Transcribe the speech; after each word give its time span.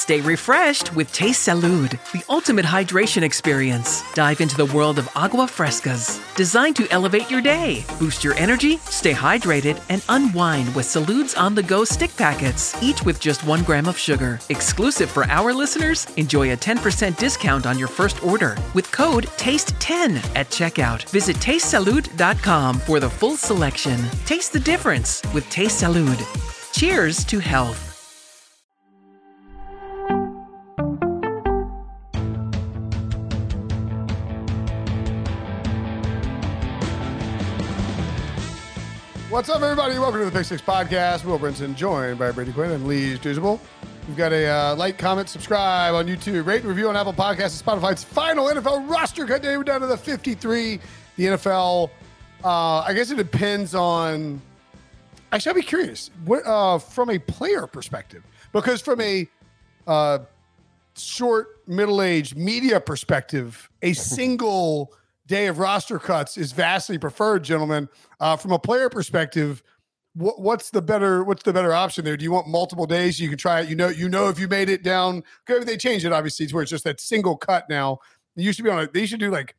Stay 0.00 0.22
refreshed 0.22 0.96
with 0.96 1.12
Taste 1.12 1.46
Salud, 1.46 1.90
the 2.12 2.24
ultimate 2.30 2.64
hydration 2.64 3.20
experience. 3.20 4.02
Dive 4.14 4.40
into 4.40 4.56
the 4.56 4.72
world 4.74 4.98
of 4.98 5.10
agua 5.14 5.44
frescas, 5.44 6.18
designed 6.36 6.74
to 6.76 6.90
elevate 6.90 7.30
your 7.30 7.42
day, 7.42 7.84
boost 7.98 8.24
your 8.24 8.32
energy, 8.36 8.78
stay 8.78 9.12
hydrated, 9.12 9.78
and 9.90 10.02
unwind 10.08 10.74
with 10.74 10.86
Salud's 10.86 11.34
on 11.34 11.54
the 11.54 11.62
go 11.62 11.84
stick 11.84 12.16
packets, 12.16 12.82
each 12.82 13.02
with 13.02 13.20
just 13.20 13.44
one 13.44 13.62
gram 13.62 13.86
of 13.86 13.98
sugar. 13.98 14.40
Exclusive 14.48 15.10
for 15.10 15.24
our 15.24 15.52
listeners, 15.52 16.06
enjoy 16.16 16.52
a 16.52 16.56
10% 16.56 17.18
discount 17.18 17.66
on 17.66 17.78
your 17.78 17.88
first 17.88 18.24
order 18.24 18.56
with 18.72 18.90
code 18.92 19.26
TASTE10 19.36 20.16
at 20.34 20.48
checkout. 20.48 21.06
Visit 21.10 21.36
tastesalud.com 21.36 22.78
for 22.78 23.00
the 23.00 23.10
full 23.10 23.36
selection. 23.36 24.00
Taste 24.24 24.54
the 24.54 24.60
difference 24.60 25.22
with 25.34 25.46
Taste 25.50 25.82
Salud. 25.82 26.18
Cheers 26.72 27.22
to 27.24 27.38
health. 27.38 27.89
What's 39.30 39.48
up, 39.48 39.62
everybody? 39.62 39.96
Welcome 39.96 40.18
to 40.18 40.24
the 40.24 40.32
Pick 40.32 40.44
Six 40.44 40.60
Podcast. 40.60 41.24
Will 41.24 41.38
Brinson, 41.38 41.76
joined 41.76 42.18
by 42.18 42.32
Brady 42.32 42.52
Quinn 42.52 42.72
and 42.72 42.84
Leger 42.84 43.16
Douzable. 43.16 43.60
We've 44.08 44.16
got 44.16 44.32
a 44.32 44.44
uh, 44.44 44.74
like, 44.74 44.98
comment, 44.98 45.28
subscribe 45.28 45.94
on 45.94 46.08
YouTube, 46.08 46.46
rate 46.46 46.64
review 46.64 46.88
on 46.88 46.96
Apple 46.96 47.12
Podcasts 47.12 47.62
and 47.62 47.80
Spotify. 47.80 47.92
It's 47.92 48.02
final 48.02 48.46
NFL 48.46 48.90
roster 48.90 49.26
cut 49.26 49.40
day. 49.40 49.56
We're 49.56 49.62
down 49.62 49.82
to 49.82 49.86
the 49.86 49.96
53. 49.96 50.80
The 51.14 51.24
NFL, 51.24 51.90
uh, 52.42 52.78
I 52.80 52.92
guess 52.92 53.12
it 53.12 53.18
depends 53.18 53.72
on. 53.72 54.42
Actually, 55.30 55.50
I'd 55.50 55.56
be 55.56 55.62
curious 55.62 56.10
what, 56.24 56.44
uh, 56.44 56.78
from 56.78 57.10
a 57.10 57.20
player 57.20 57.68
perspective, 57.68 58.24
because 58.52 58.82
from 58.82 59.00
a 59.00 59.28
uh, 59.86 60.18
short, 60.96 61.60
middle 61.68 62.02
aged 62.02 62.36
media 62.36 62.80
perspective, 62.80 63.70
a 63.80 63.92
single 63.92 64.92
day 65.30 65.46
of 65.46 65.60
roster 65.60 65.98
cuts 66.00 66.36
is 66.36 66.50
vastly 66.50 66.98
preferred, 66.98 67.44
gentlemen. 67.44 67.88
Uh, 68.18 68.36
from 68.36 68.50
a 68.50 68.58
player 68.58 68.90
perspective, 68.90 69.62
what, 70.14 70.40
what's 70.40 70.70
the 70.70 70.82
better 70.82 71.22
what's 71.22 71.44
the 71.44 71.52
better 71.52 71.72
option 71.72 72.04
there? 72.04 72.16
Do 72.16 72.24
you 72.24 72.32
want 72.32 72.48
multiple 72.48 72.84
days? 72.84 73.20
You 73.20 73.28
can 73.28 73.38
try 73.38 73.60
it. 73.60 73.68
You 73.68 73.76
know, 73.76 73.88
you 73.88 74.08
know 74.08 74.28
if 74.28 74.40
you 74.40 74.48
made 74.48 74.68
it 74.68 74.82
down. 74.82 75.22
Okay, 75.48 75.64
they 75.64 75.76
changed 75.76 76.04
it 76.04 76.12
obviously 76.12 76.48
to 76.48 76.54
where 76.54 76.62
it's 76.62 76.70
just 76.70 76.82
that 76.82 77.00
single 77.00 77.36
cut 77.36 77.66
now. 77.70 78.00
It 78.36 78.42
used 78.42 78.56
to 78.58 78.64
be 78.64 78.70
on 78.70 78.80
a. 78.80 78.88
They 78.88 79.06
should 79.06 79.20
do 79.20 79.30
like 79.30 79.54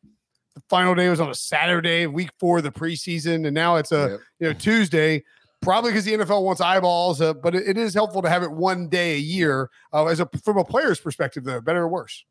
the 0.56 0.62
final 0.70 0.94
day 0.94 1.08
was 1.08 1.22
on 1.22 1.30
a 1.30 1.36
Saturday, 1.36 2.06
week 2.06 2.32
four 2.38 2.58
of 2.58 2.66
the 2.66 2.72
preseason, 2.72 3.48
and 3.48 3.54
now 3.54 3.78
it's 3.78 3.94
a 3.94 4.10
Yep. 4.10 4.20
you 4.40 4.48
know 4.48 4.54
Tuesday. 4.54 5.24
Probably 5.62 5.92
because 5.92 6.06
the 6.06 6.14
NFL 6.14 6.44
wants 6.44 6.60
eyeballs, 6.60 7.22
uh, 7.22 7.36
but 7.36 7.54
it, 7.54 7.68
it 7.68 7.78
is 7.78 7.94
helpful 7.94 8.24
to 8.24 8.30
have 8.30 8.42
it 8.42 8.52
one 8.52 8.90
day 8.90 9.14
a 9.14 9.20
year. 9.20 9.70
Uh, 9.94 10.08
as 10.08 10.20
a 10.20 10.28
from 10.44 10.58
a 10.58 10.66
player's 10.66 11.00
perspective, 11.00 11.44
though, 11.44 11.62
better 11.62 11.84
or 11.84 11.88
worse? 11.88 12.26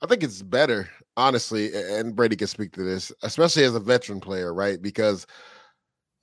I 0.00 0.06
think 0.06 0.22
it's 0.22 0.42
better, 0.42 0.88
honestly, 1.16 1.72
and 1.74 2.14
Brady 2.14 2.36
can 2.36 2.46
speak 2.46 2.72
to 2.72 2.84
this, 2.84 3.10
especially 3.22 3.64
as 3.64 3.74
a 3.74 3.80
veteran 3.80 4.20
player, 4.20 4.54
right? 4.54 4.80
Because 4.80 5.26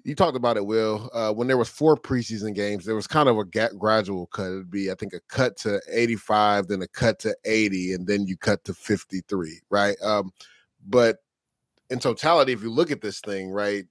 you 0.06 0.16
talked 0.16 0.38
about 0.38 0.56
it, 0.56 0.66
Will. 0.66 1.10
Uh, 1.14 1.34
when 1.34 1.48
there 1.48 1.58
was 1.58 1.68
four 1.68 1.98
preseason 1.98 2.54
games, 2.54 2.86
there 2.86 2.96
was 2.96 3.08
kind 3.08 3.28
of 3.28 3.38
a 3.38 3.44
gradual 3.44 4.28
cut. 4.28 4.46
It'd 4.46 4.72
be, 4.72 4.92
I 4.92 4.96
think, 4.96 5.14
a 5.14 5.20
cut 5.28 5.58
to 5.58 5.82
85, 5.92 6.68
then 6.68 6.84
a 6.84 6.88
cut 6.88 7.20
to 7.20 7.36
80, 7.44 7.94
and 7.94 8.08
then 8.08 8.28
you 8.28 8.38
cut 8.38 8.64
to 8.66 8.74
53, 8.74 9.60
right? 9.70 9.98
Um, 10.02 10.32
but 10.88 11.18
in 11.90 12.00
totality, 12.00 12.54
if 12.54 12.62
you 12.62 12.70
look 12.70 12.92
at 12.92 13.02
this 13.02 13.20
thing, 13.20 13.50
right, 13.50 13.86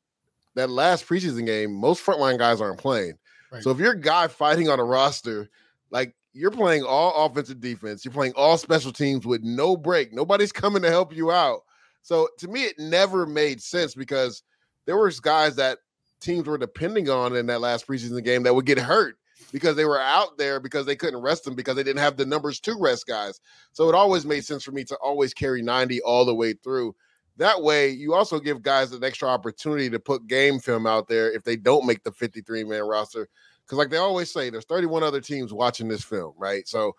that 0.55 0.71
last 0.71 1.07
preseason 1.07 1.47
game, 1.47 1.75
most 1.75 2.05
frontline 2.05 2.39
guys 2.39 2.61
aren't 2.61 2.79
playing. 2.79 3.19
Right. 3.53 3.63
So 3.63 3.71
if 3.71 3.79
you're 3.79 3.93
a 3.93 4.01
guy 4.01 4.29
fighting 4.29 4.69
on 4.69 4.81
a 4.81 4.85
roster, 4.85 5.49
like 5.91 6.15
you're 6.35 6.51
playing 6.51 6.83
all 6.83 7.25
offensive 7.25 7.61
defense, 7.61 8.05
you're 8.05 8.13
playing 8.13 8.33
all 8.37 8.59
special 8.59 8.93
teams 8.93 9.25
with 9.25 9.43
no 9.43 9.77
break. 9.77 10.13
Nobody's 10.13 10.53
coming 10.53 10.83
to 10.83 10.91
help 10.91 11.15
you 11.15 11.31
out. 11.31 11.61
So 12.03 12.29
to 12.39 12.49
me, 12.49 12.65
it 12.65 12.79
never 12.79 13.25
made 13.25 13.63
sense 13.63 13.95
because 13.95 14.43
there 14.85 14.99
was 14.99 15.21
guys 15.21 15.57
that 15.57 15.79
teams 16.21 16.47
were 16.47 16.59
depending 16.59 17.09
on 17.09 17.37
in 17.37 17.47
that 17.47 17.61
last 17.61 17.87
preseason 17.87 18.23
game 18.25 18.43
that 18.43 18.55
would 18.55 18.67
get 18.67 18.79
hurt 18.79 19.17
because 19.53 19.77
they 19.77 19.85
were 19.85 20.01
out 20.01 20.37
there 20.37 20.59
because 20.59 20.87
they 20.87 20.97
couldn't 20.97 21.21
rest 21.21 21.45
them 21.45 21.55
because 21.55 21.77
they 21.77 21.83
didn't 21.83 22.03
have 22.03 22.17
the 22.17 22.27
numbers 22.27 22.61
to 22.61 22.77
rest 22.79 23.07
guys. 23.07 23.41
So 23.73 23.89
it 23.89 23.95
always 23.95 24.27
made 24.27 24.45
sense 24.45 24.65
for 24.65 24.73
me 24.73 24.85
to 24.85 24.97
always 24.97 25.33
carry 25.33 25.63
90 25.63 26.01
all 26.03 26.25
the 26.25 26.35
way 26.35 26.55
through. 26.55 26.95
That 27.37 27.63
way, 27.63 27.91
you 27.91 28.15
also 28.15 28.39
give 28.39 28.63
guys 28.63 28.93
an 28.93 29.03
extra 29.03 29.29
opportunity 29.29 29.91
to 29.91 29.99
put 29.99 30.27
game 30.29 30.61
film 30.61 30.87
out 30.87 31.09
there 31.09 31.33
if 31.33 31.43
they 31.43 31.57
don't 31.57 31.87
make 31.87 32.03
the 32.05 32.13
53 32.13 32.65
man 32.65 32.83
roster. 32.83 33.29
Because, 33.65 33.79
like 33.79 33.91
they 33.91 33.97
always 33.97 34.31
say, 34.31 34.51
there's 34.51 34.65
31 34.67 35.03
other 35.03 35.21
teams 35.21 35.53
watching 35.53 35.89
this 35.89 36.05
film, 36.05 36.35
right? 36.37 36.67
So 36.69 36.95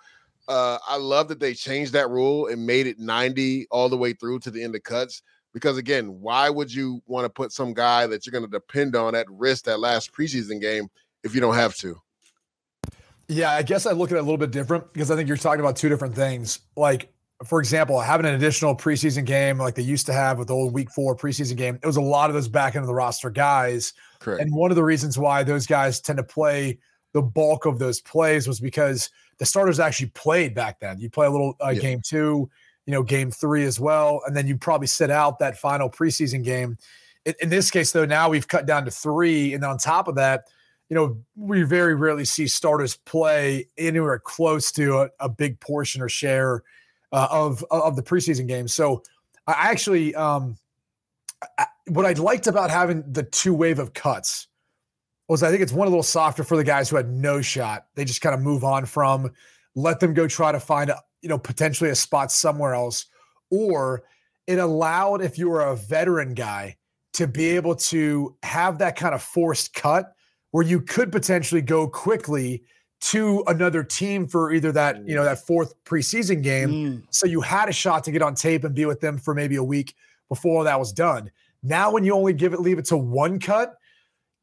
uh, 0.48 0.78
I 0.88 0.98
love 0.98 1.28
that 1.30 1.40
they 1.40 1.53
changed 1.53 1.94
that 1.94 2.09
rule 2.09 2.48
and 2.48 2.66
made 2.66 2.88
it 2.88 3.00
90 3.00 3.68
all 3.72 3.90
the 3.90 3.98
way 3.98 4.14
through 4.14 4.40
to 4.40 4.52
the 4.52 4.64
end 4.64 4.76
of 4.76 4.84
cuts. 4.84 5.22
Because 5.53 5.78
again, 5.78 6.20
why 6.20 6.50
would 6.50 6.74
you 6.74 7.02
want 7.08 7.26
to 7.26 7.30
put 7.30 7.52
some 7.52 7.74
guy 7.74 8.08
that 8.08 8.26
you're 8.26 8.31
going 8.31 8.44
to 8.44 8.50
depend 8.50 8.96
on 8.96 9.16
at 9.16 9.26
risk 9.30 9.66
that 9.66 9.80
last 9.80 10.12
preseason 10.12 10.59
game 10.59 10.90
if 11.24 11.34
you 11.34 11.42
don't 11.42 11.56
have 11.56 11.76
to? 11.76 11.96
Yeah, 13.28 13.52
I 13.52 13.64
guess 13.64 13.86
I 13.86 13.92
look 13.92 14.12
at 14.12 14.18
it 14.18 14.20
a 14.20 14.24
little 14.24 14.38
bit 14.38 14.52
different 14.52 14.92
because 14.94 15.09
I 15.09 15.16
think 15.16 15.28
you're 15.28 15.38
talking 15.38 15.62
about 15.62 15.78
two 15.78 15.90
different 15.90 16.14
things. 16.14 16.59
Like, 16.76 17.12
for 17.44 17.59
example, 17.59 18.00
having 18.00 18.25
an 18.25 18.35
additional 18.35 18.75
preseason 18.75 19.25
game 19.25 19.57
like 19.57 19.75
they 19.75 19.81
used 19.81 20.06
to 20.06 20.13
have 20.13 20.38
with 20.38 20.47
the 20.47 20.53
old 20.53 20.73
week 20.73 20.90
four 20.91 21.16
preseason 21.16 21.57
game, 21.57 21.78
it 21.81 21.85
was 21.85 21.97
a 21.97 22.01
lot 22.01 22.29
of 22.29 22.34
those 22.34 22.47
back 22.47 22.75
end 22.75 22.84
of 22.84 22.88
the 22.88 22.94
roster 22.94 23.29
guys. 23.29 23.94
Correct. 24.19 24.41
And 24.41 24.53
one 24.56 24.72
of 24.72 24.75
the 24.75 24.84
reasons 24.84 25.18
why 25.18 25.44
those 25.44 25.66
guys 25.68 26.00
tend 26.00 26.18
to 26.18 26.23
play 26.23 26.79
the 27.12 27.22
bulk 27.22 27.66
of 27.66 27.78
those 27.79 28.00
plays 28.01 28.47
was 28.47 28.59
because 28.59 29.09
the 29.38 29.46
starters 29.46 29.79
actually 29.79 30.09
played 30.09 30.53
back 30.53 30.79
then. 30.79 31.00
You 31.00 31.09
play 31.09 31.28
a 31.28 31.29
little 31.29 31.56
uh, 31.63 31.69
Yeah. 31.69 31.81
game 31.81 32.01
two, 32.03 32.50
you 32.85 32.91
know, 32.91 33.03
game 33.03 33.31
three 33.31 33.66
as 33.66 33.79
well, 33.79 34.22
and 34.25 34.35
then 34.35 34.47
you 34.47 34.57
probably 34.57 34.88
sit 34.88 35.12
out 35.12 35.40
that 35.40 35.57
final 35.57 35.90
preseason 35.90 36.44
game. 36.44 36.78
In, 37.25 37.34
in 37.41 37.50
this 37.50 37.69
case, 37.69 37.91
though, 37.91 38.06
now 38.06 38.29
we've 38.29 38.47
cut 38.47 38.66
down 38.66 38.85
to 38.85 38.91
three, 38.91 39.53
and 39.53 39.63
on 39.66 39.78
top 39.78 40.07
of 40.07 40.16
that, 40.16 40.46
you 40.90 40.96
know, 40.96 41.17
we 41.35 41.63
very 41.63 41.96
rarely 41.96 42.25
see 42.25 42.47
starters 42.47 42.96
play 42.96 43.67
anywhere 43.78 44.19
close 44.19 44.72
to 44.73 45.02
a, 45.02 45.09
a 45.19 45.28
big 45.28 45.59
portion 45.59 46.02
or 46.02 46.09
share 46.09 46.63
uh, 47.16 47.30
of 47.31 47.64
of 47.72 47.96
the 47.96 48.03
preseason 48.03 48.46
games. 48.46 48.74
So 48.74 49.02
I 49.48 49.72
actually, 49.72 50.14
um, 50.16 50.58
I, 51.58 51.68
what 51.88 52.06
I 52.06 52.12
liked 52.12 52.48
about 52.48 52.70
having 52.70 53.03
the 53.09 53.24
two 53.24 53.53
wave 53.53 53.80
of 53.80 53.94
cuts 53.94 54.48
was 55.30 55.42
I 55.42 55.50
think 55.50 55.62
it's 55.62 55.72
one 55.72 55.88
a 55.88 55.90
little 55.90 56.03
softer 56.03 56.44
for 56.44 56.58
the 56.58 56.64
guys 56.64 56.90
who 56.90 56.98
had 56.98 57.09
no 57.09 57.42
shot. 57.42 57.86
They 57.96 58.03
just 58.03 58.20
kind 58.20 58.36
of 58.36 58.42
move 58.42 58.66
on 58.66 58.86
from, 58.86 59.31
let 59.76 60.02
them 60.02 60.14
go 60.14 60.28
try 60.28 60.52
to 60.52 60.59
find 60.59 60.90
a, 60.90 61.02
you 61.22 61.30
know 61.30 61.40
potentially 61.40 61.90
a 61.90 61.96
spot 61.96 62.34
somewhere 62.34 62.74
else, 62.74 63.06
or 63.50 64.03
it 64.46 64.59
allowed 64.59 65.22
if 65.22 65.38
you 65.38 65.50
were 65.50 65.62
a 65.62 65.76
veteran 65.76 66.34
guy 66.34 66.76
to 67.14 67.28
be 67.28 67.46
able 67.56 67.76
to 67.76 68.36
have 68.44 68.78
that 68.80 68.97
kind 68.97 69.16
of 69.16 69.24
forced 69.24 69.74
cut 69.74 70.12
where 70.52 70.66
you 70.66 70.82
could 70.82 71.14
potentially 71.14 71.62
go 71.62 71.88
quickly 71.88 72.64
to 73.02 73.44
another 73.48 73.84
team 73.84 74.28
for 74.28 74.52
either 74.52 74.72
that 74.72 75.08
you 75.08 75.16
know 75.16 75.24
that 75.24 75.46
fourth 75.46 75.74
preseason 75.84 76.42
game. 76.42 76.70
Mm. 76.70 77.03
So 77.09 77.28
you 77.28 77.42
had 77.42 77.70
a 77.70 77.74
shot 77.74 78.03
to 78.06 78.12
get 78.12 78.22
on 78.22 78.36
tape 78.36 78.64
and 78.64 78.74
be 78.74 78.86
with 78.86 79.02
them 79.02 79.18
for 79.18 79.34
maybe 79.34 79.56
a 79.58 79.64
week 79.64 79.96
before 80.30 80.64
that 80.64 80.80
was 80.80 80.92
done. 80.92 81.32
Now 81.62 81.92
when 81.92 82.03
you 82.03 82.14
only 82.14 82.34
give 82.34 82.53
it 82.53 82.59
leave 82.59 82.80
it 82.80 82.86
to 82.86 82.97
one 82.97 83.40
cut 83.40 83.76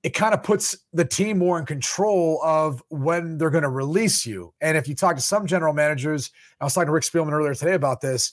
it 0.02 0.10
kind 0.10 0.34
of 0.34 0.42
puts 0.42 0.76
the 0.92 1.04
team 1.04 1.38
more 1.38 1.58
in 1.58 1.64
control 1.64 2.40
of 2.42 2.82
when 2.88 3.38
they're 3.38 3.50
going 3.50 3.62
to 3.62 3.68
release 3.68 4.26
you. 4.26 4.52
And 4.60 4.76
if 4.76 4.88
you 4.88 4.96
talk 4.96 5.14
to 5.14 5.22
some 5.22 5.46
general 5.46 5.72
managers 5.72 6.30
i 6.60 6.64
was 6.64 6.74
talking 6.74 6.86
to 6.86 6.92
rick 6.92 7.04
spielman 7.04 7.32
earlier 7.32 7.54
today 7.54 7.74
about 7.74 8.00
this. 8.00 8.32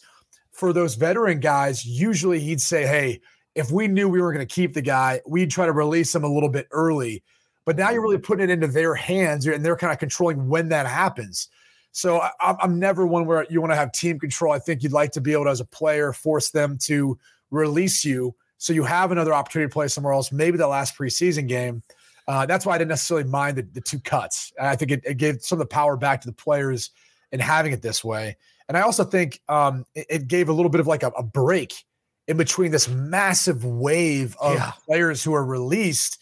For 0.51 0.74
those 0.74 0.95
veteran 0.95 1.39
guys 1.39 1.86
usually 1.86 2.39
he'd 2.39 2.62
say 2.62 2.86
hey 2.86 3.22
if 3.56 3.72
we 3.72 3.88
knew 3.88 4.07
we 4.07 4.22
were 4.22 4.33
going 4.33 4.45
to 4.45 4.54
keep 4.54 4.74
the 4.74 4.81
guy 4.81 5.22
we'd 5.25 5.51
try 5.51 5.65
to 5.65 5.72
release 5.72 6.13
him 6.13 6.24
a 6.24 6.31
little 6.31 6.50
bit 6.50 6.68
early 6.72 7.24
but 7.69 7.77
now 7.77 7.92
you're 7.92 8.01
really 8.01 8.18
putting 8.18 8.50
it 8.50 8.51
into 8.51 8.66
their 8.66 8.95
hands 8.95 9.45
and 9.45 9.63
they're 9.63 9.75
kind 9.75 9.94
of 9.94 10.00
controlling 10.00 10.50
when 10.50 10.69
that 10.69 10.88
happens. 10.88 11.50
So 11.92 12.19
I, 12.19 12.31
I'm- 12.42 12.80
never 12.80 13.06
one 13.06 13.27
where 13.27 13.45
you 13.48 13.62
want 13.62 13.71
to 13.74 13.75
have 13.75 13.92
team 13.92 14.18
control. 14.18 14.51
I 14.51 14.57
think 14.57 14.81
you'd 14.81 14.92
like 14.92 15.12
to 15.12 15.21
be 15.21 15.33
able 15.33 15.44
to, 15.44 15.51
as 15.51 15.60
a 15.60 15.66
player, 15.66 16.12
force 16.12 16.50
them 16.50 16.80
to 16.86 17.19
release 17.51 18.04
you 18.04 18.33
so 18.57 18.74
you 18.74 18.83
have 18.86 19.12
another 19.12 19.36
opportunity 19.36 19.69
to 19.69 19.74
play 19.74 19.88
somewhere 19.88 20.13
else, 20.13 20.31
maybe 20.31 20.57
the 20.57 20.66
last 20.66 20.98
preseason 20.98 21.48
game. 21.48 21.83
Uh, 22.27 22.48
that's 22.48 22.66
why 22.66 22.74
I 22.74 22.80
didn't 22.80 22.89
necessarily 22.89 23.30
mind 23.30 23.57
the, 23.57 23.68
the 23.72 23.81
two 23.81 24.00
cuts. 24.00 24.51
I 24.60 24.75
think 24.75 24.89
it, 24.89 25.04
it, 25.06 25.18
gave 25.18 25.44
some 25.44 25.62
of 25.62 25.69
the 25.69 25.72
power 25.72 25.95
back 25.95 26.22
to 26.22 26.27
the 26.27 26.33
players 26.33 26.89
in 27.31 27.39
having 27.39 27.72
it 27.72 27.83
this 27.83 28.04
way. 28.04 28.36
And 28.68 28.75
I 28.75 28.81
also 28.81 29.04
think 29.04 29.42
um, 29.48 29.86
it, 29.94 30.07
it, 30.10 30.27
gave 30.27 30.50
a 30.50 30.54
little 30.54 30.72
bit 30.72 30.81
of 30.81 30.88
like 30.88 31.04
a, 31.04 31.10
a, 31.10 31.22
break 31.22 31.86
in 32.27 32.36
between 32.36 32.72
this 32.72 32.89
massive 32.89 33.63
wave 33.63 34.36
of 34.39 34.56
yeah. 34.56 34.72
players 34.88 35.24
who 35.24 35.36
are 35.36 35.45
released. 35.45 36.18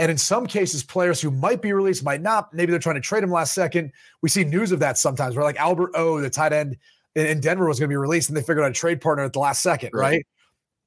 And 0.00 0.10
in 0.10 0.16
some 0.16 0.46
cases, 0.46 0.82
players 0.82 1.20
who 1.20 1.30
might 1.30 1.60
be 1.60 1.74
released 1.74 2.02
might 2.02 2.22
not. 2.22 2.54
Maybe 2.54 2.70
they're 2.70 2.80
trying 2.80 2.94
to 2.94 3.02
trade 3.02 3.22
them 3.22 3.30
last 3.30 3.52
second. 3.52 3.92
We 4.22 4.30
see 4.30 4.44
news 4.44 4.72
of 4.72 4.80
that 4.80 4.96
sometimes 4.96 5.36
where 5.36 5.44
like 5.44 5.58
Albert 5.58 5.90
O, 5.94 6.22
the 6.22 6.30
tight 6.30 6.54
end 6.54 6.78
in, 7.14 7.38
Denver, 7.40 7.68
was 7.68 7.78
going 7.78 7.88
to 7.88 7.92
be 7.92 7.98
released 7.98 8.30
and 8.30 8.36
they 8.36 8.40
figured 8.40 8.64
out 8.64 8.70
a 8.70 8.74
trade 8.74 9.02
partner 9.02 9.24
at 9.24 9.34
the 9.34 9.40
last 9.40 9.62
second, 9.62 9.90
right? 9.92 10.02
right? 10.02 10.26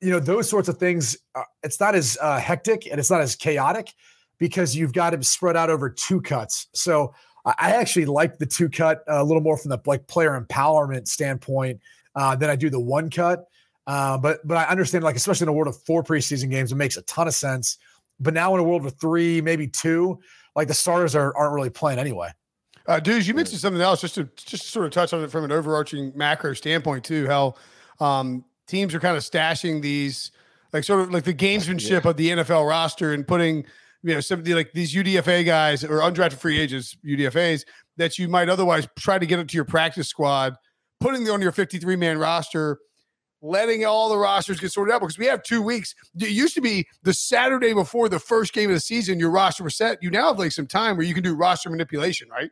You 0.02 0.10
know, 0.10 0.20
those 0.20 0.50
sorts 0.50 0.68
of 0.68 0.80
things, 0.80 1.16
uh, 1.36 1.44
it's 1.62 1.80
not 1.80 1.94
as 1.94 2.18
uh, 2.22 2.40
hectic 2.40 2.88
and 2.90 3.00
it's 3.00 3.12
not 3.12 3.22
as 3.22 3.36
chaotic 3.36 3.94
because 4.40 4.76
you've 4.76 4.94
got 4.94 5.14
him 5.14 5.22
spread 5.22 5.56
out 5.56 5.70
over 5.70 5.92
two 5.92 6.20
cuts. 6.20 6.66
So 6.74 7.14
I 7.46 7.74
actually 7.74 8.06
like 8.06 8.40
the 8.40 8.48
two 8.48 8.68
cut 8.68 9.04
a 9.08 9.24
little 9.24 9.44
more 9.44 9.58
from 9.58 9.70
the 9.70 9.80
like 9.86 10.08
player 10.08 10.42
empowerment 10.42 11.08
standpoint 11.08 11.82
uh, 12.16 12.36
than 12.36 12.50
I 12.50 12.56
do 12.56 12.72
the 12.72 12.80
one 12.80 13.12
cut. 13.12 13.46
Uh, 13.86 14.18
but 14.18 14.40
but 14.48 14.58
I 14.58 14.64
understand 14.64 15.04
like 15.04 15.18
especially 15.18 15.46
in 15.46 15.50
a 15.50 15.54
world 15.54 15.68
of 15.68 15.80
four 15.84 16.04
preseason 16.04 16.50
games, 16.50 16.72
it 16.72 16.76
makes 16.76 16.98
a 16.98 17.04
ton 17.04 17.28
of 17.28 17.36
sense. 17.36 17.78
But 18.24 18.34
now 18.34 18.54
in 18.54 18.60
a 18.60 18.64
world 18.64 18.86
of 18.86 19.00
three, 19.00 19.42
maybe 19.42 19.68
two, 19.68 20.20
like 20.56 20.68
the 20.68 20.74
starters 20.74 21.16
are 21.16 21.36
aren't 21.36 21.54
really 21.54 21.70
playing 21.70 22.00
anyway. 22.00 22.30
Uh, 22.86 23.00
dudes, 23.00 23.28
you 23.28 23.34
mentioned 23.34 23.60
something 23.60 23.82
else 23.82 24.02
just 24.02 24.16
to 24.16 24.30
just 24.36 24.64
to 24.64 24.70
sort 24.70 24.86
of 24.86 24.92
touch 24.92 25.14
on 25.14 25.24
it 25.24 25.32
from 25.32 25.44
an 25.44 25.52
overarching 25.52 26.12
macro 26.16 26.54
standpoint 26.54 27.04
too. 27.04 27.28
How 27.28 27.56
um, 28.00 28.44
teams 28.68 28.96
are 28.96 29.00
kind 29.00 29.16
of 29.16 29.24
stashing 29.24 29.82
these 29.82 30.32
like 30.72 30.84
sort 30.84 31.02
of 31.02 31.12
like 31.12 31.24
the 31.24 31.34
gamesmanship 31.34 32.04
yeah. 32.04 32.10
of 32.10 32.18
the 32.18 32.30
NFL 32.30 32.68
roster 32.68 33.14
and 33.14 33.28
putting 33.28 33.66
you 34.04 34.14
know, 34.14 34.20
some 34.20 34.40
of 34.40 34.46
the 34.46 34.54
like 34.54 34.74
these 34.74 34.94
UDFA 34.94 35.46
guys 35.46 35.84
or 35.84 36.00
undrafted 36.00 36.34
free 36.34 36.60
agents, 36.60 36.96
UDFAs, 37.06 37.64
that 37.98 38.20
you 38.20 38.28
might 38.28 38.50
otherwise 38.50 38.88
try 39.00 39.18
to 39.18 39.26
get 39.26 39.40
into 39.40 39.56
your 39.56 39.66
practice 39.66 40.10
squad, 40.10 40.56
putting 41.00 41.24
them 41.24 41.34
on 41.34 41.42
your 41.42 41.54
53 41.54 41.96
man 41.96 42.18
roster, 42.18 42.80
letting 43.44 43.86
all 43.86 44.10
the 44.10 44.18
rosters 44.18 44.60
get 44.60 44.72
sorted 44.72 44.96
out 44.96 45.02
because 45.02 45.18
we 45.18 45.26
have 45.28 45.44
two 45.44 45.62
weeks. 45.62 45.94
It 46.16 46.30
used 46.30 46.56
to 46.56 46.62
be 46.62 46.88
the 47.04 47.14
Saturday 47.14 47.74
before 47.74 48.10
the 48.10 48.20
first 48.20 48.54
game 48.54 48.70
of 48.70 48.76
the 48.76 48.80
season, 48.80 49.20
your 49.20 49.30
roster 49.30 49.64
was 49.64 49.76
set. 49.76 50.02
You 50.02 50.10
now 50.10 50.28
have 50.28 50.40
like 50.40 50.54
some 50.54 50.66
time 50.66 50.98
where 50.98 51.06
you 51.06 51.14
can 51.14 51.24
do 51.24 51.36
roster 51.36 51.70
manipulation, 51.70 52.30
right? 52.30 52.50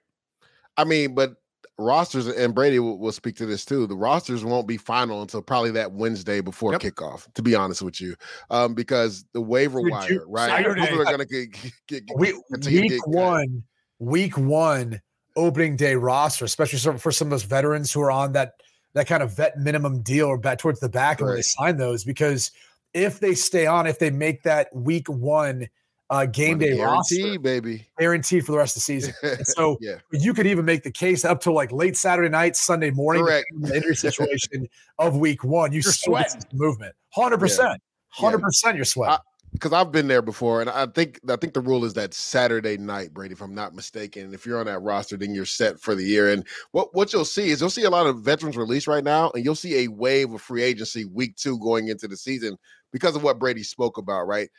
I 0.77 0.83
mean, 0.83 1.15
but 1.15 1.35
rosters 1.77 2.27
and 2.27 2.53
Brady 2.53 2.79
will, 2.79 2.99
will, 2.99 3.11
speak 3.11 3.35
to 3.37 3.45
this 3.45 3.65
too. 3.65 3.87
The 3.87 3.95
rosters 3.95 4.43
won't 4.43 4.67
be 4.67 4.77
final 4.77 5.21
until 5.21 5.41
probably 5.41 5.71
that 5.71 5.93
Wednesday 5.93 6.41
before 6.41 6.73
yep. 6.73 6.81
kickoff. 6.81 7.31
To 7.33 7.41
be 7.41 7.55
honest 7.55 7.81
with 7.81 7.99
you, 8.01 8.15
um, 8.49 8.73
because 8.73 9.25
the 9.33 9.41
waiver 9.41 9.81
Dude, 9.81 9.91
wire, 9.91 10.25
right? 10.27 10.65
People 10.65 11.01
are 11.01 11.05
going 11.05 11.19
to 11.19 11.25
get, 11.25 11.51
get, 11.87 12.05
get 12.05 12.17
week, 12.17 12.35
week 12.67 13.07
one, 13.07 13.63
week 13.99 14.37
one 14.37 15.01
opening 15.37 15.77
day 15.77 15.95
roster, 15.95 16.45
especially 16.45 16.97
for 16.97 17.11
some 17.11 17.27
of 17.27 17.31
those 17.31 17.43
veterans 17.43 17.91
who 17.91 18.01
are 18.01 18.11
on 18.11 18.33
that 18.33 18.53
that 18.93 19.07
kind 19.07 19.23
of 19.23 19.35
vet 19.35 19.57
minimum 19.57 20.01
deal 20.01 20.27
or 20.27 20.37
back 20.37 20.59
towards 20.59 20.79
the 20.79 20.89
back 20.89 21.19
right. 21.19 21.27
when 21.27 21.35
they 21.35 21.41
sign 21.41 21.77
those. 21.77 22.03
Because 22.03 22.51
if 22.93 23.19
they 23.19 23.35
stay 23.35 23.65
on, 23.65 23.87
if 23.87 23.99
they 23.99 24.11
make 24.11 24.43
that 24.43 24.73
week 24.75 25.07
one 25.07 25.69
uh, 26.09 26.25
game 26.25 26.57
day 26.57 26.75
guarantee, 26.75 27.23
roster, 27.23 27.39
baby, 27.39 27.87
guaranteed 27.97 28.45
for 28.45 28.51
the 28.51 28.57
rest 28.57 28.75
of 28.75 28.81
the 28.81 28.83
season. 28.83 29.13
so 29.45 29.77
yeah. 29.81 29.95
you 30.11 30.33
could 30.33 30.45
even 30.45 30.65
make 30.65 30.83
the 30.83 30.91
case 30.91 31.23
up 31.23 31.39
to 31.41 31.51
like 31.53 31.71
late 31.71 31.95
Saturday 31.95 32.27
night, 32.27 32.57
Sunday 32.57 32.91
morning, 32.91 33.23
Correct. 33.23 33.45
the 33.61 33.75
injury 33.75 33.95
situation 33.95 34.67
of 34.99 35.15
week 35.15 35.43
one. 35.45 35.71
You 35.71 35.81
sweat 35.81 36.45
movement, 36.53 36.93
hundred 37.13 37.39
percent, 37.39 37.81
hundred 38.09 38.41
percent. 38.41 38.75
You're 38.75 38.83
sweating. 38.83 39.19
Because 39.53 39.73
I've 39.73 39.91
been 39.91 40.07
there 40.07 40.21
before, 40.21 40.61
and 40.61 40.69
I 40.69 40.85
think 40.85 41.19
I 41.29 41.35
think 41.35 41.53
the 41.53 41.59
rule 41.61 41.83
is 41.83 41.93
that 41.95 42.13
Saturday 42.13 42.77
night, 42.77 43.13
Brady, 43.13 43.33
if 43.33 43.41
I'm 43.41 43.53
not 43.53 43.75
mistaken. 43.75 44.33
If 44.33 44.45
you're 44.45 44.59
on 44.59 44.65
that 44.67 44.79
roster, 44.79 45.17
then 45.17 45.35
you're 45.35 45.45
set 45.45 45.79
for 45.79 45.93
the 45.93 46.03
year. 46.05 46.31
And 46.31 46.47
what 46.71 46.95
what 46.95 47.11
you'll 47.11 47.25
see 47.25 47.49
is 47.49 47.59
you'll 47.59 47.69
see 47.69 47.83
a 47.83 47.89
lot 47.89 48.07
of 48.07 48.21
veterans 48.21 48.55
released 48.57 48.87
right 48.87 49.03
now, 49.03 49.29
and 49.31 49.43
you'll 49.43 49.55
see 49.55 49.83
a 49.83 49.89
wave 49.89 50.31
of 50.33 50.41
free 50.41 50.63
agency 50.63 51.05
week 51.05 51.35
two 51.35 51.59
going 51.59 51.89
into 51.89 52.07
the 52.07 52.17
season 52.17 52.57
because 52.93 53.15
of 53.15 53.23
what 53.23 53.39
Brady 53.39 53.63
spoke 53.63 53.97
about, 53.97 54.25
right? 54.27 54.49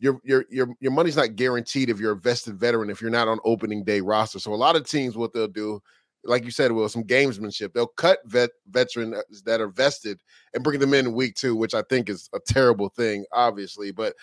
your 0.00 0.20
your 0.24 0.44
your 0.50 0.68
your 0.80 0.92
money's 0.92 1.16
not 1.16 1.36
guaranteed 1.36 1.90
if 1.90 2.00
you're 2.00 2.12
a 2.12 2.16
vested 2.16 2.58
veteran 2.58 2.90
if 2.90 3.00
you're 3.00 3.10
not 3.10 3.28
on 3.28 3.38
opening 3.44 3.84
day 3.84 4.00
roster. 4.00 4.38
So 4.38 4.52
a 4.52 4.56
lot 4.56 4.76
of 4.76 4.88
teams, 4.88 5.16
what 5.16 5.32
they'll 5.32 5.46
do, 5.46 5.80
like 6.24 6.44
you 6.44 6.50
said, 6.50 6.72
will 6.72 6.88
some 6.88 7.04
gamesmanship. 7.04 7.72
They'll 7.72 7.86
cut 7.86 8.18
vet 8.26 8.50
veterans 8.68 9.42
that 9.44 9.60
are 9.60 9.68
vested 9.68 10.20
and 10.54 10.62
bring 10.62 10.80
them 10.80 10.94
in 10.94 11.12
week 11.12 11.34
two, 11.34 11.56
which 11.56 11.74
I 11.74 11.82
think 11.82 12.08
is 12.08 12.28
a 12.34 12.40
terrible 12.40 12.88
thing, 12.90 13.24
obviously. 13.32 13.90
But 13.90 14.14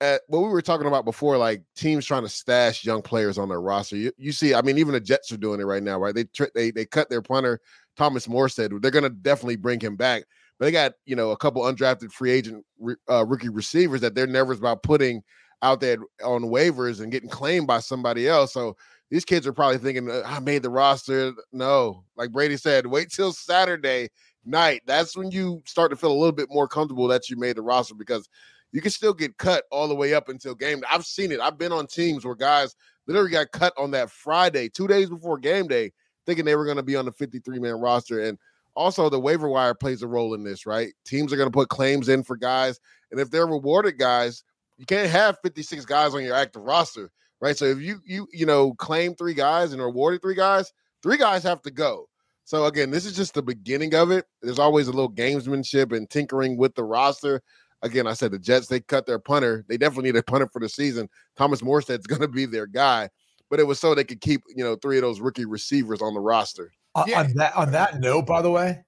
at 0.00 0.22
what 0.26 0.40
we 0.40 0.48
were 0.48 0.62
talking 0.62 0.86
about 0.86 1.04
before, 1.04 1.36
like 1.36 1.62
teams 1.76 2.04
trying 2.04 2.22
to 2.22 2.28
stash 2.28 2.84
young 2.84 3.02
players 3.02 3.38
on 3.38 3.48
their 3.48 3.60
roster. 3.60 3.96
You, 3.96 4.12
you 4.16 4.32
see, 4.32 4.54
I 4.54 4.62
mean, 4.62 4.78
even 4.78 4.94
the 4.94 5.00
Jets 5.00 5.32
are 5.32 5.36
doing 5.36 5.60
it 5.60 5.64
right 5.64 5.82
now, 5.82 5.98
right? 5.98 6.14
They 6.14 6.26
they 6.54 6.70
they 6.70 6.84
cut 6.84 7.10
their 7.10 7.22
punter 7.22 7.60
Thomas 7.96 8.26
Morstead. 8.26 8.80
They're 8.80 8.90
going 8.90 9.04
to 9.04 9.10
definitely 9.10 9.56
bring 9.56 9.80
him 9.80 9.96
back. 9.96 10.24
But 10.58 10.66
they 10.66 10.72
got 10.72 10.92
you 11.04 11.16
know 11.16 11.30
a 11.30 11.36
couple 11.36 11.62
undrafted 11.62 12.12
free 12.12 12.30
agent 12.32 12.64
uh, 13.10 13.24
rookie 13.24 13.48
receivers 13.48 14.00
that 14.00 14.14
they're 14.14 14.26
nervous 14.26 14.58
about 14.58 14.82
putting 14.82 15.22
out 15.62 15.80
there 15.80 15.98
on 16.24 16.42
waivers 16.42 17.00
and 17.00 17.10
getting 17.10 17.30
claimed 17.30 17.66
by 17.66 17.80
somebody 17.80 18.28
else. 18.28 18.52
So 18.52 18.76
these 19.14 19.24
kids 19.24 19.46
are 19.46 19.52
probably 19.52 19.78
thinking, 19.78 20.10
uh, 20.10 20.22
I 20.26 20.40
made 20.40 20.64
the 20.64 20.70
roster. 20.70 21.32
No, 21.52 22.02
like 22.16 22.32
Brady 22.32 22.56
said, 22.56 22.84
wait 22.84 23.12
till 23.12 23.32
Saturday 23.32 24.08
night. 24.44 24.82
That's 24.86 25.16
when 25.16 25.30
you 25.30 25.62
start 25.66 25.92
to 25.92 25.96
feel 25.96 26.10
a 26.10 26.18
little 26.18 26.32
bit 26.32 26.48
more 26.50 26.66
comfortable 26.66 27.06
that 27.06 27.30
you 27.30 27.36
made 27.36 27.54
the 27.54 27.62
roster 27.62 27.94
because 27.94 28.28
you 28.72 28.80
can 28.80 28.90
still 28.90 29.14
get 29.14 29.38
cut 29.38 29.66
all 29.70 29.86
the 29.86 29.94
way 29.94 30.14
up 30.14 30.28
until 30.28 30.56
game. 30.56 30.82
I've 30.90 31.04
seen 31.04 31.30
it. 31.30 31.38
I've 31.38 31.58
been 31.58 31.70
on 31.70 31.86
teams 31.86 32.24
where 32.24 32.34
guys 32.34 32.74
literally 33.06 33.30
got 33.30 33.52
cut 33.52 33.72
on 33.78 33.92
that 33.92 34.10
Friday, 34.10 34.68
two 34.68 34.88
days 34.88 35.08
before 35.08 35.38
game 35.38 35.68
day, 35.68 35.92
thinking 36.26 36.44
they 36.44 36.56
were 36.56 36.64
going 36.64 36.76
to 36.76 36.82
be 36.82 36.96
on 36.96 37.04
the 37.04 37.12
53 37.12 37.60
man 37.60 37.74
roster. 37.74 38.18
And 38.18 38.36
also 38.74 39.08
the 39.08 39.20
waiver 39.20 39.48
wire 39.48 39.74
plays 39.74 40.02
a 40.02 40.08
role 40.08 40.34
in 40.34 40.42
this, 40.42 40.66
right? 40.66 40.92
Teams 41.04 41.32
are 41.32 41.36
going 41.36 41.48
to 41.48 41.56
put 41.56 41.68
claims 41.68 42.08
in 42.08 42.24
for 42.24 42.36
guys, 42.36 42.80
and 43.12 43.20
if 43.20 43.30
they're 43.30 43.46
rewarded 43.46 43.96
guys, 43.96 44.42
you 44.76 44.86
can't 44.86 45.08
have 45.08 45.38
56 45.44 45.84
guys 45.84 46.16
on 46.16 46.24
your 46.24 46.34
active 46.34 46.62
roster, 46.62 47.12
right? 47.40 47.56
So 47.56 47.66
if 47.66 47.80
you 47.80 48.00
you 48.04 48.26
you 48.32 48.46
know 48.46 48.74
claim 48.74 49.14
three 49.14 49.34
guys 49.34 49.72
and 49.72 49.82
rewarded 49.82 50.22
three 50.22 50.34
guys, 50.34 50.72
three 51.02 51.16
guys 51.16 51.42
have 51.42 51.62
to 51.62 51.70
go. 51.70 52.08
So 52.44 52.66
again, 52.66 52.90
this 52.90 53.06
is 53.06 53.16
just 53.16 53.34
the 53.34 53.42
beginning 53.42 53.94
of 53.94 54.10
it. 54.10 54.26
There's 54.42 54.58
always 54.58 54.88
a 54.88 54.92
little 54.92 55.10
gamesmanship 55.10 55.96
and 55.96 56.08
tinkering 56.08 56.56
with 56.56 56.74
the 56.74 56.84
roster. 56.84 57.42
Again, 57.82 58.06
I 58.06 58.12
said 58.14 58.32
the 58.32 58.38
Jets 58.38 58.66
they 58.66 58.80
cut 58.80 59.06
their 59.06 59.18
punter. 59.18 59.64
They 59.68 59.76
definitely 59.76 60.12
need 60.12 60.18
a 60.18 60.22
punter 60.22 60.48
for 60.52 60.60
the 60.60 60.68
season. 60.68 61.08
Thomas 61.36 61.62
Morstead's 61.62 62.06
going 62.06 62.20
to 62.20 62.28
be 62.28 62.46
their 62.46 62.66
guy, 62.66 63.08
but 63.50 63.60
it 63.60 63.66
was 63.66 63.80
so 63.80 63.94
they 63.94 64.04
could 64.04 64.20
keep 64.20 64.42
you 64.54 64.64
know 64.64 64.76
three 64.76 64.96
of 64.96 65.02
those 65.02 65.20
rookie 65.20 65.46
receivers 65.46 66.02
on 66.02 66.14
the 66.14 66.20
roster. 66.20 66.72
Uh, 66.94 67.04
yeah. 67.06 67.20
On 67.20 67.32
that 67.34 67.56
on 67.56 67.72
that 67.72 68.00
note, 68.00 68.26
by 68.26 68.42
the 68.42 68.50
way, 68.50 68.82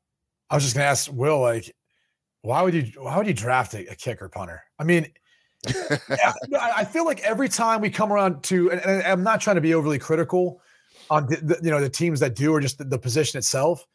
I 0.51 0.55
was 0.55 0.65
just 0.65 0.77
gonna 0.77 0.87
ask 0.87 1.11
Will, 1.13 1.41
like, 1.41 1.75
why 2.43 2.63
would 2.63 2.75
you 2.75 2.85
why 2.99 3.17
would 3.17 3.27
you 3.27 3.35
draft 3.35 3.75
a, 3.75 3.87
a 3.87 3.97
kicker 3.97 4.29
punter? 4.29 4.63
I 4.79 4.85
mean, 4.85 5.09
I 5.67 6.85
feel 6.85 7.05
like 7.05 7.21
every 7.21 7.49
time 7.49 7.81
we 7.81 7.91
come 7.91 8.13
around 8.13 8.43
to, 8.45 8.71
and, 8.71 8.81
and 8.81 9.03
I'm 9.03 9.23
not 9.23 9.41
trying 9.41 9.57
to 9.57 9.61
be 9.61 9.75
overly 9.75 9.99
critical 9.99 10.61
on 11.11 11.27
the, 11.27 11.37
the, 11.37 11.61
you 11.63 11.71
know 11.71 11.81
the 11.81 11.89
teams 11.89 12.21
that 12.21 12.35
do 12.35 12.53
or 12.53 12.61
just 12.61 12.79
the, 12.79 12.85
the 12.85 12.99
position 12.99 13.39
itself, 13.39 13.87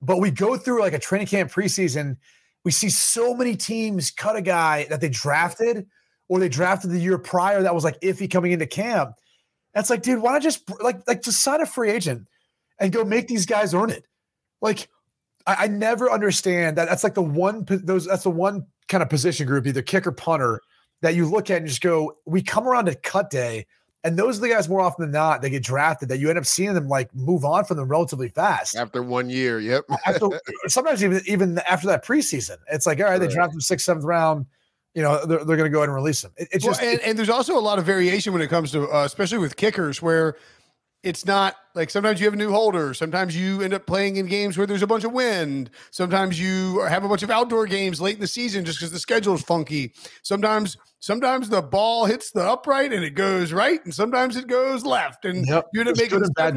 but 0.00 0.18
we 0.18 0.30
go 0.30 0.56
through 0.56 0.80
like 0.80 0.92
a 0.92 0.98
training 0.98 1.26
camp 1.26 1.50
preseason, 1.50 2.16
we 2.64 2.70
see 2.70 2.90
so 2.90 3.34
many 3.34 3.56
teams 3.56 4.10
cut 4.10 4.36
a 4.36 4.42
guy 4.42 4.86
that 4.90 5.00
they 5.00 5.08
drafted 5.08 5.86
or 6.28 6.38
they 6.38 6.48
drafted 6.48 6.90
the 6.90 6.98
year 6.98 7.18
prior 7.18 7.62
that 7.62 7.74
was 7.74 7.84
like 7.84 8.00
iffy 8.00 8.30
coming 8.30 8.52
into 8.52 8.66
camp. 8.66 9.14
That's 9.74 9.90
like, 9.90 10.02
dude, 10.02 10.20
why 10.20 10.32
not 10.32 10.42
just 10.42 10.62
like 10.82 11.06
like 11.06 11.22
just 11.22 11.42
sign 11.42 11.60
a 11.60 11.66
free 11.66 11.90
agent? 11.90 12.26
and 12.82 12.92
go 12.92 13.04
make 13.04 13.28
these 13.28 13.46
guys 13.46 13.72
earn 13.72 13.90
it. 13.90 14.04
Like, 14.60 14.88
I, 15.46 15.56
I 15.60 15.66
never 15.68 16.10
understand 16.10 16.76
that. 16.76 16.88
That's 16.88 17.04
like 17.04 17.14
the 17.14 17.22
one 17.22 17.64
those 17.68 18.06
that's 18.06 18.24
the 18.24 18.30
one 18.30 18.66
kind 18.88 19.02
of 19.02 19.08
position 19.08 19.46
group, 19.46 19.66
either 19.66 19.82
kicker, 19.82 20.12
punter, 20.12 20.60
that 21.02 21.14
you 21.14 21.26
look 21.26 21.50
at 21.50 21.58
and 21.58 21.66
just 21.66 21.82
go, 21.82 22.16
we 22.24 22.42
come 22.42 22.66
around 22.66 22.86
to 22.86 22.94
cut 22.94 23.28
day. 23.28 23.66
And 24.04 24.18
those 24.18 24.38
are 24.38 24.40
the 24.40 24.48
guys 24.48 24.68
more 24.68 24.80
often 24.80 25.02
than 25.04 25.12
not, 25.12 25.42
they 25.42 25.50
get 25.50 25.62
drafted 25.62 26.08
that 26.08 26.18
you 26.18 26.28
end 26.28 26.38
up 26.38 26.46
seeing 26.46 26.74
them 26.74 26.88
like 26.88 27.14
move 27.14 27.44
on 27.44 27.64
from 27.64 27.76
them 27.76 27.88
relatively 27.88 28.28
fast. 28.28 28.76
After 28.76 29.02
one 29.02 29.30
year. 29.30 29.60
Yep. 29.60 29.84
after, 30.06 30.28
sometimes 30.66 31.04
even 31.04 31.20
even 31.26 31.58
after 31.68 31.86
that 31.88 32.04
preseason. 32.04 32.56
It's 32.70 32.86
like, 32.86 32.98
all 32.98 33.04
right, 33.04 33.12
right. 33.12 33.18
they 33.18 33.28
draft 33.28 33.52
them 33.52 33.60
sixth, 33.60 33.84
seventh 33.84 34.04
round. 34.04 34.46
You 34.94 35.02
know, 35.02 35.24
they're, 35.24 35.44
they're 35.44 35.56
going 35.56 35.70
to 35.70 35.70
go 35.70 35.78
ahead 35.78 35.88
and 35.88 35.94
release 35.94 36.20
them. 36.20 36.32
It, 36.36 36.48
it's 36.52 36.64
well, 36.64 36.74
just 36.74 36.82
and, 36.82 37.00
and, 37.00 37.18
there's 37.18 37.30
also 37.30 37.56
a 37.56 37.60
lot 37.60 37.78
of 37.78 37.86
variation 37.86 38.32
when 38.32 38.42
it 38.42 38.50
comes 38.50 38.72
to 38.72 38.88
uh, 38.88 39.04
especially 39.04 39.38
with 39.38 39.56
kickers 39.56 40.02
where 40.02 40.36
it's 41.02 41.26
not 41.26 41.56
like 41.74 41.90
sometimes 41.90 42.20
you 42.20 42.26
have 42.26 42.34
a 42.34 42.36
new 42.36 42.50
holder. 42.50 42.94
Sometimes 42.94 43.36
you 43.36 43.62
end 43.62 43.74
up 43.74 43.86
playing 43.86 44.16
in 44.16 44.26
games 44.26 44.56
where 44.56 44.66
there's 44.66 44.82
a 44.82 44.86
bunch 44.86 45.04
of 45.04 45.12
wind. 45.12 45.70
Sometimes 45.90 46.40
you 46.40 46.80
have 46.80 47.02
a 47.02 47.08
bunch 47.08 47.22
of 47.22 47.30
outdoor 47.30 47.66
games 47.66 48.00
late 48.00 48.14
in 48.14 48.20
the 48.20 48.26
season 48.26 48.64
just 48.64 48.78
because 48.78 48.92
the 48.92 48.98
schedule 48.98 49.34
is 49.34 49.42
funky. 49.42 49.94
Sometimes, 50.22 50.76
sometimes 51.00 51.48
the 51.48 51.62
ball 51.62 52.04
hits 52.04 52.30
the 52.30 52.42
upright 52.42 52.92
and 52.92 53.04
it 53.04 53.14
goes 53.14 53.52
right, 53.52 53.84
and 53.84 53.92
sometimes 53.92 54.36
it 54.36 54.46
goes 54.46 54.84
left, 54.84 55.24
and 55.24 55.46
yep. 55.46 55.66
you 55.72 55.80
end 55.80 55.88
up 55.90 55.96
making 55.96 56.22
bad 56.36 56.56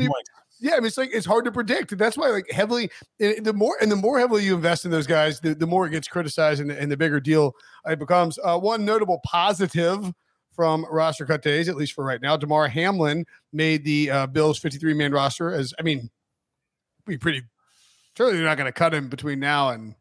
Yeah, 0.59 0.73
I 0.73 0.77
mean 0.77 0.85
it's 0.85 0.97
like 0.97 1.09
it's 1.11 1.25
hard 1.25 1.45
to 1.45 1.51
predict. 1.51 1.97
That's 1.97 2.17
why 2.17 2.29
like 2.29 2.49
heavily 2.51 2.91
the 3.19 3.53
more 3.53 3.77
and 3.81 3.91
the 3.91 3.95
more 3.95 4.19
heavily 4.19 4.43
you 4.43 4.53
invest 4.55 4.85
in 4.85 4.91
those 4.91 5.07
guys, 5.07 5.39
the, 5.39 5.55
the 5.55 5.67
more 5.67 5.87
it 5.87 5.89
gets 5.89 6.07
criticized 6.07 6.61
and, 6.61 6.71
and 6.71 6.91
the 6.91 6.97
bigger 6.97 7.19
deal 7.19 7.53
it 7.85 7.99
becomes. 7.99 8.37
Uh, 8.43 8.59
one 8.59 8.85
notable 8.85 9.19
positive 9.25 10.13
from 10.55 10.85
roster 10.89 11.25
cut 11.25 11.41
days, 11.41 11.67
at 11.69 11.75
least 11.75 11.93
for 11.93 12.03
right 12.05 12.21
now. 12.21 12.37
Damar 12.37 12.67
Hamlin 12.67 13.25
made 13.53 13.83
the 13.85 14.09
uh, 14.11 14.27
Bills 14.27 14.57
53 14.59 14.93
man 14.93 15.11
roster. 15.11 15.51
As 15.51 15.73
I 15.79 15.83
mean, 15.83 16.09
be 17.05 17.17
pretty. 17.17 17.43
Surely 18.17 18.33
they're 18.37 18.45
not 18.45 18.57
going 18.57 18.67
to 18.67 18.71
cut 18.71 18.93
him 18.93 19.09
between 19.09 19.39
now 19.39 19.69
and 19.69 19.93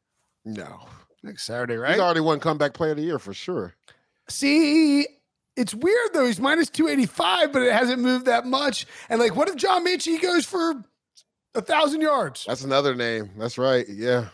No, 0.44 0.86
next 1.22 1.44
Saturday, 1.44 1.76
right? 1.76 1.92
he's 1.92 2.00
already 2.00 2.20
won 2.20 2.38
comeback 2.40 2.72
player 2.74 2.92
of 2.92 2.96
the 2.96 3.02
year 3.02 3.18
for 3.18 3.34
sure. 3.34 3.74
See, 4.28 5.06
it's 5.56 5.74
weird 5.74 6.10
though. 6.14 6.24
He's 6.26 6.40
minus 6.40 6.70
285, 6.70 7.52
but 7.52 7.62
it 7.62 7.72
hasn't 7.72 8.00
moved 8.00 8.26
that 8.26 8.46
much. 8.46 8.86
And 9.08 9.20
like, 9.20 9.34
what 9.36 9.48
if 9.48 9.56
John 9.56 9.84
Minchie 9.84 10.20
goes 10.22 10.46
for 10.46 10.82
a 11.54 11.60
thousand 11.60 12.00
yards? 12.02 12.44
That's 12.46 12.62
another 12.64 12.94
name. 12.94 13.30
That's 13.36 13.58
right. 13.58 13.84
Yeah, 13.88 14.28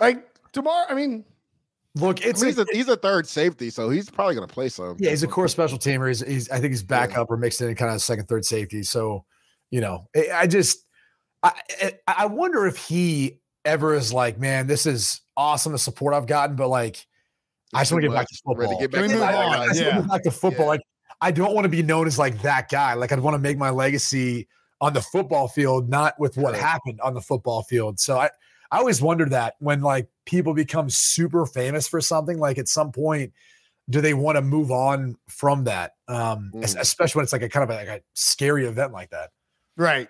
Like 0.00 0.28
tomorrow, 0.52 0.86
I 0.88 0.94
mean, 0.94 1.24
Look, 1.94 2.24
I 2.24 2.30
it's 2.30 2.40
mean, 2.40 2.48
he's 2.50 2.58
a, 2.58 2.62
a 2.62 2.66
he's 2.72 2.88
a 2.88 2.96
third 2.96 3.26
safety, 3.26 3.68
so 3.70 3.90
he's 3.90 4.08
probably 4.08 4.34
going 4.34 4.48
to 4.48 4.52
play 4.52 4.68
some. 4.70 4.96
yeah, 4.98 5.10
he's 5.10 5.22
a 5.22 5.28
core 5.28 5.48
special 5.48 5.78
teamer. 5.78 6.08
He's, 6.08 6.20
he's 6.26 6.50
I 6.50 6.58
think 6.58 6.72
he's 6.72 6.82
backup 6.82 7.30
or 7.30 7.36
mixed 7.36 7.60
in 7.60 7.74
kind 7.74 7.92
of 7.94 8.00
second, 8.00 8.26
third 8.28 8.44
safety. 8.46 8.82
So, 8.82 9.24
you 9.70 9.80
know, 9.82 10.08
I, 10.16 10.28
I 10.34 10.46
just 10.46 10.86
I 11.42 11.52
I- 11.82 11.92
I 12.06 12.26
wonder 12.26 12.66
if 12.66 12.76
he 12.78 13.40
ever 13.66 13.94
is 13.94 14.12
like, 14.12 14.38
man, 14.38 14.66
this 14.66 14.86
is 14.86 15.20
awesome 15.36 15.72
the 15.72 15.78
support 15.78 16.14
I've 16.14 16.26
gotten, 16.26 16.56
but 16.56 16.68
like 16.68 17.06
I 17.74 17.80
just 17.82 17.92
want 17.92 18.02
to 18.02 18.08
get 18.08 18.14
back 18.14 18.26
to 18.28 18.38
football. 18.44 18.68
to 18.68 18.86
get 18.86 18.90
Can 18.90 19.00
back 19.00 19.02
we 19.02 19.08
to 19.08 19.14
move 19.14 19.22
I, 19.22 19.32
I- 19.32 19.44
on? 19.44 19.54
I 19.60 19.66
just 19.68 19.80
Yeah. 19.80 20.00
get 20.00 20.08
back 20.08 20.22
to 20.24 20.30
football. 20.30 20.64
Yeah. 20.66 20.70
Like 20.70 20.80
I 21.20 21.30
don't 21.30 21.54
want 21.54 21.66
to 21.66 21.68
be 21.68 21.82
known 21.82 22.06
as 22.06 22.18
like 22.18 22.40
that 22.42 22.70
guy. 22.70 22.94
Like 22.94 23.12
I'd 23.12 23.20
want 23.20 23.34
to 23.34 23.38
make 23.38 23.58
my 23.58 23.70
legacy 23.70 24.48
on 24.80 24.94
the 24.94 25.02
football 25.02 25.46
field, 25.46 25.88
not 25.90 26.18
with 26.18 26.36
what 26.38 26.54
Right. 26.54 26.60
happened 26.62 27.00
on 27.02 27.12
the 27.14 27.20
football 27.20 27.62
field. 27.64 28.00
So 28.00 28.18
I, 28.18 28.30
I 28.72 28.78
always 28.78 29.00
wondered 29.02 29.30
that 29.30 29.54
when 29.60 29.82
like 29.82 30.08
people 30.26 30.54
become 30.54 30.88
super 30.90 31.46
famous 31.46 31.88
for 31.88 32.00
something, 32.00 32.38
like 32.38 32.58
at 32.58 32.68
some 32.68 32.92
point, 32.92 33.32
do 33.90 34.00
they 34.00 34.14
want 34.14 34.36
to 34.36 34.42
move 34.42 34.70
on 34.70 35.16
from 35.28 35.64
that? 35.64 35.92
Um, 36.08 36.50
Mm. 36.54 36.78
especially 36.78 37.18
when 37.20 37.24
it's 37.24 37.32
like 37.32 37.42
a 37.42 37.48
kind 37.48 37.64
of 37.64 37.70
a, 37.70 37.74
like 37.74 37.88
a 37.88 38.00
scary 38.14 38.66
event 38.66 38.92
like 38.92 39.10
that. 39.10 39.30
right. 39.76 40.08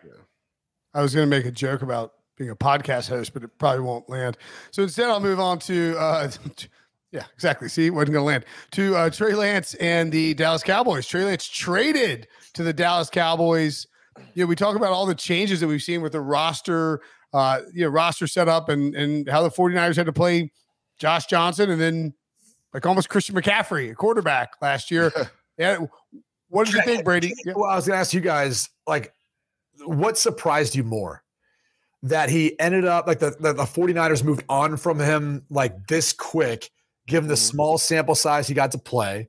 I 0.94 1.00
was 1.00 1.14
going 1.14 1.28
to 1.28 1.34
make 1.36 1.46
a 1.46 1.50
joke 1.50 1.80
about 1.80 2.12
being 2.36 2.50
a 2.50 2.56
podcast 2.56 3.08
host, 3.08 3.32
but 3.32 3.42
it 3.42 3.50
probably 3.58 3.80
won't 3.80 4.10
land. 4.10 4.36
So 4.72 4.82
instead, 4.82 5.08
I'll 5.08 5.20
move 5.20 5.40
on 5.40 5.58
to, 5.60 5.96
uh, 5.98 6.30
yeah, 7.12 7.24
exactly. 7.32 7.68
See, 7.70 7.86
it 7.86 7.90
wasn't 7.94 8.12
going 8.12 8.22
to 8.22 8.26
land 8.26 8.44
to 8.72 8.96
uh, 8.96 9.08
Trey 9.10 9.34
Lance 9.34 9.72
and 9.76 10.12
the 10.12 10.34
Dallas 10.34 10.62
Cowboys. 10.62 11.06
Trey 11.06 11.24
Lance 11.24 11.48
traded 11.48 12.28
to 12.52 12.62
the 12.62 12.74
Dallas 12.74 13.08
Cowboys. 13.08 13.86
You 14.34 14.42
know, 14.44 14.46
we 14.48 14.54
talk 14.56 14.76
about 14.76 14.92
all 14.92 15.06
the 15.06 15.14
changes 15.14 15.60
that 15.60 15.66
we've 15.68 15.82
seen 15.82 16.02
with 16.02 16.12
the 16.12 16.20
roster, 16.20 17.00
uh, 17.32 17.60
you 17.72 17.82
know, 17.82 17.88
roster 17.88 18.26
setup 18.26 18.68
and 18.68 18.94
and 18.94 19.28
how 19.28 19.42
the 19.42 19.50
49ers 19.50 19.96
had 19.96 20.06
to 20.06 20.12
play 20.12 20.50
Josh 20.98 21.26
Johnson 21.26 21.70
and 21.70 21.80
then 21.80 22.14
like 22.74 22.86
almost 22.86 23.08
Christian 23.08 23.34
McCaffrey, 23.34 23.90
a 23.90 23.94
quarterback 23.94 24.52
last 24.62 24.90
year. 24.90 25.12
yeah. 25.58 25.78
What 26.48 26.66
did 26.66 26.74
you 26.74 26.82
think, 26.82 27.04
Brady? 27.04 27.34
Yeah. 27.44 27.52
Well, 27.56 27.70
I 27.70 27.76
was 27.76 27.86
going 27.86 27.96
to 27.96 28.00
ask 28.00 28.12
you 28.12 28.20
guys, 28.20 28.68
like, 28.86 29.12
what 29.84 30.18
surprised 30.18 30.74
you 30.74 30.84
more? 30.84 31.22
That 32.02 32.28
he 32.30 32.58
ended 32.60 32.84
up 32.84 33.06
like 33.06 33.20
the, 33.20 33.30
the, 33.40 33.52
the 33.52 33.62
49ers 33.64 34.24
moved 34.24 34.44
on 34.48 34.76
from 34.76 34.98
him 34.98 35.44
like 35.50 35.86
this 35.86 36.12
quick, 36.12 36.70
given 37.06 37.28
the 37.28 37.34
Mhm. 37.34 37.38
small 37.38 37.78
sample 37.78 38.14
size 38.14 38.48
he 38.48 38.54
got 38.54 38.72
to 38.72 38.78
play. 38.78 39.28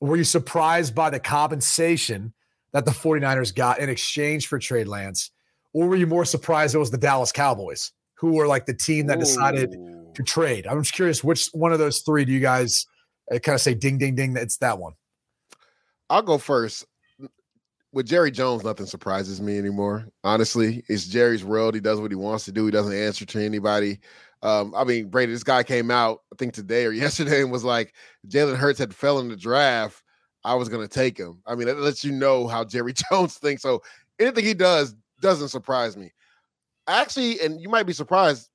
Were 0.00 0.16
you 0.16 0.24
surprised 0.24 0.94
by 0.94 1.10
the 1.10 1.18
compensation 1.20 2.32
that 2.72 2.84
the 2.84 2.90
49ers 2.90 3.54
got 3.54 3.78
in 3.78 3.88
exchange 3.88 4.46
for 4.46 4.58
Trey 4.58 4.84
Lance? 4.84 5.30
Or 5.76 5.88
were 5.88 5.96
you 5.96 6.06
more 6.06 6.24
surprised 6.24 6.74
it 6.74 6.78
was 6.78 6.90
the 6.90 6.96
Dallas 6.96 7.32
Cowboys, 7.32 7.92
who 8.14 8.32
were 8.32 8.46
like 8.46 8.64
the 8.64 8.72
team 8.72 9.08
that 9.08 9.20
decided 9.20 9.74
Ooh. 9.74 10.10
to 10.14 10.22
trade? 10.22 10.66
I'm 10.66 10.82
just 10.82 10.94
curious, 10.94 11.22
which 11.22 11.50
one 11.52 11.70
of 11.70 11.78
those 11.78 12.00
three 12.00 12.24
do 12.24 12.32
you 12.32 12.40
guys 12.40 12.86
uh, 13.30 13.38
kind 13.40 13.54
of 13.54 13.60
say 13.60 13.74
ding, 13.74 13.98
ding, 13.98 14.14
ding? 14.14 14.34
It's 14.38 14.56
that 14.58 14.78
one. 14.78 14.94
I'll 16.08 16.22
go 16.22 16.38
first. 16.38 16.86
With 17.92 18.06
Jerry 18.06 18.30
Jones, 18.30 18.64
nothing 18.64 18.86
surprises 18.86 19.42
me 19.42 19.58
anymore. 19.58 20.08
Honestly, 20.24 20.82
it's 20.88 21.08
Jerry's 21.08 21.44
world. 21.44 21.74
He 21.74 21.80
does 21.82 22.00
what 22.00 22.10
he 22.10 22.16
wants 22.16 22.46
to 22.46 22.52
do. 22.52 22.64
He 22.64 22.70
doesn't 22.70 22.96
answer 22.96 23.26
to 23.26 23.44
anybody. 23.44 23.98
Um, 24.40 24.72
I 24.74 24.84
mean, 24.84 25.10
Brady, 25.10 25.32
this 25.32 25.44
guy 25.44 25.62
came 25.62 25.90
out, 25.90 26.22
I 26.32 26.36
think 26.38 26.54
today 26.54 26.86
or 26.86 26.92
yesterday, 26.92 27.42
and 27.42 27.52
was 27.52 27.64
like, 27.64 27.92
Jalen 28.28 28.56
Hurts 28.56 28.78
had 28.78 28.94
fell 28.94 29.18
in 29.18 29.28
the 29.28 29.36
draft. 29.36 30.02
I 30.42 30.54
was 30.54 30.70
going 30.70 30.88
to 30.88 30.94
take 30.94 31.18
him. 31.18 31.42
I 31.44 31.54
mean, 31.54 31.66
that 31.66 31.80
lets 31.80 32.02
you 32.02 32.12
know 32.12 32.48
how 32.48 32.64
Jerry 32.64 32.94
Jones 33.10 33.36
thinks. 33.36 33.60
So 33.60 33.82
anything 34.18 34.46
he 34.46 34.54
does 34.54 34.94
doesn't 35.20 35.48
surprise 35.48 35.96
me. 35.96 36.12
Actually, 36.88 37.40
and 37.40 37.60
you 37.60 37.68
might 37.68 37.84
be 37.84 37.92
surprised, 37.92 38.48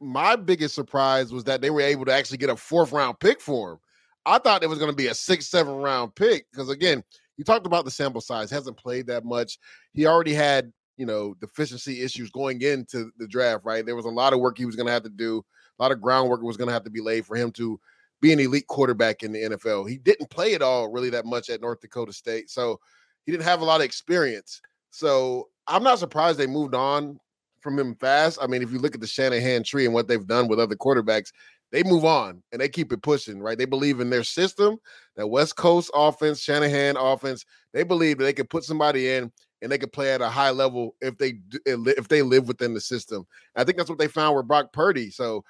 my 0.00 0.36
biggest 0.36 0.74
surprise 0.74 1.32
was 1.32 1.44
that 1.44 1.60
they 1.60 1.70
were 1.70 1.80
able 1.80 2.04
to 2.04 2.12
actually 2.12 2.38
get 2.38 2.50
a 2.50 2.56
fourth 2.56 2.92
round 2.92 3.18
pick 3.20 3.40
for 3.40 3.72
him. 3.72 3.78
I 4.26 4.38
thought 4.38 4.62
it 4.62 4.68
was 4.68 4.78
going 4.78 4.90
to 4.90 4.96
be 4.96 5.08
a 5.08 5.14
six, 5.14 5.48
seven 5.48 5.74
round 5.74 6.14
pick 6.14 6.46
because, 6.50 6.70
again, 6.70 7.04
you 7.36 7.44
talked 7.44 7.66
about 7.66 7.84
the 7.84 7.90
sample 7.90 8.20
size, 8.20 8.50
hasn't 8.50 8.76
played 8.76 9.06
that 9.08 9.24
much. 9.24 9.58
He 9.92 10.06
already 10.06 10.32
had, 10.32 10.72
you 10.96 11.04
know, 11.04 11.34
deficiency 11.40 12.00
issues 12.02 12.30
going 12.30 12.62
into 12.62 13.10
the 13.18 13.26
draft, 13.26 13.64
right? 13.64 13.84
There 13.84 13.96
was 13.96 14.04
a 14.04 14.10
lot 14.10 14.32
of 14.32 14.40
work 14.40 14.56
he 14.56 14.66
was 14.66 14.76
going 14.76 14.86
to 14.86 14.92
have 14.92 15.02
to 15.02 15.10
do, 15.10 15.44
a 15.78 15.82
lot 15.82 15.92
of 15.92 16.00
groundwork 16.00 16.42
was 16.42 16.56
going 16.56 16.68
to 16.68 16.74
have 16.74 16.84
to 16.84 16.90
be 16.90 17.00
laid 17.00 17.26
for 17.26 17.36
him 17.36 17.50
to 17.52 17.78
be 18.20 18.32
an 18.32 18.40
elite 18.40 18.66
quarterback 18.68 19.22
in 19.22 19.32
the 19.32 19.42
NFL. 19.42 19.88
He 19.88 19.98
didn't 19.98 20.30
play 20.30 20.54
at 20.54 20.62
all 20.62 20.90
really 20.90 21.10
that 21.10 21.26
much 21.26 21.50
at 21.50 21.60
North 21.60 21.80
Dakota 21.80 22.12
State. 22.12 22.48
So 22.48 22.80
he 23.26 23.32
didn't 23.32 23.44
have 23.44 23.60
a 23.60 23.64
lot 23.64 23.80
of 23.80 23.84
experience. 23.84 24.60
So 24.90 25.48
I'm 25.66 25.82
not 25.82 25.98
surprised 25.98 26.38
they 26.38 26.46
moved 26.46 26.74
on 26.74 27.18
from 27.60 27.78
him 27.78 27.94
fast. 27.94 28.38
I 28.40 28.46
mean, 28.46 28.62
if 28.62 28.70
you 28.70 28.78
look 28.78 28.94
at 28.94 29.00
the 29.00 29.06
Shanahan 29.06 29.62
tree 29.64 29.86
and 29.86 29.94
what 29.94 30.06
they've 30.06 30.26
done 30.26 30.48
with 30.48 30.60
other 30.60 30.76
quarterbacks, 30.76 31.32
they 31.72 31.82
move 31.82 32.04
on 32.04 32.42
and 32.52 32.60
they 32.60 32.68
keep 32.68 32.92
it 32.92 33.02
pushing, 33.02 33.40
right? 33.40 33.58
They 33.58 33.64
believe 33.64 33.98
in 33.98 34.10
their 34.10 34.22
system, 34.22 34.76
that 35.16 35.26
West 35.26 35.56
Coast 35.56 35.90
offense, 35.94 36.40
Shanahan 36.40 36.96
offense. 36.96 37.44
They 37.72 37.82
believe 37.82 38.18
that 38.18 38.24
they 38.24 38.32
could 38.32 38.50
put 38.50 38.64
somebody 38.64 39.10
in 39.10 39.32
and 39.60 39.72
they 39.72 39.78
could 39.78 39.92
play 39.92 40.12
at 40.12 40.20
a 40.20 40.28
high 40.28 40.50
level 40.50 40.94
if 41.00 41.16
they 41.18 41.38
if 41.66 42.06
they 42.06 42.22
live 42.22 42.46
within 42.46 42.74
the 42.74 42.80
system. 42.80 43.26
I 43.56 43.64
think 43.64 43.78
that's 43.78 43.90
what 43.90 43.98
they 43.98 44.08
found 44.08 44.36
with 44.36 44.46
Brock 44.46 44.72
Purdy. 44.72 45.10
So 45.10 45.42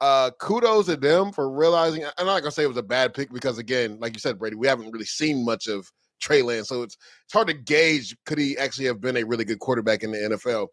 uh 0.00 0.32
kudos 0.40 0.86
to 0.86 0.96
them 0.96 1.30
for 1.30 1.48
realizing 1.48 2.04
I'm 2.18 2.26
not 2.26 2.40
gonna 2.40 2.50
say 2.50 2.64
it 2.64 2.68
was 2.68 2.76
a 2.76 2.82
bad 2.82 3.14
pick 3.14 3.32
because 3.32 3.58
again, 3.58 3.98
like 4.00 4.14
you 4.14 4.18
said, 4.18 4.38
Brady, 4.38 4.56
we 4.56 4.66
haven't 4.66 4.90
really 4.90 5.04
seen 5.04 5.44
much 5.44 5.68
of 5.68 5.90
Trey 6.22 6.42
Lance. 6.42 6.68
So 6.68 6.82
it's 6.82 6.96
it's 7.24 7.32
hard 7.32 7.48
to 7.48 7.54
gauge 7.54 8.16
could 8.24 8.38
he 8.38 8.56
actually 8.56 8.86
have 8.86 9.00
been 9.00 9.16
a 9.16 9.24
really 9.24 9.44
good 9.44 9.58
quarterback 9.58 10.02
in 10.02 10.12
the 10.12 10.18
NFL. 10.18 10.68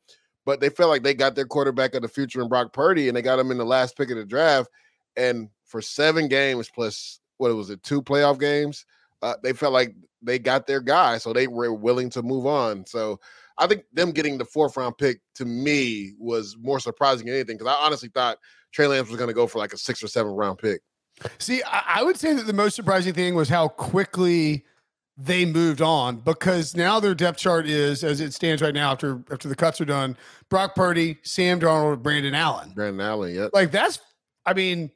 But 0.45 0.61
they 0.61 0.69
felt 0.69 0.89
like 0.89 1.03
they 1.03 1.13
got 1.13 1.35
their 1.35 1.45
quarterback 1.45 1.93
of 1.95 2.01
the 2.01 2.07
future 2.07 2.41
in 2.41 2.47
Brock 2.47 2.71
Purdy, 2.71 3.07
and 3.07 3.17
they 3.17 3.21
got 3.21 3.39
him 3.39 3.51
in 3.51 3.57
the 3.57 3.65
last 3.65 3.97
pick 3.97 4.09
of 4.09 4.17
the 4.17 4.25
draft. 4.25 4.69
And 5.17 5.49
for 5.65 5.81
seven 5.81 6.27
games 6.27 6.69
plus 6.73 7.19
what 7.37 7.53
was 7.55 7.69
it, 7.69 7.83
two 7.83 8.01
playoff 8.01 8.39
games, 8.39 8.85
uh, 9.21 9.35
they 9.43 9.53
felt 9.53 9.73
like 9.73 9.95
they 10.21 10.39
got 10.39 10.67
their 10.67 10.81
guy, 10.81 11.17
so 11.17 11.33
they 11.33 11.47
were 11.47 11.73
willing 11.73 12.09
to 12.11 12.21
move 12.21 12.45
on. 12.45 12.85
So 12.85 13.19
I 13.57 13.67
think 13.67 13.83
them 13.93 14.11
getting 14.11 14.37
the 14.37 14.45
fourth 14.45 14.77
round 14.77 14.97
pick 14.97 15.21
to 15.35 15.45
me 15.45 16.13
was 16.17 16.57
more 16.59 16.79
surprising 16.79 17.25
than 17.27 17.35
anything 17.35 17.57
because 17.57 17.73
I 17.73 17.85
honestly 17.85 18.09
thought 18.09 18.37
Trey 18.71 18.87
Lance 18.87 19.09
was 19.09 19.17
going 19.17 19.29
to 19.29 19.33
go 19.33 19.47
for 19.47 19.59
like 19.59 19.73
a 19.73 19.77
six 19.77 20.03
or 20.03 20.07
seven 20.07 20.31
round 20.31 20.59
pick. 20.59 20.81
See, 21.37 21.61
I, 21.63 21.83
I 21.95 22.03
would 22.03 22.17
say 22.17 22.33
that 22.33 22.47
the 22.47 22.53
most 22.53 22.75
surprising 22.75 23.13
thing 23.13 23.35
was 23.35 23.49
how 23.49 23.67
quickly 23.67 24.65
they 25.21 25.45
moved 25.45 25.81
on 25.81 26.17
because 26.17 26.75
now 26.75 26.99
their 26.99 27.13
depth 27.13 27.37
chart 27.37 27.67
is 27.67 28.03
as 28.05 28.21
it 28.21 28.33
stands 28.33 28.61
right 28.61 28.73
now 28.73 28.91
after 28.91 29.21
after 29.29 29.49
the 29.49 29.55
cuts 29.55 29.81
are 29.81 29.85
done. 29.85 30.15
Brock 30.49 30.75
Purdy, 30.75 31.17
Sam 31.23 31.59
Darnold, 31.59 32.01
Brandon 32.01 32.33
Allen. 32.33 32.71
Brandon 32.73 33.05
Allen, 33.05 33.35
yep. 33.35 33.51
Like 33.53 33.71
that's, 33.71 33.99
I 34.45 34.53
mean, 34.53 34.91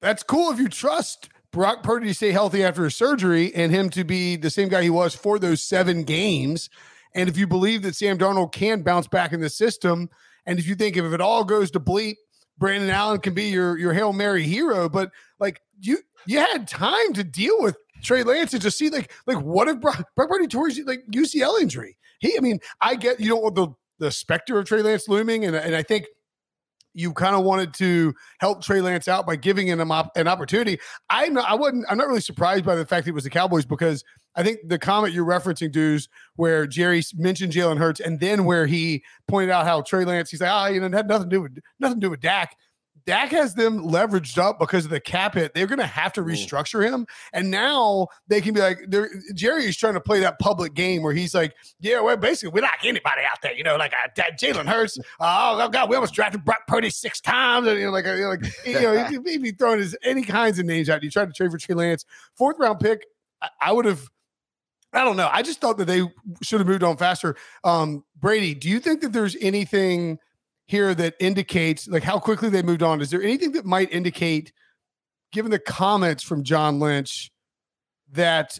that's 0.00 0.22
cool 0.22 0.52
if 0.52 0.60
you 0.60 0.68
trust 0.68 1.28
Brock 1.52 1.82
Purdy 1.82 2.06
to 2.08 2.14
stay 2.14 2.30
healthy 2.30 2.62
after 2.62 2.84
his 2.84 2.94
surgery 2.94 3.52
and 3.54 3.72
him 3.72 3.90
to 3.90 4.04
be 4.04 4.36
the 4.36 4.50
same 4.50 4.68
guy 4.68 4.82
he 4.82 4.90
was 4.90 5.16
for 5.16 5.38
those 5.38 5.62
seven 5.62 6.04
games. 6.04 6.70
And 7.12 7.28
if 7.28 7.36
you 7.36 7.48
believe 7.48 7.82
that 7.82 7.96
Sam 7.96 8.18
Darnold 8.18 8.52
can 8.52 8.82
bounce 8.82 9.08
back 9.08 9.32
in 9.32 9.40
the 9.40 9.50
system, 9.50 10.08
and 10.46 10.60
if 10.60 10.68
you 10.68 10.76
think 10.76 10.96
if 10.96 11.12
it 11.12 11.20
all 11.20 11.42
goes 11.42 11.72
to 11.72 11.80
bleep, 11.80 12.14
Brandon 12.56 12.90
Allen 12.90 13.18
can 13.18 13.34
be 13.34 13.44
your 13.44 13.76
your 13.78 13.94
Hail 13.94 14.12
Mary 14.12 14.44
hero, 14.44 14.88
but 14.88 15.10
like 15.40 15.60
you 15.80 15.98
you 16.26 16.38
had 16.38 16.68
time 16.68 17.12
to 17.14 17.24
deal 17.24 17.60
with 17.60 17.76
Trey 18.02 18.22
Lance 18.22 18.52
and 18.52 18.62
just 18.62 18.78
see 18.78 18.90
like 18.90 19.12
like 19.26 19.38
what 19.38 19.68
if 19.68 19.80
Brock, 19.80 20.04
Brock 20.16 20.28
Purdy 20.28 20.46
his 20.50 20.86
like 20.86 21.04
UCL 21.12 21.60
injury? 21.60 21.96
He, 22.18 22.36
I 22.36 22.40
mean, 22.40 22.60
I 22.80 22.94
get 22.96 23.20
you 23.20 23.28
don't 23.28 23.42
want 23.42 23.54
the 23.54 23.68
the 23.98 24.10
specter 24.10 24.58
of 24.58 24.66
Trey 24.66 24.82
Lance 24.82 25.08
looming, 25.08 25.44
and 25.44 25.54
and 25.54 25.74
I 25.74 25.82
think 25.82 26.06
you 26.94 27.12
kind 27.12 27.36
of 27.36 27.44
wanted 27.44 27.72
to 27.74 28.14
help 28.38 28.62
Trey 28.62 28.80
Lance 28.80 29.08
out 29.08 29.26
by 29.26 29.36
giving 29.36 29.68
him 29.68 29.80
an 29.80 30.28
opportunity. 30.28 30.78
I'm 31.08 31.34
not, 31.34 31.48
I 31.48 31.54
wasn't, 31.54 31.86
I'm 31.88 31.96
not 31.96 32.08
really 32.08 32.20
surprised 32.20 32.64
by 32.64 32.74
the 32.74 32.86
fact 32.86 33.06
it 33.06 33.12
was 33.12 33.24
the 33.24 33.30
Cowboys 33.30 33.64
because 33.64 34.02
I 34.34 34.42
think 34.42 34.58
the 34.66 34.78
comment 34.78 35.14
you're 35.14 35.26
referencing, 35.26 35.70
dudes, 35.70 36.08
where 36.36 36.66
Jerry 36.66 37.02
mentioned 37.16 37.52
Jalen 37.52 37.78
Hurts 37.78 38.00
and 38.00 38.18
then 38.20 38.44
where 38.44 38.66
he 38.66 39.04
pointed 39.28 39.50
out 39.50 39.66
how 39.66 39.82
Trey 39.82 40.04
Lance, 40.04 40.30
he's 40.30 40.40
like, 40.40 40.50
oh, 40.52 40.72
you 40.72 40.80
know, 40.80 40.86
it 40.86 40.94
had 40.94 41.08
nothing 41.08 41.30
to 41.30 41.36
do 41.36 41.42
with 41.42 41.58
nothing 41.78 42.00
to 42.00 42.06
do 42.06 42.10
with 42.10 42.20
Dak. 42.20 42.56
Dak 43.10 43.30
has 43.30 43.54
them 43.54 43.80
leveraged 43.82 44.38
up 44.38 44.60
because 44.60 44.84
of 44.84 44.90
the 44.92 45.00
cap 45.00 45.34
hit. 45.34 45.52
They're 45.52 45.66
going 45.66 45.80
to 45.80 45.86
have 45.86 46.12
to 46.12 46.22
Mm. 46.22 46.26
restructure 46.26 46.88
him, 46.88 47.06
and 47.32 47.50
now 47.50 48.06
they 48.28 48.40
can 48.40 48.54
be 48.54 48.60
like, 48.60 48.78
Jerry 49.34 49.64
is 49.64 49.76
trying 49.76 49.94
to 49.94 50.00
play 50.00 50.20
that 50.20 50.38
public 50.38 50.74
game 50.74 51.02
where 51.02 51.12
he's 51.12 51.34
like, 51.34 51.52
"Yeah, 51.80 52.00
well, 52.00 52.16
basically, 52.16 52.52
we 52.54 52.60
like 52.60 52.84
anybody 52.84 53.22
out 53.30 53.42
there, 53.42 53.52
you 53.52 53.64
know, 53.64 53.76
like 53.76 53.92
uh, 53.92 54.08
Jalen 54.40 54.66
Hurts. 54.66 54.96
Oh 55.18 55.68
God, 55.68 55.88
we 55.90 55.96
almost 55.96 56.14
drafted 56.14 56.44
Brock 56.44 56.66
Purdy 56.68 56.88
six 56.90 57.20
times, 57.20 57.66
and 57.66 57.78
you 57.78 57.86
know, 57.86 57.90
like, 57.90 58.06
uh, 58.06 58.14
like 58.28 58.40
you 58.64 58.80
know, 58.80 59.04
he'd 59.24 59.42
be 59.42 59.50
throwing 59.50 59.80
his 59.80 59.96
any 60.04 60.22
kinds 60.22 60.58
of 60.60 60.66
names 60.66 60.88
out. 60.88 61.02
You 61.02 61.10
tried 61.10 61.26
to 61.26 61.32
trade 61.32 61.50
for 61.50 61.58
Trey 61.58 61.74
Lance, 61.74 62.04
fourth 62.36 62.56
round 62.60 62.78
pick. 62.78 63.04
I, 63.42 63.48
I 63.60 63.72
would 63.72 63.86
have. 63.86 64.08
I 64.92 65.04
don't 65.04 65.16
know. 65.16 65.28
I 65.32 65.42
just 65.42 65.60
thought 65.60 65.78
that 65.78 65.86
they 65.86 66.02
should 66.42 66.60
have 66.60 66.66
moved 66.66 66.82
on 66.82 66.96
faster. 66.96 67.36
Um, 67.64 68.04
Brady, 68.16 68.54
do 68.54 68.68
you 68.68 68.80
think 68.80 69.00
that 69.02 69.12
there's 69.12 69.36
anything 69.40 70.18
here 70.70 70.94
that 70.94 71.14
indicates 71.18 71.88
like 71.88 72.04
how 72.04 72.20
quickly 72.20 72.48
they 72.48 72.62
moved 72.62 72.80
on? 72.80 73.00
Is 73.00 73.10
there 73.10 73.20
anything 73.20 73.50
that 73.52 73.64
might 73.64 73.92
indicate, 73.92 74.52
given 75.32 75.50
the 75.50 75.58
comments 75.58 76.22
from 76.22 76.44
John 76.44 76.78
Lynch, 76.78 77.32
that 78.12 78.56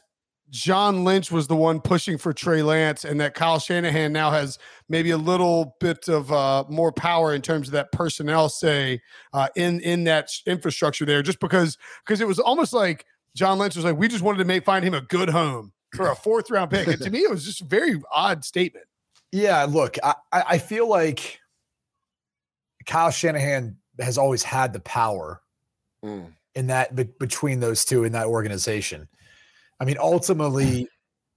John 0.50 1.04
Lynch 1.04 1.30
was 1.30 1.46
the 1.46 1.54
one 1.54 1.80
pushing 1.80 2.18
for 2.18 2.32
Trey 2.32 2.64
Lance, 2.64 3.04
and 3.04 3.20
that 3.20 3.34
Kyle 3.34 3.60
Shanahan 3.60 4.12
now 4.12 4.32
has 4.32 4.58
maybe 4.88 5.10
a 5.12 5.16
little 5.16 5.76
bit 5.78 6.08
of 6.08 6.32
uh, 6.32 6.64
more 6.68 6.90
power 6.90 7.32
in 7.32 7.42
terms 7.42 7.68
of 7.68 7.72
that 7.74 7.92
personnel 7.92 8.48
say 8.48 9.00
uh, 9.32 9.46
in 9.54 9.78
in 9.78 10.02
that 10.04 10.30
infrastructure 10.46 11.04
there, 11.04 11.22
just 11.22 11.38
because 11.38 11.78
because 12.04 12.20
it 12.20 12.26
was 12.26 12.40
almost 12.40 12.72
like 12.72 13.06
John 13.36 13.56
Lynch 13.60 13.76
was 13.76 13.84
like, 13.84 13.96
we 13.96 14.08
just 14.08 14.24
wanted 14.24 14.38
to 14.38 14.44
make 14.44 14.64
find 14.64 14.84
him 14.84 14.94
a 14.94 15.00
good 15.00 15.28
home 15.28 15.72
for 15.94 16.10
a 16.10 16.16
fourth 16.16 16.50
round 16.50 16.72
pick. 16.72 16.88
And 16.88 17.00
to 17.02 17.10
me, 17.10 17.20
it 17.20 17.30
was 17.30 17.44
just 17.44 17.60
a 17.60 17.66
very 17.66 18.02
odd 18.12 18.44
statement. 18.44 18.86
Yeah, 19.30 19.64
look, 19.64 19.96
I, 20.02 20.14
I 20.32 20.58
feel 20.58 20.88
like 20.88 21.39
Kyle 22.90 23.12
Shanahan 23.12 23.76
has 24.00 24.18
always 24.18 24.42
had 24.42 24.72
the 24.72 24.80
power 24.80 25.40
mm. 26.04 26.26
in 26.56 26.66
that 26.66 26.96
be- 26.96 27.04
between 27.04 27.60
those 27.60 27.84
two 27.84 28.02
in 28.02 28.10
that 28.12 28.26
organization. 28.26 29.06
I 29.78 29.84
mean, 29.84 29.96
ultimately, 30.00 30.88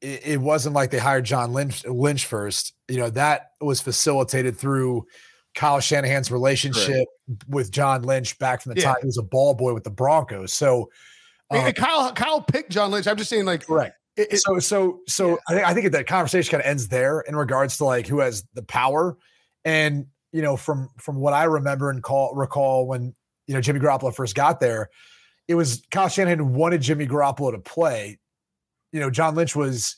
it, 0.02 0.26
it, 0.26 0.42
wasn't 0.42 0.74
like 0.74 0.90
they 0.90 0.98
hired 0.98 1.26
John 1.26 1.54
Lynch, 1.54 1.86
Lynch 1.86 2.26
first. 2.26 2.74
You 2.88 2.98
know, 2.98 3.12
that 3.12 3.52
was 3.62 3.82
facilitated 3.82 4.58
through 4.58 5.06
Kyle 5.54 5.80
Shanahan's 5.80 6.32
relationship 6.32 7.08
Correct. 7.28 7.48
with 7.48 7.70
John 7.70 8.02
Lynch 8.02 8.40
back 8.40 8.64
from 8.64 8.74
the 8.74 8.82
yeah. 8.82 8.88
time 8.88 8.96
he 9.02 9.06
was 9.06 9.20
a 9.20 9.24
ball 9.24 9.54
boy 9.54 9.76
with 9.76 9.84
the 9.84 9.92
Broncos. 9.92 10.54
So, 10.54 10.90
um, 11.52 11.72
Kyle 11.74 12.12
Kyle 12.14 12.42
picked 12.42 12.72
John 12.72 12.90
Lynch. 12.90 13.06
I'm 13.06 13.16
just 13.16 13.30
saying, 13.30 13.46
like, 13.46 13.68
correct. 13.68 13.96
It, 14.18 14.40
so 14.40 14.58
so 14.58 15.02
so 15.08 15.30
yeah. 15.30 15.36
I 15.50 15.54
think 15.54 15.66
I 15.68 15.74
think 15.76 15.92
that 15.92 16.08
conversation 16.08 16.50
kind 16.50 16.64
of 16.64 16.68
ends 16.68 16.88
there 16.88 17.22
in 17.22 17.36
regards 17.36 17.78
to 17.78 17.86
like 17.86 18.08
who 18.08 18.22
has 18.22 18.44
the 18.56 18.64
power, 18.64 19.20
and 19.64 20.08
you 20.34 20.42
know 20.42 20.58
from 20.58 20.90
from 20.98 21.16
what 21.16 21.34
I 21.34 21.46
remember 21.46 21.90
and 21.90 22.04
call 22.04 22.36
recall 22.36 22.88
when 22.88 23.16
you 23.48 23.54
know 23.54 23.62
Jimmy 23.62 23.80
Garoppolo 23.80 24.14
first 24.14 24.36
got 24.36 24.60
there, 24.60 24.90
it 25.48 25.56
was 25.56 25.84
Kyle 25.92 26.10
Shanahan 26.10 26.54
wanted 26.54 26.82
Jimmy 26.82 27.08
Garoppolo 27.08 27.52
to 27.52 27.60
play. 27.60 28.20
You 28.92 29.00
know, 29.00 29.10
John 29.10 29.36
Lynch 29.36 29.56
was 29.56 29.98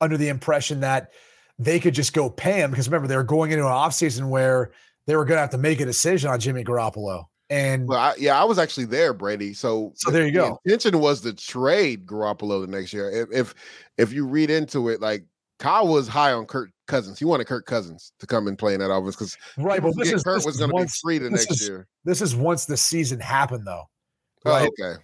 under 0.00 0.16
the 0.16 0.28
impression 0.28 0.80
that 0.80 1.10
they 1.58 1.80
could 1.80 1.94
just 1.94 2.12
go 2.12 2.30
pay 2.30 2.60
him 2.60 2.70
because 2.70 2.86
remember 2.86 3.08
they 3.08 3.16
were 3.16 3.24
going 3.24 3.50
into 3.50 3.66
an 3.66 3.72
offseason 3.72 4.28
where 4.28 4.70
they 5.06 5.16
were 5.16 5.24
going 5.24 5.36
to 5.36 5.40
have 5.40 5.50
to 5.50 5.58
make 5.58 5.80
a 5.80 5.84
decision 5.84 6.30
on 6.30 6.38
Jimmy 6.38 6.62
Garoppolo. 6.62 7.24
And 7.50 7.88
well, 7.88 7.98
I, 7.98 8.14
yeah, 8.18 8.40
I 8.40 8.44
was 8.44 8.58
actually 8.58 8.84
there, 8.84 9.14
Brady. 9.14 9.54
So, 9.54 9.92
so 9.96 10.10
there 10.10 10.26
you 10.26 10.32
the 10.32 10.38
go. 10.38 10.60
intention 10.66 11.00
was 11.00 11.22
to 11.22 11.32
trade 11.32 12.06
Garoppolo 12.06 12.60
the 12.60 12.70
next 12.70 12.92
year. 12.92 13.10
If, 13.10 13.32
if 13.32 13.54
if 13.96 14.12
you 14.12 14.26
read 14.26 14.50
into 14.50 14.90
it, 14.90 15.00
like 15.00 15.24
Kyle 15.58 15.88
was 15.88 16.06
high 16.06 16.32
on 16.32 16.46
Kirk 16.46 16.70
Cousins. 16.86 17.18
He 17.18 17.24
wanted 17.24 17.46
Kirk 17.46 17.66
Cousins 17.66 18.12
to 18.20 18.26
come 18.26 18.46
and 18.46 18.56
play 18.56 18.74
in 18.74 18.80
that 18.80 18.92
offense 18.92 19.16
because 19.16 19.36
right. 19.56 19.82
But 19.82 19.96
this 19.96 20.12
is, 20.12 20.22
Kirk 20.22 20.36
this 20.36 20.46
was 20.46 20.56
going 20.56 20.70
to 20.70 20.76
be 20.76 20.88
free 21.02 21.18
the 21.18 21.30
next 21.30 21.50
is, 21.50 21.68
year. 21.68 21.88
This 22.04 22.22
is 22.22 22.36
once 22.36 22.64
the 22.64 22.76
season 22.76 23.18
happened, 23.18 23.66
though. 23.66 23.84
Oh, 24.44 24.50
right? 24.50 24.70
Oh, 24.80 24.84
okay. 24.84 24.98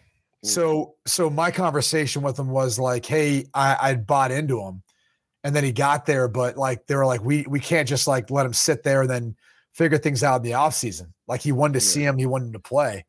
Mm. 0.44 0.49
So 0.49 0.94
so 1.06 1.28
my 1.28 1.50
conversation 1.50 2.23
with 2.23 2.38
him 2.38 2.49
was 2.49 2.78
like, 2.78 3.04
hey, 3.04 3.46
I, 3.52 3.76
I 3.80 3.94
bought 3.96 4.30
into 4.30 4.61
him, 4.61 4.82
and 5.42 5.56
then 5.56 5.64
he 5.64 5.73
got 5.73 6.06
there, 6.06 6.28
but 6.28 6.56
like 6.56 6.87
they 6.87 6.94
were 6.94 7.06
like, 7.06 7.25
we 7.25 7.44
we 7.49 7.58
can't 7.58 7.88
just 7.88 8.06
like 8.06 8.30
let 8.30 8.46
him 8.46 8.52
sit 8.52 8.84
there 8.84 9.02
and 9.02 9.11
then 9.11 9.37
figure 9.73 9.99
things 9.99 10.23
out 10.23 10.37
in 10.37 10.42
the 10.42 10.52
offseason. 10.52 11.08
Like 11.26 11.40
he 11.40 11.50
wanted 11.50 11.80
to 11.80 11.84
yeah. 11.84 11.90
see 11.90 12.04
him, 12.04 12.16
he 12.16 12.26
wanted 12.26 12.52
to 12.52 12.61
play. 12.61 13.04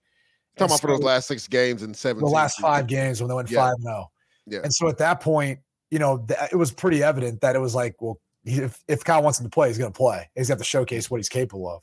Talking 0.58 0.72
about 0.72 0.80
so, 0.80 0.82
for 0.82 0.88
those 0.88 1.04
last 1.04 1.28
six 1.28 1.48
games 1.48 1.84
and 1.84 1.96
seven. 1.96 2.24
The 2.24 2.30
last 2.30 2.60
five 2.60 2.88
games 2.88 3.22
when 3.22 3.28
they 3.28 3.36
went 3.36 3.50
five 3.50 3.76
zero. 3.82 4.10
Yeah. 4.48 4.60
And 4.64 4.74
so 4.74 4.88
at 4.88 4.98
that 5.00 5.20
point, 5.20 5.60
you 5.92 6.00
know, 6.00 6.26
th- 6.28 6.40
it 6.52 6.56
was 6.56 6.72
pretty 6.72 7.04
evident 7.04 7.42
that 7.42 7.56
it 7.56 7.60
was 7.60 7.76
like, 7.76 7.96
well, 8.00 8.20
if 8.44 8.82
if 8.88 9.04
Kyle 9.04 9.24
wants 9.24 9.40
him 9.40 9.46
to 9.46 9.50
play, 9.50 9.68
he's 9.68 9.78
going 9.78 9.92
to 9.92 9.98
play. 9.98 10.30
He's 10.36 10.50
got 10.50 10.58
to 10.58 10.64
showcase 10.64 11.10
what 11.10 11.18
he's 11.18 11.30
capable 11.30 11.70
of. 11.70 11.82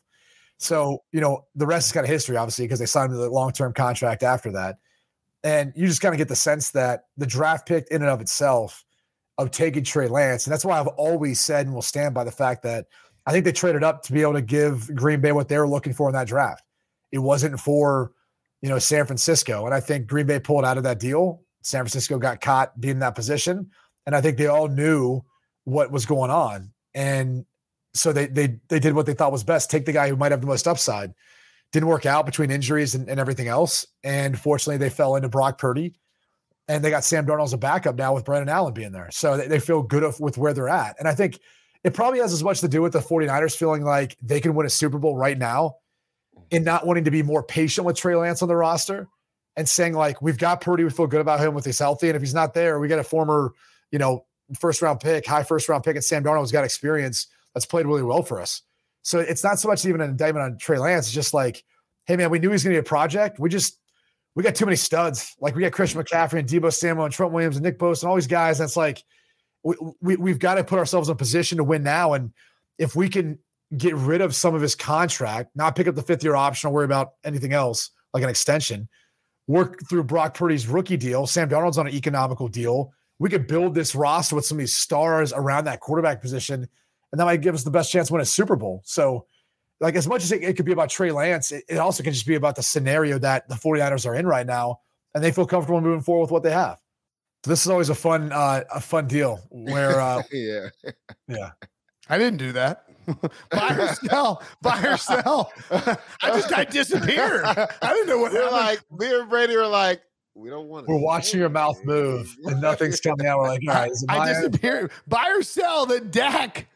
So 0.59 1.03
you 1.13 1.21
know, 1.21 1.45
the 1.55 1.67
rest 1.67 1.89
is 1.89 1.93
kind 1.93 2.05
of 2.05 2.11
history, 2.11 2.37
obviously, 2.37 2.65
because 2.65 2.79
they 2.79 2.87
signed 2.87 3.13
the 3.13 3.29
long 3.29 3.53
term 3.53 3.73
contract 3.73 4.23
after 4.23 4.53
that. 4.53 4.77
And 5.45 5.73
you 5.75 5.89
just 5.89 6.01
kind 6.01 6.15
of 6.15 6.19
get 6.19 6.29
the 6.29 6.37
sense 6.37 6.71
that 6.71 7.05
the 7.17 7.27
draft 7.27 7.67
pick 7.67 7.89
in 7.91 8.03
and 8.03 8.11
of 8.11 8.21
itself 8.21 8.85
of 9.39 9.51
taking 9.51 9.83
Trey 9.83 10.07
Lance, 10.07 10.47
and 10.47 10.53
that's 10.53 10.65
why 10.65 10.79
I've 10.79 10.87
always 10.89 11.41
said 11.41 11.67
and 11.67 11.75
will 11.75 11.83
stand 11.83 12.15
by 12.15 12.23
the 12.23 12.31
fact 12.31 12.63
that 12.63 12.87
I 13.27 13.33
think 13.33 13.45
they 13.45 13.53
traded 13.53 13.85
up 13.85 14.03
to 14.05 14.13
be 14.13 14.23
able 14.23 14.35
to 14.35 14.43
give 14.43 14.95
Green 14.95 15.21
Bay 15.21 15.33
what 15.33 15.49
they 15.49 15.59
were 15.59 15.69
looking 15.69 15.93
for 15.93 16.09
in 16.09 16.15
that 16.15 16.27
draft. 16.27 16.65
It 17.13 17.19
wasn't 17.19 17.59
for, 17.61 18.13
you 18.63 18.69
know, 18.69 18.79
San 18.79 19.07
Francisco. 19.07 19.65
And 19.65 19.75
I 19.75 19.81
think 19.81 20.07
Green 20.07 20.27
Bay 20.27 20.41
pulled 20.41 20.65
out 20.65 20.77
of 20.77 20.83
that 20.85 20.99
deal. 20.99 21.43
San 21.63 21.83
Francisco 21.83 22.19
got 22.19 22.41
caught 22.41 22.81
being 22.81 22.93
in 22.93 22.99
that 23.01 23.15
position. 23.15 23.71
And 24.07 24.15
I 24.17 24.21
think 24.21 24.39
they 24.39 24.47
all 24.47 24.69
knew 24.69 25.23
what 25.65 25.93
was 25.93 26.07
going 26.07 26.31
on. 26.31 26.73
And 26.95 27.47
so 27.95 28.13
they 28.13 28.27
they 28.27 28.59
they 28.69 28.81
did 28.81 28.95
what 28.95 29.07
they 29.07 29.15
thought 29.15 29.33
was 29.33 29.45
best. 29.45 29.71
Take 29.71 29.87
the 29.87 29.93
guy 29.93 30.09
who 30.09 30.17
might 30.17 30.33
have 30.33 30.41
the 30.41 30.47
most 30.47 30.67
upside. 30.67 31.15
Didn't 31.73 31.89
work 31.89 32.05
out 32.07 32.27
between 32.27 32.51
injuries 32.51 32.95
and, 32.95 33.09
and 33.09 33.19
everything 33.19 33.49
else. 33.49 33.87
And 34.05 34.39
fortunately, 34.39 34.79
they 34.79 34.91
fell 34.91 35.17
into 35.17 35.29
Brock 35.29 35.59
Purdy. 35.59 35.95
And 36.69 36.85
they 36.85 36.91
got 36.91 37.05
Sam 37.05 37.27
Darnold 37.27 37.45
as 37.45 37.53
a 37.53 37.59
backup 37.59 37.97
now 37.97 38.15
with 38.15 38.25
Brandon 38.25 38.49
Allen 38.49 38.73
being 38.73 38.93
there. 38.93 39.11
So 39.11 39.37
they, 39.37 39.49
they 39.49 39.59
feel 39.59 39.83
good 39.83 40.15
with 40.21 40.39
where 40.39 40.55
they're 40.55 40.69
at. 40.69 40.97
And 40.99 41.09
I 41.09 41.15
think– 41.15 41.39
it 41.85 41.95
probably 41.95 42.21
has 42.21 42.33
as 42.33 42.45
much 42.45 42.61
to 42.61 42.69
do 42.69 42.81
with 42.81 42.93
the 42.93 43.01
49ers 43.01 43.57
feeling 43.57 43.83
like 43.83 44.17
they 44.23 44.41
can 44.41 44.55
win 44.55 44.67
a 44.67 44.71
Super 44.71 44.99
Bowl 44.99 45.17
right 45.17 45.37
now 45.37 45.77
and 46.51 46.65
not 46.65 46.87
wanting 46.87 47.05
to 47.05 47.11
be 47.11 47.23
more 47.23 47.43
patient 47.43 47.85
with 47.85 47.97
Trey 47.97 48.15
Lance 48.15 48.43
on 48.43 48.49
the 48.49 48.57
roster 48.57 49.09
and 49.57 49.69
saying, 49.69 49.95
like, 49.95 50.23
we've 50.23 50.39
got 50.39 50.61
Purdy, 50.61 50.85
we 50.85 50.91
feel 50.91 51.07
good 51.07 51.21
about 51.21 51.41
him 51.41 51.57
if 51.57 51.65
he's 51.65 51.79
healthy. 51.79 52.09
And 52.09 52.17
if 52.17 52.23
he's 52.23 52.35
not 52.35 52.55
there, 52.55 52.79
we 52.79 52.89
got 52.89 53.01
a 53.01 53.05
former, 53.05 53.53
you 53.93 54.01
know, 54.01 54.25
first 54.59 54.83
round 54.83 54.99
pick, 54.99 55.25
high 55.25 55.45
first 55.45 55.69
round 55.69 55.85
pick, 55.85 55.95
and 55.95 56.05
Sam 56.05 56.25
Darnold's 56.25 56.51
got 56.51 56.65
experience 56.65 57.29
that's 57.55 57.67
played 57.67 57.87
really 57.87 58.03
well 58.03 58.23
for 58.25 58.41
us. 58.41 58.63
So 59.03 59.21
it's 59.21 59.45
not 59.45 59.59
so 59.59 59.69
much 59.69 59.87
even 59.87 60.01
an 60.01 60.11
indictment 60.11 60.45
on 60.45 60.59
Trey 60.59 60.79
Lance. 60.79 61.07
It's 61.07 61.15
just 61.15 61.35
like, 61.35 61.63
hey, 62.07 62.17
man, 62.17 62.31
we 62.31 62.39
knew 62.39 62.49
he 62.49 62.53
was 62.53 62.65
going 62.65 62.75
to 62.75 62.83
be 62.83 62.87
a 62.87 62.89
project. 62.89 63.39
We 63.39 63.49
just, 63.49 63.79
we 64.35 64.43
got 64.43 64.55
too 64.55 64.65
many 64.65 64.77
studs. 64.77 65.37
Like 65.41 65.55
we 65.55 65.63
got 65.63 65.73
Christian 65.73 66.03
mm-hmm. 66.03 66.17
McCaffrey 66.17 66.39
and 66.39 66.49
Deebo 66.49 66.73
Samuel 66.73 67.05
and 67.05 67.15
Trent 67.15 67.33
Williams 67.33 67.57
and 67.57 67.65
Nick 67.65 67.79
Bosa 67.79 68.03
and 68.03 68.11
all 68.11 68.17
these 68.17 68.27
guys. 68.27 68.59
That's 68.59 68.77
like, 68.77 69.05
we, 69.63 69.77
we 70.01 70.17
we've 70.17 70.39
got 70.39 70.55
to 70.55 70.65
put 70.65 70.79
ourselves 70.79 71.09
in 71.09 71.13
a 71.13 71.17
position 71.17 71.59
to 71.59 71.65
win 71.65 71.83
now. 71.83 72.15
And 72.15 72.33
if 72.79 72.97
we 72.97 73.09
can 73.09 73.39
get 73.77 73.95
rid 73.95 74.21
of 74.21 74.35
some 74.35 74.55
of 74.55 74.61
his 74.61 74.75
contract, 74.75 75.51
not 75.55 75.77
pick 75.77 75.87
up 75.87 75.95
the 75.95 76.03
fifth 76.03 76.25
year 76.25 76.35
option 76.35 76.69
or 76.69 76.73
worry 76.73 76.85
about 76.85 77.13
anything 77.25 77.53
else 77.53 77.91
like 78.13 78.23
an 78.23 78.29
extension, 78.29 78.89
work 79.47 79.81
through 79.89 80.05
Brock 80.05 80.35
Purdy's 80.35 80.67
rookie 80.67 80.97
deal. 80.97 81.27
Sam 81.27 81.49
Darnold's 81.49 81.79
on 81.79 81.87
an 81.87 81.95
economical 81.95 82.49
deal. 82.49 82.93
We 83.23 83.31
could 83.31 83.47
build 83.47 83.77
this 83.77 83.95
roster 83.95 84.35
with 84.35 84.45
some 84.45 84.57
of 84.57 84.59
these 84.59 84.77
stars 84.77 85.33
around 85.33 85.67
that 85.67 85.79
quarterback 85.79 86.21
position, 86.21 86.69
and 87.13 87.21
that 87.21 87.25
might 87.25 87.41
give 87.41 87.55
us 87.55 87.63
the 87.63 87.71
best 87.71 87.93
chance 87.93 88.09
to 88.09 88.15
win 88.15 88.21
a 88.21 88.25
Super 88.25 88.57
Bowl. 88.57 88.83
So, 88.85 89.27
like, 89.81 89.95
as 89.95 90.09
much 90.09 90.25
as 90.25 90.33
it, 90.33 90.43
it 90.43 90.57
could 90.57 90.67
be 90.67 90.73
about 90.73 90.91
Trey 90.91 91.13
Lance, 91.13 91.53
it, 91.53 91.63
it, 91.69 91.77
also 91.77 92.03
can 92.03 92.13
just 92.13 92.27
be 92.27 92.35
about 92.35 92.57
the 92.57 92.65
scenario 92.65 93.21
that 93.21 93.49
the 93.49 93.55
49ers 93.55 94.07
are 94.07 94.17
in 94.17 94.27
right 94.27 94.45
now, 94.45 94.81
and 95.15 95.23
they 95.23 95.31
feel 95.31 95.47
comfortable 95.47 95.81
moving 95.81 96.01
forward 96.01 96.23
with 96.23 96.31
what 96.33 96.43
they 96.43 96.51
have. 96.51 96.81
So 97.45 97.51
this 97.51 97.65
is 97.65 97.71
always 97.71 97.91
a 97.91 97.95
fun 97.95 98.33
uh, 98.33 98.65
a 98.75 98.81
fun 98.81 99.07
deal 99.07 99.39
where 99.51 100.01
uh, 100.01 100.25
yeah 100.33 100.71
yeah 101.29 101.51
I 102.09 102.19
didn't 102.19 102.39
do 102.39 102.51
that. 102.53 102.87
buy 103.51 103.77
or 103.79 103.95
sell, 103.95 104.43
buy 104.63 104.83
or 104.83 104.97
sell. 104.97 105.53
I 105.71 105.97
just 106.25 106.53
I 106.53 106.65
disappeared. 106.65 107.45
I 107.45 107.69
didn't 107.83 108.09
know 108.09 108.19
what 108.19 108.33
we're 108.33 108.43
happened. 108.43 108.81
like. 108.91 109.01
Me 109.01 109.17
and 109.17 109.31
Brady 109.31 109.55
are 109.55 109.69
like, 109.69 110.03
we 110.35 110.51
don't 110.51 110.69
want. 110.69 110.89
We're 110.89 110.97
watching 110.97 111.41
your 111.41 111.49
mouth 111.49 111.79
move, 111.85 112.35
and 112.45 112.61
nothing's 112.61 113.01
coming 113.01 113.27
out. 113.27 113.39
We're 113.39 113.49
like, 113.49 113.63
all 113.69 113.75
right, 113.75 113.91
is 113.91 114.05
I 114.09 114.33
disappeared. 114.33 114.91
Buy 115.07 115.33
or 115.37 115.43
sell 115.43 115.87
that 115.87 116.11
Dak 116.11 116.67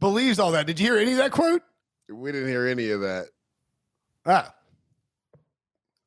believes 0.00 0.38
all 0.38 0.52
that. 0.52 0.66
Did 0.66 0.80
you 0.80 0.86
hear 0.90 0.98
any 0.98 1.12
of 1.12 1.18
that 1.18 1.32
quote? 1.32 1.62
We 2.08 2.32
didn't 2.32 2.48
hear 2.48 2.66
any 2.66 2.90
of 2.90 3.00
that. 3.00 3.26
Ah, 4.26 4.54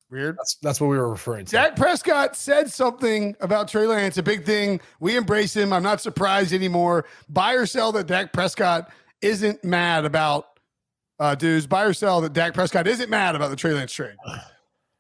Weird. 0.09 0.37
That's 0.37 0.55
that's 0.61 0.79
what 0.79 0.87
we 0.87 0.97
were 0.97 1.09
referring 1.09 1.45
to. 1.45 1.51
Dak 1.51 1.75
Prescott 1.75 2.35
said 2.37 2.71
something 2.71 3.35
about 3.41 3.67
Trey 3.67 3.85
Lance, 3.85 4.17
a 4.17 4.23
big 4.23 4.45
thing. 4.45 4.79
We 5.01 5.17
embrace 5.17 5.53
him. 5.53 5.73
I'm 5.73 5.83
not 5.83 5.99
surprised 5.99 6.53
anymore. 6.53 7.05
Buy 7.27 7.53
or 7.55 7.65
sell 7.65 7.91
that 7.91 8.07
Dak 8.07 8.31
Prescott 8.31 8.89
isn't 9.21 9.65
mad 9.65 10.05
about 10.05 10.47
uh 11.19 11.35
dudes. 11.35 11.67
Buy 11.67 11.83
or 11.83 11.93
sell 11.93 12.21
that 12.21 12.31
Dak 12.31 12.53
Prescott 12.53 12.87
isn't 12.87 13.09
mad 13.09 13.35
about 13.35 13.49
the 13.49 13.57
Trey 13.57 13.73
Lance 13.73 13.91
trade. 13.91 14.15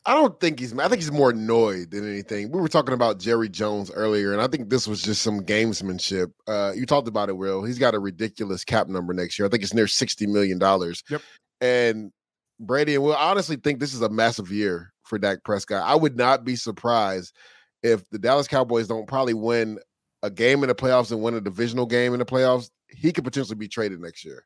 I 0.07 0.13
don't 0.13 0.39
think 0.39 0.61
he's. 0.61 0.71
I 0.79 0.87
think 0.87 1.01
he's 1.01 1.11
more 1.11 1.31
annoyed 1.31 1.91
than 1.91 2.09
anything. 2.09 2.49
We 2.49 2.61
were 2.61 2.69
talking 2.69 2.93
about 2.93 3.19
Jerry 3.19 3.49
Jones 3.49 3.91
earlier, 3.91 4.31
and 4.31 4.41
I 4.41 4.47
think 4.47 4.69
this 4.69 4.87
was 4.87 5.01
just 5.01 5.21
some 5.21 5.41
gamesmanship. 5.41 6.31
Uh, 6.47 6.71
you 6.73 6.85
talked 6.85 7.09
about 7.09 7.27
it, 7.27 7.35
Will. 7.35 7.61
He's 7.61 7.77
got 7.77 7.93
a 7.93 7.99
ridiculous 7.99 8.63
cap 8.63 8.87
number 8.87 9.13
next 9.13 9.37
year. 9.37 9.45
I 9.45 9.49
think 9.49 9.63
it's 9.63 9.73
near 9.73 9.85
sixty 9.85 10.25
million 10.25 10.59
dollars. 10.59 11.03
Yep. 11.09 11.21
And 11.59 12.13
Brady 12.57 12.95
and 12.95 13.03
Will 13.03 13.17
honestly 13.17 13.57
think 13.57 13.81
this 13.81 13.93
is 13.93 14.01
a 14.01 14.07
massive 14.07 14.49
year 14.49 14.93
for 15.03 15.19
Dak 15.19 15.43
Prescott. 15.43 15.83
I 15.85 15.95
would 15.95 16.15
not 16.15 16.45
be 16.45 16.55
surprised 16.55 17.35
if 17.83 18.09
the 18.09 18.17
Dallas 18.17 18.47
Cowboys 18.47 18.87
don't 18.87 19.07
probably 19.07 19.33
win 19.33 19.77
a 20.23 20.29
game 20.29 20.63
in 20.63 20.69
the 20.69 20.75
playoffs 20.75 21.11
and 21.11 21.21
win 21.21 21.33
a 21.33 21.41
divisional 21.41 21.85
game 21.85 22.13
in 22.13 22.19
the 22.19 22.25
playoffs. 22.25 22.69
He 22.87 23.11
could 23.11 23.25
potentially 23.25 23.57
be 23.57 23.67
traded 23.67 23.99
next 23.99 24.23
year. 24.23 24.45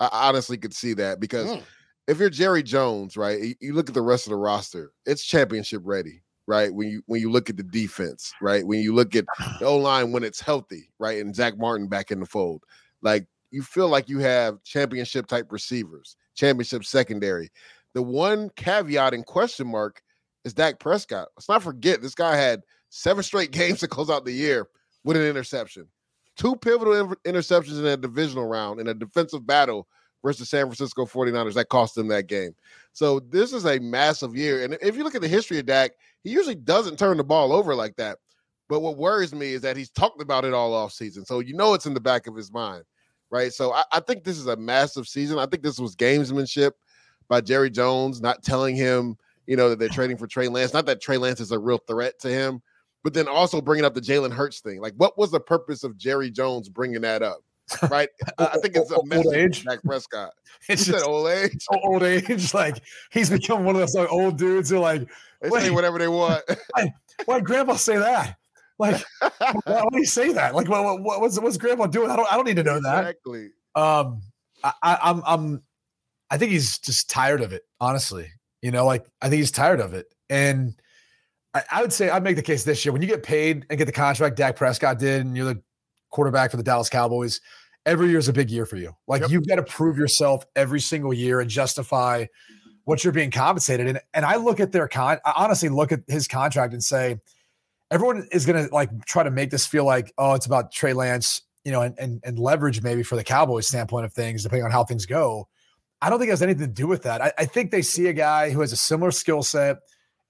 I 0.00 0.08
honestly 0.12 0.56
could 0.56 0.72
see 0.72 0.94
that 0.94 1.20
because 1.20 1.48
mm. 1.48 1.62
If 2.08 2.18
you're 2.18 2.30
Jerry 2.30 2.62
Jones, 2.62 3.16
right, 3.18 3.54
you 3.60 3.74
look 3.74 3.88
at 3.88 3.94
the 3.94 4.02
rest 4.02 4.26
of 4.26 4.30
the 4.30 4.36
roster, 4.36 4.92
it's 5.04 5.24
championship 5.24 5.82
ready. 5.84 6.22
right? 6.48 6.74
When 6.74 6.88
you 6.88 7.02
when 7.06 7.20
you 7.20 7.30
look 7.30 7.50
at 7.50 7.58
the 7.58 7.62
defense, 7.62 8.32
right? 8.40 8.66
When 8.66 8.80
you 8.80 8.94
look 8.94 9.14
at 9.14 9.26
the 9.60 9.66
O 9.66 9.76
line 9.76 10.10
when 10.10 10.24
it's 10.24 10.40
healthy, 10.40 10.90
right? 10.98 11.20
And 11.20 11.36
Zack 11.36 11.58
Martin 11.58 11.86
back 11.86 12.10
in 12.10 12.18
the 12.18 12.26
fold, 12.26 12.64
like 13.02 13.26
you 13.50 13.62
feel 13.62 13.88
like 13.88 14.08
you 14.08 14.18
have 14.20 14.62
championship 14.64 15.26
type 15.26 15.52
receivers, 15.52 16.16
championship 16.34 16.84
secondary. 16.84 17.50
The 17.94 18.02
one 18.02 18.50
caveat 18.56 19.12
and 19.14 19.24
question 19.26 19.66
mark 19.66 20.02
is 20.44 20.54
Dak 20.54 20.78
Prescott. 20.80 21.28
Let's 21.36 21.48
not 21.48 21.62
forget 21.62 22.00
this 22.00 22.14
guy 22.14 22.36
had 22.36 22.62
seven 22.88 23.22
straight 23.22 23.50
games 23.52 23.80
to 23.80 23.88
close 23.88 24.08
out 24.08 24.24
the 24.24 24.32
year 24.32 24.66
with 25.04 25.18
an 25.18 25.24
interception. 25.24 25.86
Two 26.38 26.56
pivotal 26.56 27.14
interceptions 27.26 27.78
in 27.78 27.84
a 27.86 27.96
divisional 27.96 28.46
round 28.46 28.80
in 28.80 28.86
a 28.86 28.94
defensive 28.94 29.46
battle 29.46 29.86
versus 30.22 30.50
San 30.50 30.66
Francisco 30.66 31.06
49ers 31.06 31.54
that 31.54 31.68
cost 31.68 31.94
them 31.94 32.08
that 32.08 32.26
game. 32.26 32.54
So 32.92 33.20
this 33.20 33.52
is 33.52 33.64
a 33.64 33.78
massive 33.78 34.36
year. 34.36 34.64
And 34.64 34.76
if 34.82 34.96
you 34.96 35.04
look 35.04 35.14
at 35.14 35.22
the 35.22 35.28
history 35.28 35.58
of 35.58 35.66
Dak, 35.66 35.92
he 36.24 36.30
usually 36.30 36.54
doesn't 36.54 36.98
turn 36.98 37.16
the 37.16 37.24
ball 37.24 37.52
over 37.52 37.74
like 37.74 37.96
that. 37.96 38.18
But 38.68 38.80
what 38.80 38.98
worries 38.98 39.34
me 39.34 39.52
is 39.52 39.62
that 39.62 39.76
he's 39.76 39.90
talked 39.90 40.20
about 40.20 40.44
it 40.44 40.52
all 40.52 40.74
off 40.74 40.92
season. 40.92 41.24
So 41.24 41.40
you 41.40 41.54
know 41.54 41.74
it's 41.74 41.86
in 41.86 41.94
the 41.94 42.00
back 42.00 42.26
of 42.26 42.36
his 42.36 42.52
mind. 42.52 42.84
Right. 43.30 43.52
So 43.52 43.72
I, 43.72 43.84
I 43.92 44.00
think 44.00 44.24
this 44.24 44.38
is 44.38 44.46
a 44.46 44.56
massive 44.56 45.06
season. 45.06 45.38
I 45.38 45.46
think 45.46 45.62
this 45.62 45.78
was 45.78 45.94
gamesmanship 45.94 46.72
by 47.28 47.42
Jerry 47.42 47.70
Jones, 47.70 48.22
not 48.22 48.42
telling 48.42 48.74
him, 48.74 49.16
you 49.46 49.56
know, 49.56 49.68
that 49.70 49.78
they're 49.78 49.88
trading 49.88 50.16
for 50.16 50.26
Trey 50.26 50.48
Lance. 50.48 50.72
Not 50.72 50.86
that 50.86 51.00
Trey 51.00 51.18
Lance 51.18 51.40
is 51.40 51.52
a 51.52 51.58
real 51.58 51.78
threat 51.86 52.18
to 52.20 52.28
him, 52.28 52.62
but 53.04 53.14
then 53.14 53.28
also 53.28 53.60
bringing 53.60 53.84
up 53.84 53.94
the 53.94 54.00
Jalen 54.00 54.32
Hurts 54.32 54.60
thing. 54.60 54.80
Like, 54.80 54.94
what 54.96 55.18
was 55.18 55.30
the 55.30 55.40
purpose 55.40 55.84
of 55.84 55.96
Jerry 55.96 56.30
Jones 56.30 56.68
bringing 56.68 57.02
that 57.02 57.22
up? 57.22 57.40
Right? 57.90 58.08
I 58.38 58.58
think 58.58 58.76
it's 58.76 58.90
a 58.90 59.04
message 59.04 59.26
old 59.26 59.34
age. 59.34 59.64
Dak 59.64 59.82
Prescott. 59.82 60.32
It's 60.68 60.86
just 60.86 61.06
old 61.06 61.28
age. 61.28 61.64
Old 61.70 62.02
age. 62.02 62.52
Like 62.54 62.82
he's 63.10 63.30
become 63.30 63.64
one 63.64 63.74
of 63.74 63.80
those 63.80 63.94
like 63.94 64.10
old 64.10 64.36
dudes 64.36 64.70
who 64.70 64.78
like 64.78 65.08
they 65.40 65.50
say 65.50 65.70
whatever 65.70 65.98
they 65.98 66.08
want. 66.08 66.42
why, 66.74 66.92
why 67.26 67.40
grandpa 67.40 67.76
say 67.76 67.96
that? 67.96 68.36
Like, 68.78 69.02
why, 69.40 69.84
do 69.90 69.98
you 69.98 70.06
say 70.06 70.32
that? 70.32 70.54
Like, 70.54 70.68
what, 70.68 71.02
what, 71.02 71.20
what's 71.20 71.38
what's 71.40 71.56
grandpa 71.56 71.86
doing? 71.86 72.10
I 72.10 72.16
don't 72.16 72.32
I 72.32 72.36
don't 72.36 72.46
need 72.46 72.56
to 72.56 72.62
know 72.62 72.80
that. 72.80 73.00
Exactly. 73.00 73.50
Um, 73.74 74.22
I, 74.62 74.72
I, 74.82 74.98
I'm 75.02 75.22
I'm 75.26 75.62
I 76.30 76.38
think 76.38 76.52
he's 76.52 76.78
just 76.78 77.10
tired 77.10 77.40
of 77.40 77.52
it. 77.52 77.62
Honestly, 77.80 78.30
you 78.62 78.70
know, 78.70 78.86
like 78.86 79.04
I 79.20 79.28
think 79.28 79.40
he's 79.40 79.50
tired 79.50 79.80
of 79.80 79.94
it, 79.94 80.06
and 80.30 80.74
I, 81.54 81.62
I 81.70 81.82
would 81.82 81.92
say 81.92 82.08
I'd 82.08 82.22
make 82.22 82.36
the 82.36 82.42
case 82.42 82.64
this 82.64 82.84
year 82.84 82.92
when 82.92 83.02
you 83.02 83.08
get 83.08 83.22
paid 83.22 83.66
and 83.68 83.78
get 83.78 83.86
the 83.86 83.92
contract 83.92 84.36
Dak 84.36 84.56
Prescott 84.56 84.98
did, 84.98 85.26
and 85.26 85.36
you're 85.36 85.54
the 85.54 85.62
quarterback 86.10 86.50
for 86.50 86.56
the 86.56 86.62
Dallas 86.62 86.88
Cowboys. 86.88 87.40
Every 87.86 88.08
year 88.08 88.18
is 88.18 88.28
a 88.28 88.32
big 88.32 88.50
year 88.50 88.66
for 88.66 88.76
you. 88.76 88.92
Like 89.06 89.22
yep. 89.22 89.30
you've 89.30 89.46
got 89.46 89.56
to 89.56 89.62
prove 89.62 89.96
yourself 89.96 90.44
every 90.56 90.80
single 90.80 91.14
year 91.14 91.40
and 91.40 91.48
justify 91.48 92.26
what 92.84 93.04
you're 93.04 93.12
being 93.12 93.30
compensated. 93.30 93.86
And 93.86 94.00
and 94.14 94.24
I 94.24 94.36
look 94.36 94.60
at 94.60 94.72
their 94.72 94.88
con, 94.88 95.18
I 95.24 95.32
honestly 95.36 95.68
look 95.68 95.92
at 95.92 96.00
his 96.08 96.28
contract 96.28 96.72
and 96.72 96.82
say, 96.82 97.18
everyone 97.90 98.28
is 98.32 98.46
going 98.46 98.66
to 98.66 98.74
like 98.74 98.90
try 99.06 99.22
to 99.22 99.30
make 99.30 99.50
this 99.50 99.66
feel 99.66 99.84
like, 99.84 100.12
oh, 100.18 100.34
it's 100.34 100.46
about 100.46 100.72
Trey 100.72 100.92
Lance, 100.92 101.42
you 101.64 101.72
know, 101.72 101.82
and, 101.82 101.98
and, 101.98 102.20
and 102.24 102.38
leverage 102.38 102.82
maybe 102.82 103.02
for 103.02 103.16
the 103.16 103.24
Cowboys 103.24 103.66
standpoint 103.66 104.04
of 104.04 104.12
things, 104.12 104.42
depending 104.42 104.64
on 104.64 104.70
how 104.70 104.84
things 104.84 105.06
go. 105.06 105.48
I 106.00 106.10
don't 106.10 106.18
think 106.18 106.28
it 106.28 106.32
has 106.32 106.42
anything 106.42 106.66
to 106.66 106.72
do 106.72 106.86
with 106.86 107.02
that. 107.02 107.20
I, 107.20 107.32
I 107.38 107.44
think 107.44 107.70
they 107.70 107.82
see 107.82 108.06
a 108.06 108.12
guy 108.12 108.50
who 108.50 108.60
has 108.60 108.72
a 108.72 108.76
similar 108.76 109.10
skill 109.10 109.42
set 109.42 109.78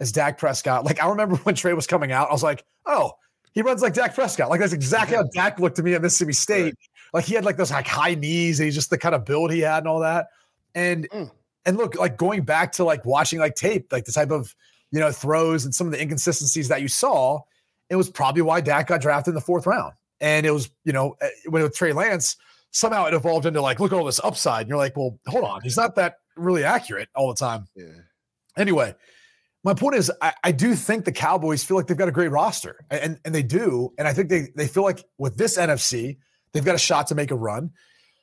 as 0.00 0.12
Dak 0.12 0.38
Prescott. 0.38 0.84
Like 0.84 1.02
I 1.02 1.08
remember 1.08 1.36
when 1.44 1.54
Trey 1.54 1.74
was 1.74 1.86
coming 1.86 2.12
out, 2.12 2.28
I 2.28 2.32
was 2.32 2.42
like, 2.42 2.64
oh, 2.86 3.12
he 3.52 3.62
runs 3.62 3.82
like 3.82 3.94
Dak 3.94 4.14
Prescott. 4.14 4.50
Like 4.50 4.60
that's 4.60 4.72
exactly 4.72 5.16
how 5.16 5.22
Dak 5.34 5.58
looked 5.58 5.76
to 5.76 5.82
me 5.82 5.94
at 5.94 6.02
Mississippi 6.02 6.32
State. 6.32 6.64
Right. 6.64 6.74
Like 7.12 7.24
he 7.24 7.34
had 7.34 7.44
like 7.44 7.56
those 7.56 7.70
like 7.70 7.86
high 7.86 8.14
knees 8.14 8.60
and 8.60 8.66
he's 8.66 8.74
just 8.74 8.90
the 8.90 8.98
kind 8.98 9.14
of 9.14 9.24
build 9.24 9.52
he 9.52 9.60
had 9.60 9.78
and 9.78 9.88
all 9.88 10.00
that. 10.00 10.28
And 10.74 11.08
mm. 11.10 11.30
and 11.66 11.76
look, 11.76 11.96
like 11.96 12.16
going 12.16 12.42
back 12.42 12.72
to 12.72 12.84
like 12.84 13.04
watching 13.04 13.38
like 13.38 13.54
tape, 13.54 13.92
like 13.92 14.04
the 14.04 14.12
type 14.12 14.30
of 14.30 14.54
you 14.90 15.00
know 15.00 15.10
throws 15.12 15.64
and 15.64 15.74
some 15.74 15.86
of 15.86 15.92
the 15.92 16.00
inconsistencies 16.00 16.68
that 16.68 16.82
you 16.82 16.88
saw, 16.88 17.40
it 17.90 17.96
was 17.96 18.10
probably 18.10 18.42
why 18.42 18.60
Dak 18.60 18.88
got 18.88 19.00
drafted 19.00 19.32
in 19.32 19.34
the 19.34 19.40
fourth 19.40 19.66
round. 19.66 19.94
And 20.20 20.44
it 20.44 20.50
was, 20.50 20.70
you 20.84 20.92
know, 20.92 21.16
eh, 21.20 21.28
when 21.46 21.62
with 21.62 21.76
Trey 21.76 21.92
Lance, 21.92 22.36
somehow 22.70 23.06
it 23.06 23.14
evolved 23.14 23.46
into 23.46 23.60
like, 23.60 23.80
look 23.80 23.92
at 23.92 23.98
all 23.98 24.04
this 24.04 24.20
upside. 24.22 24.62
And 24.62 24.68
you're 24.68 24.78
like, 24.78 24.96
well, 24.96 25.18
hold 25.26 25.44
on, 25.44 25.62
he's 25.62 25.76
not 25.76 25.94
that 25.96 26.16
really 26.36 26.64
accurate 26.64 27.08
all 27.14 27.28
the 27.28 27.38
time. 27.38 27.66
Yeah. 27.74 27.86
Anyway, 28.56 28.94
my 29.68 29.74
point 29.74 29.96
is, 29.96 30.10
I, 30.22 30.32
I, 30.42 30.52
do 30.52 30.74
think 30.74 31.04
the 31.04 31.12
Cowboys 31.12 31.62
feel 31.62 31.76
like 31.76 31.86
they've 31.86 31.96
got 31.96 32.08
a 32.08 32.12
great 32.12 32.30
roster, 32.30 32.86
and 32.90 33.20
and 33.22 33.34
they 33.34 33.42
do, 33.42 33.92
and 33.98 34.08
I 34.08 34.14
think 34.14 34.30
they 34.30 34.48
they 34.56 34.66
feel 34.66 34.82
like 34.82 35.04
with 35.18 35.36
this 35.36 35.58
NFC, 35.58 36.16
they've 36.52 36.64
got 36.64 36.74
a 36.74 36.78
shot 36.78 37.06
to 37.08 37.14
make 37.14 37.30
a 37.30 37.34
run, 37.34 37.70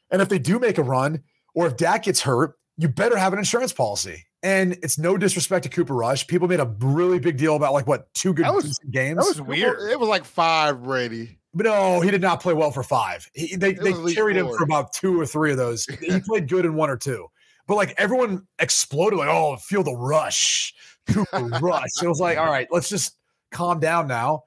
and 0.09 0.23
if 0.23 0.29
they 0.29 0.39
do 0.39 0.57
make 0.57 0.79
a 0.79 0.83
run, 0.83 1.21
or 1.53 1.67
if 1.67 1.77
Dak 1.77 2.03
gets 2.03 2.21
hurt, 2.21 2.55
you 2.77 2.87
better 2.87 3.15
have 3.15 3.31
an 3.31 3.37
insurance 3.37 3.73
policy. 3.73 4.25
And 4.41 4.73
it's 4.81 4.97
no 4.97 5.17
disrespect 5.17 5.63
to 5.63 5.69
Cooper 5.69 5.93
Rush. 5.93 6.25
People 6.25 6.47
made 6.47 6.59
a 6.59 6.75
really 6.79 7.19
big 7.19 7.37
deal 7.37 7.55
about 7.55 7.73
like 7.73 7.85
what 7.85 8.11
two 8.15 8.33
good 8.33 8.47
was, 8.47 8.79
games. 8.89 9.17
That 9.17 9.27
was 9.27 9.41
weird. 9.41 9.91
It 9.91 9.99
was 9.99 10.09
like 10.09 10.25
five, 10.25 10.81
Brady. 10.81 11.37
But 11.53 11.67
no, 11.67 12.01
he 12.01 12.09
did 12.09 12.21
not 12.21 12.41
play 12.41 12.53
well 12.53 12.71
for 12.71 12.81
five. 12.81 13.29
He, 13.35 13.55
they 13.55 13.73
they 13.73 13.93
carried 14.15 14.37
him 14.37 14.47
for 14.47 14.63
about 14.63 14.93
two 14.93 15.19
or 15.21 15.27
three 15.27 15.51
of 15.51 15.57
those. 15.57 15.85
he 15.85 16.19
played 16.25 16.47
good 16.47 16.65
in 16.65 16.73
one 16.73 16.89
or 16.89 16.97
two. 16.97 17.27
But 17.67 17.75
like 17.75 17.93
everyone 17.97 18.47
exploded, 18.59 19.19
like, 19.19 19.29
oh, 19.29 19.57
feel 19.57 19.83
the 19.83 19.95
rush, 19.95 20.73
Cooper 21.07 21.49
Rush. 21.61 21.89
It 22.01 22.07
was 22.07 22.19
like, 22.19 22.37
all 22.37 22.47
right, 22.47 22.67
let's 22.71 22.89
just 22.89 23.17
calm 23.51 23.79
down 23.79 24.07
now. 24.07 24.43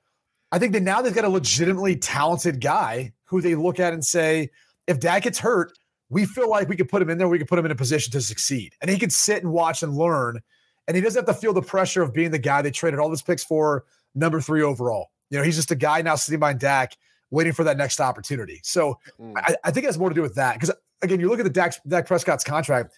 I 0.51 0.59
think 0.59 0.73
that 0.73 0.83
now 0.83 1.03
they've 1.03 1.14
got 1.14 1.25
a 1.25 1.29
legitimately 1.29 1.97
talented 1.97 2.61
guy 2.61 3.12
who 3.25 3.40
they 3.40 3.55
look 3.55 3.79
at 3.81 3.92
and 3.92 4.05
say, 4.05 4.51
if 4.87 4.99
Dak 4.99 5.25
gets 5.25 5.38
hurt, 5.38 5.73
we 6.11 6.25
feel 6.25 6.49
like 6.49 6.68
we 6.68 6.77
could 6.77 6.88
put 6.88 7.03
him 7.03 7.11
in 7.11 7.18
there, 7.18 7.29
we 7.29 7.38
could 7.38 7.49
put 7.49 7.59
him 7.59 7.66
in 7.66 7.71
a 7.71 7.77
position 7.77 8.11
to 8.12 8.21
succeed. 8.21 8.75
And 8.81 8.90
he 8.90 8.99
could 8.99 9.12
sit 9.12 9.42
and 9.42 9.53
watch 9.53 9.83
and 9.83 9.94
learn. 9.94 10.40
And 10.87 10.97
he 10.97 11.03
doesn't 11.03 11.27
have 11.27 11.35
to 11.35 11.38
feel 11.38 11.53
the 11.53 11.61
pressure 11.61 12.03
of 12.03 12.14
being 12.14 12.31
the 12.31 12.38
guy 12.38 12.62
they 12.62 12.71
traded 12.71 12.99
all 12.99 13.11
his 13.11 13.21
picks 13.21 13.44
for, 13.44 13.85
number 14.14 14.40
three 14.40 14.62
overall. 14.62 15.11
You 15.29 15.37
know, 15.38 15.44
he's 15.44 15.57
just 15.57 15.71
a 15.71 15.77
guy 15.77 16.01
now 16.01 16.14
sitting 16.14 16.40
behind 16.40 16.61
Dak, 16.61 16.97
waiting 17.31 17.53
for 17.53 17.64
that 17.64 17.77
next 17.77 18.01
opportunity. 18.01 18.61
So 18.64 18.99
mm. 19.21 19.35
I, 19.37 19.55
I, 19.64 19.71
think 19.71 19.85
it 19.85 19.88
has 19.88 19.99
more 19.99 20.09
to 20.09 20.14
do 20.14 20.23
with 20.23 20.37
that. 20.37 20.55
Because 20.55 20.75
again, 21.03 21.21
you 21.21 21.29
look 21.29 21.40
at 21.40 21.44
the 21.44 21.51
Dak, 21.51 21.75
Dak 21.87 22.07
Prescott's 22.07 22.44
contract, 22.44 22.94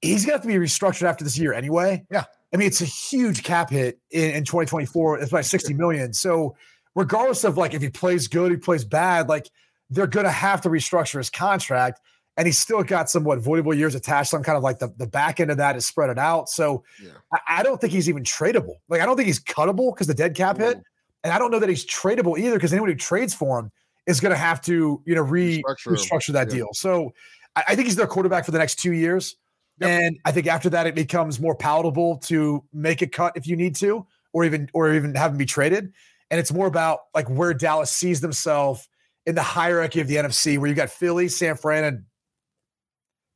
he's 0.00 0.24
going 0.24 0.30
to 0.30 0.32
have 0.32 0.42
to 0.42 0.48
be 0.48 0.54
restructured 0.54 1.02
after 1.02 1.24
this 1.24 1.38
year 1.38 1.52
anyway. 1.52 2.04
Yeah. 2.10 2.24
I 2.52 2.56
mean, 2.56 2.66
it's 2.66 2.80
a 2.80 2.86
huge 2.86 3.42
cap 3.42 3.70
hit 3.70 3.98
in, 4.10 4.30
in 4.30 4.44
2024. 4.44 5.20
It's 5.20 5.30
about 5.30 5.44
60 5.44 5.74
million. 5.74 6.12
So 6.12 6.56
regardless 6.94 7.44
of 7.44 7.56
like 7.56 7.74
if 7.74 7.82
he 7.82 7.88
plays 7.88 8.28
good, 8.28 8.50
he 8.50 8.56
plays 8.56 8.84
bad, 8.84 9.28
like 9.28 9.50
they're 9.90 10.06
going 10.06 10.26
to 10.26 10.32
have 10.32 10.60
to 10.62 10.68
restructure 10.68 11.18
his 11.18 11.30
contract. 11.30 12.00
And 12.36 12.46
he's 12.46 12.58
still 12.58 12.82
got 12.82 13.10
some 13.10 13.24
what 13.24 13.40
voidable 13.40 13.76
years 13.76 13.94
attached. 13.94 14.30
Some 14.30 14.42
kind 14.42 14.56
of 14.56 14.62
like 14.62 14.78
the, 14.78 14.92
the 14.96 15.06
back 15.06 15.40
end 15.40 15.50
of 15.50 15.58
that 15.58 15.76
is 15.76 15.84
spread 15.84 16.10
it 16.10 16.18
out. 16.18 16.48
So 16.48 16.84
yeah. 17.02 17.10
I, 17.32 17.58
I, 17.58 17.62
don't 17.62 17.80
think 17.80 17.92
he's 17.92 18.08
even 18.08 18.22
tradable. 18.22 18.76
Like 18.88 19.02
I 19.02 19.06
don't 19.06 19.16
think 19.16 19.26
he's 19.26 19.40
cuttable 19.40 19.94
because 19.94 20.06
the 20.06 20.14
dead 20.14 20.34
cap 20.34 20.56
hit. 20.56 20.80
And 21.22 21.32
I 21.34 21.38
don't 21.38 21.50
know 21.50 21.58
that 21.58 21.68
he's 21.68 21.84
tradable 21.84 22.38
either 22.38 22.54
because 22.54 22.72
anyone 22.72 22.88
who 22.88 22.94
trades 22.94 23.34
for 23.34 23.58
him 23.58 23.70
is 24.06 24.20
going 24.20 24.30
to 24.30 24.38
have 24.38 24.62
to, 24.62 25.02
you 25.04 25.14
know, 25.14 25.20
re- 25.20 25.62
restructure, 25.62 25.88
restructure 25.88 26.32
that 26.32 26.48
yeah. 26.48 26.54
deal. 26.54 26.68
So 26.72 27.12
I, 27.56 27.64
I 27.68 27.74
think 27.74 27.86
he's 27.86 27.96
their 27.96 28.06
quarterback 28.06 28.46
for 28.46 28.52
the 28.52 28.58
next 28.58 28.76
two 28.76 28.92
years. 28.92 29.36
Yep. 29.80 29.90
And 29.90 30.18
I 30.24 30.32
think 30.32 30.46
after 30.46 30.70
that, 30.70 30.86
it 30.86 30.94
becomes 30.94 31.40
more 31.40 31.54
palatable 31.54 32.18
to 32.24 32.62
make 32.72 33.02
a 33.02 33.06
cut 33.06 33.36
if 33.36 33.46
you 33.46 33.56
need 33.56 33.74
to, 33.76 34.06
or 34.32 34.44
even 34.44 34.68
or 34.74 34.94
even 34.94 35.14
have 35.14 35.32
him 35.32 35.38
be 35.38 35.46
traded. 35.46 35.92
And 36.30 36.38
it's 36.38 36.52
more 36.52 36.66
about 36.66 37.00
like 37.14 37.28
where 37.28 37.54
Dallas 37.54 37.90
sees 37.90 38.20
themselves 38.20 38.88
in 39.26 39.34
the 39.34 39.42
hierarchy 39.42 40.00
of 40.00 40.08
the 40.08 40.16
NFC, 40.16 40.58
where 40.58 40.68
you 40.68 40.74
got 40.74 40.90
Philly, 40.90 41.28
San 41.28 41.56
Fran, 41.56 41.84
and 41.84 42.04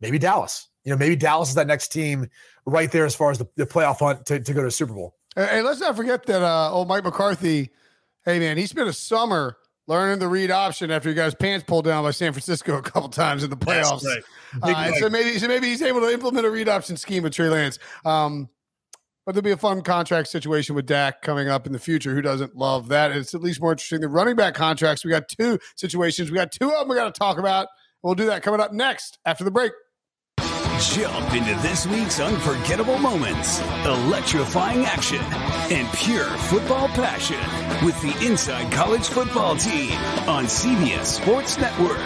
maybe 0.01 0.19
Dallas. 0.19 0.69
You 0.85 0.91
know, 0.91 0.99
maybe 0.99 1.17
Dallas 1.17 1.49
is 1.49 1.55
that 1.55 1.67
next 1.67 1.89
team 1.89 2.29
right 2.67 2.93
there 2.93 3.07
as 3.07 3.15
far 3.15 3.31
as 3.31 3.39
the, 3.39 3.47
the 3.57 3.67
playoff 3.67 3.99
hunt 3.99 4.27
to, 4.27 4.39
to 4.39 4.53
go 4.53 4.61
to 4.61 4.67
the 4.67 4.71
Super 4.71 4.93
Bowl. 4.93 5.17
Hey, 5.35 5.63
let's 5.63 5.81
not 5.81 5.97
forget 5.97 6.27
that 6.27 6.43
uh, 6.43 6.71
old 6.71 6.89
Mike 6.89 7.05
McCarthy. 7.05 7.71
Hey 8.25 8.39
man, 8.39 8.57
he 8.57 8.67
spent 8.67 8.89
a 8.89 8.93
summer 8.93 9.57
learning 9.87 10.19
the 10.19 10.29
read 10.29 10.51
option 10.51 10.91
after 10.91 11.09
you 11.09 11.15
guys 11.15 11.35
pants 11.35 11.65
pulled 11.67 11.85
down 11.85 12.05
by 12.05 12.11
San 12.11 12.33
Francisco 12.33 12.77
a 12.77 12.83
couple 12.83 13.09
times 13.09 13.45
in 13.45 13.51
the 13.51 13.57
playoffs. 13.57 14.05
Right. 14.05 14.23
Uh, 14.63 14.93
so 14.95 15.11
maybe 15.11 15.39
so 15.39 15.49
maybe 15.49 15.67
he's 15.67 15.83
able 15.83 16.01
to 16.01 16.13
implement 16.13 16.47
a 16.47 16.51
read 16.51 16.69
option 16.69 16.97
scheme 16.97 17.23
with 17.23 17.35
Trey 17.35 17.49
Lance. 17.49 17.79
Um, 18.05 18.49
but 19.27 19.35
there'll 19.35 19.45
be 19.45 19.53
a 19.53 19.57
fun 19.57 19.81
contract 19.83 20.29
situation 20.29 20.75
with 20.75 20.87
Dak 20.87 21.23
coming 21.23 21.49
up 21.49 21.67
in 21.67 21.73
the 21.73 21.79
future. 21.79 22.15
Who 22.15 22.21
doesn't 22.21 22.57
love 22.57 22.89
that? 22.89 23.11
It's 23.13 23.35
at 23.35 23.41
least 23.41 23.61
more 23.61 23.73
interesting. 23.73 24.01
The 24.01 24.09
running 24.09 24.37
back 24.37 24.55
contracts. 24.55 25.05
We 25.05 25.11
got 25.11 25.29
two 25.29 25.59
situations. 25.77 26.31
We 26.31 26.37
got 26.37 26.53
two 26.53 26.71
of 26.71 26.81
them 26.81 26.89
we 26.89 26.97
got 26.97 27.13
to 27.13 27.19
talk 27.19 27.39
about. 27.39 27.69
We'll 28.03 28.15
do 28.15 28.27
that 28.27 28.43
coming 28.43 28.61
up 28.61 28.73
next 28.73 29.19
after 29.25 29.45
the 29.45 29.51
break. 29.51 29.73
Jump 30.93 31.33
into 31.35 31.55
this 31.63 31.87
week's 31.87 32.21
unforgettable 32.21 32.99
moments, 32.99 33.61
electrifying 33.85 34.85
action, 34.85 35.23
and 35.73 35.89
pure 35.95 36.27
football 36.27 36.89
passion 36.89 37.41
with 37.85 38.01
the 38.03 38.27
Inside 38.27 38.71
College 38.71 39.07
Football 39.09 39.57
Team 39.57 39.93
on 40.29 40.45
CBS 40.45 41.07
Sports 41.07 41.59
Network. 41.59 41.99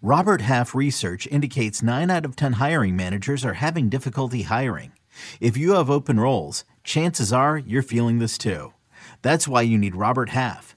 Robert 0.00 0.40
Half 0.42 0.74
research 0.74 1.26
indicates 1.26 1.82
9 1.82 2.10
out 2.10 2.24
of 2.24 2.36
10 2.36 2.54
hiring 2.54 2.94
managers 2.94 3.44
are 3.44 3.54
having 3.54 3.88
difficulty 3.88 4.42
hiring. 4.42 4.92
If 5.40 5.56
you 5.56 5.72
have 5.72 5.90
open 5.90 6.20
roles, 6.20 6.64
chances 6.84 7.32
are 7.32 7.58
you're 7.58 7.82
feeling 7.82 8.18
this 8.18 8.38
too. 8.38 8.72
That's 9.22 9.48
why 9.48 9.62
you 9.62 9.78
need 9.78 9.96
Robert 9.96 10.30
Half. 10.30 10.76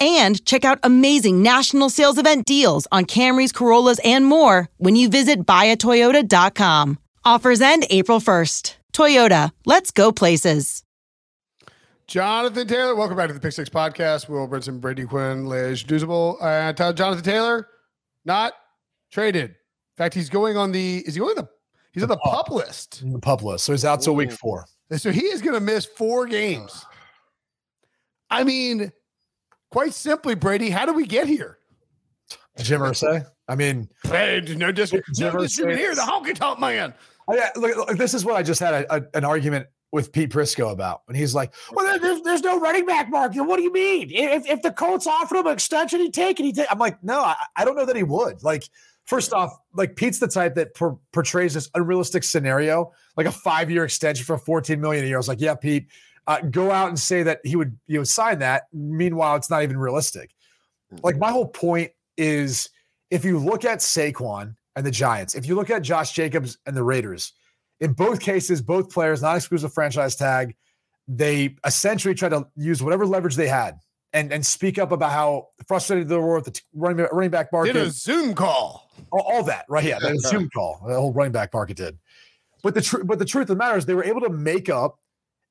and 0.00 0.44
check 0.44 0.64
out 0.64 0.78
amazing 0.82 1.42
national 1.42 1.90
sales 1.90 2.18
event 2.18 2.46
deals 2.46 2.86
on 2.92 3.04
Camrys, 3.04 3.52
Corollas, 3.54 4.00
and 4.04 4.26
more 4.26 4.68
when 4.78 4.96
you 4.96 5.08
visit 5.08 5.46
buyatoyota.com. 5.46 6.98
Offers 7.24 7.60
end 7.60 7.86
April 7.90 8.20
1st. 8.20 8.76
Toyota, 8.92 9.50
let's 9.66 9.90
go 9.90 10.10
places. 10.12 10.82
Jonathan 12.06 12.68
Taylor, 12.68 12.94
welcome 12.94 13.16
back 13.16 13.26
to 13.26 13.34
the 13.34 13.40
Pick 13.40 13.52
Six 13.52 13.68
Podcast. 13.68 14.28
Will 14.28 14.46
Brinson, 14.46 14.80
Brady 14.80 15.04
Quinn, 15.04 15.46
Leger 15.46 15.86
Douzable. 15.86 16.36
Uh, 16.40 16.92
Jonathan 16.92 17.24
Taylor, 17.24 17.68
not 18.24 18.52
traded. 19.10 19.50
In 19.50 19.56
fact, 19.96 20.14
he's 20.14 20.30
going 20.30 20.56
on 20.56 20.70
the, 20.70 20.98
is 20.98 21.14
he 21.14 21.20
going 21.20 21.36
on 21.36 21.44
the, 21.44 21.48
he's 21.92 22.04
on 22.04 22.08
the 22.08 22.16
pup 22.18 22.48
list. 22.50 23.02
The 23.04 23.18
pup 23.18 23.42
list. 23.42 23.64
So 23.64 23.72
he's 23.72 23.84
out 23.84 24.02
till 24.02 24.14
week 24.14 24.30
four. 24.30 24.66
So 24.96 25.10
he 25.10 25.26
is 25.26 25.42
going 25.42 25.54
to 25.54 25.60
miss 25.60 25.84
four 25.84 26.26
games. 26.26 26.86
I 28.30 28.44
mean, 28.44 28.92
quite 29.76 29.92
simply, 29.92 30.34
Brady, 30.34 30.70
how 30.70 30.86
do 30.86 30.94
we 30.94 31.04
get 31.04 31.26
here? 31.26 31.58
Jim 32.58 32.80
Irsay. 32.80 33.26
I 33.46 33.54
mean, 33.56 33.90
hey, 34.04 34.40
no 34.56 34.72
dis- 34.72 34.90
Jim 34.90 35.02
no 35.34 35.40
disagreement 35.42 35.78
here. 35.78 35.94
The 35.94 36.00
honky 36.00 36.34
tonk 36.34 36.58
man. 36.58 36.94
Oh, 37.28 37.38
I, 37.38 37.50
look, 37.58 37.76
look, 37.76 37.98
this 37.98 38.14
is 38.14 38.24
what 38.24 38.36
I 38.36 38.42
just 38.42 38.58
had 38.58 38.72
a, 38.72 38.96
a- 38.96 39.04
an 39.12 39.26
argument 39.26 39.66
with 39.92 40.12
Pete 40.12 40.30
Prisco 40.30 40.72
about. 40.72 41.02
And 41.08 41.16
he's 41.16 41.34
like, 41.34 41.52
well, 41.72 41.98
there's, 42.00 42.22
there's 42.22 42.40
no 42.40 42.58
running 42.58 42.86
back 42.86 43.10
market. 43.10 43.42
What 43.42 43.58
do 43.58 43.64
you 43.64 43.72
mean? 43.72 44.10
If, 44.10 44.46
if 44.46 44.62
the 44.62 44.70
Colts 44.72 45.06
offered 45.06 45.36
him 45.36 45.46
an 45.46 45.52
extension, 45.52 46.00
he'd 46.00 46.14
take 46.14 46.40
it. 46.40 46.44
He'd 46.44 46.54
take 46.54 46.72
I'm 46.72 46.78
like, 46.78 47.04
no, 47.04 47.20
I, 47.20 47.36
I 47.54 47.66
don't 47.66 47.76
know 47.76 47.84
that 47.84 47.96
he 47.96 48.02
would. 48.02 48.42
Like, 48.42 48.64
first 49.04 49.34
off, 49.34 49.54
like 49.74 49.94
Pete's 49.94 50.20
the 50.20 50.28
type 50.28 50.54
that 50.54 50.74
por- 50.74 50.98
portrays 51.12 51.52
this 51.52 51.68
unrealistic 51.74 52.24
scenario, 52.24 52.92
like 53.18 53.26
a 53.26 53.32
five 53.32 53.70
year 53.70 53.84
extension 53.84 54.24
for 54.24 54.38
14 54.38 54.80
million 54.80 55.04
a 55.04 55.08
year. 55.08 55.16
I 55.16 55.18
was 55.18 55.28
like, 55.28 55.42
yeah, 55.42 55.54
Pete, 55.54 55.88
uh, 56.26 56.40
go 56.40 56.70
out 56.70 56.88
and 56.88 56.98
say 56.98 57.22
that 57.22 57.40
he 57.44 57.56
would 57.56 57.76
you 57.86 57.98
know 57.98 58.04
sign 58.04 58.38
that. 58.40 58.64
Meanwhile, 58.72 59.36
it's 59.36 59.50
not 59.50 59.62
even 59.62 59.78
realistic. 59.78 60.34
Like 61.02 61.16
my 61.18 61.30
whole 61.30 61.48
point 61.48 61.92
is 62.16 62.68
if 63.10 63.24
you 63.24 63.38
look 63.38 63.64
at 63.64 63.78
Saquon 63.78 64.54
and 64.74 64.86
the 64.86 64.90
Giants, 64.90 65.34
if 65.34 65.46
you 65.46 65.54
look 65.54 65.70
at 65.70 65.82
Josh 65.82 66.12
Jacobs 66.12 66.58
and 66.66 66.76
the 66.76 66.82
Raiders, 66.82 67.32
in 67.80 67.92
both 67.92 68.20
cases, 68.20 68.62
both 68.62 68.90
players, 68.90 69.22
non 69.22 69.36
exclusive 69.36 69.72
franchise 69.72 70.16
tag, 70.16 70.54
they 71.08 71.56
essentially 71.64 72.14
tried 72.14 72.30
to 72.30 72.46
use 72.56 72.82
whatever 72.82 73.06
leverage 73.06 73.36
they 73.36 73.48
had 73.48 73.78
and, 74.12 74.32
and 74.32 74.44
speak 74.44 74.78
up 74.78 74.92
about 74.92 75.12
how 75.12 75.48
frustrated 75.68 76.08
they 76.08 76.16
were 76.16 76.36
with 76.36 76.46
the 76.46 76.60
running, 76.74 76.96
back- 76.96 77.12
running 77.12 77.30
back 77.30 77.52
market. 77.52 77.74
Did 77.74 77.82
a 77.82 77.90
Zoom 77.90 78.34
call. 78.34 78.90
all, 79.12 79.20
all 79.20 79.42
that, 79.44 79.66
right? 79.68 79.84
Yeah, 79.84 79.98
that 80.00 80.18
Zoom 80.20 80.48
call, 80.50 80.82
the 80.86 80.94
whole 80.94 81.12
running 81.12 81.32
back 81.32 81.52
market 81.52 81.76
did. 81.76 81.98
But 82.62 82.74
the 82.74 82.82
truth, 82.82 83.06
but 83.06 83.18
the 83.18 83.24
truth 83.24 83.42
of 83.42 83.48
the 83.48 83.56
matter 83.56 83.76
is, 83.76 83.86
they 83.86 83.94
were 83.94 84.04
able 84.04 84.22
to 84.22 84.30
make 84.30 84.68
up 84.68 84.98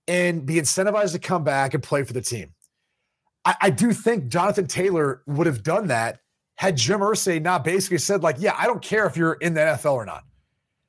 and 0.07 0.45
be 0.45 0.55
incentivized 0.55 1.13
to 1.13 1.19
come 1.19 1.43
back 1.43 1.73
and 1.73 1.81
play 1.81 2.03
for 2.03 2.13
the 2.13 2.21
team. 2.21 2.53
I, 3.43 3.55
I 3.61 3.69
do 3.69 3.93
think 3.93 4.27
Jonathan 4.27 4.67
Taylor 4.67 5.21
would 5.27 5.47
have 5.47 5.63
done 5.63 5.87
that 5.87 6.19
had 6.55 6.77
Jim 6.77 6.99
Irsay 7.01 7.41
not 7.41 7.63
basically 7.63 7.97
said, 7.97 8.23
like, 8.23 8.37
"Yeah, 8.39 8.55
I 8.57 8.65
don't 8.65 8.81
care 8.81 9.05
if 9.05 9.17
you're 9.17 9.33
in 9.33 9.53
the 9.53 9.61
NFL 9.61 9.93
or 9.93 10.05
not." 10.05 10.23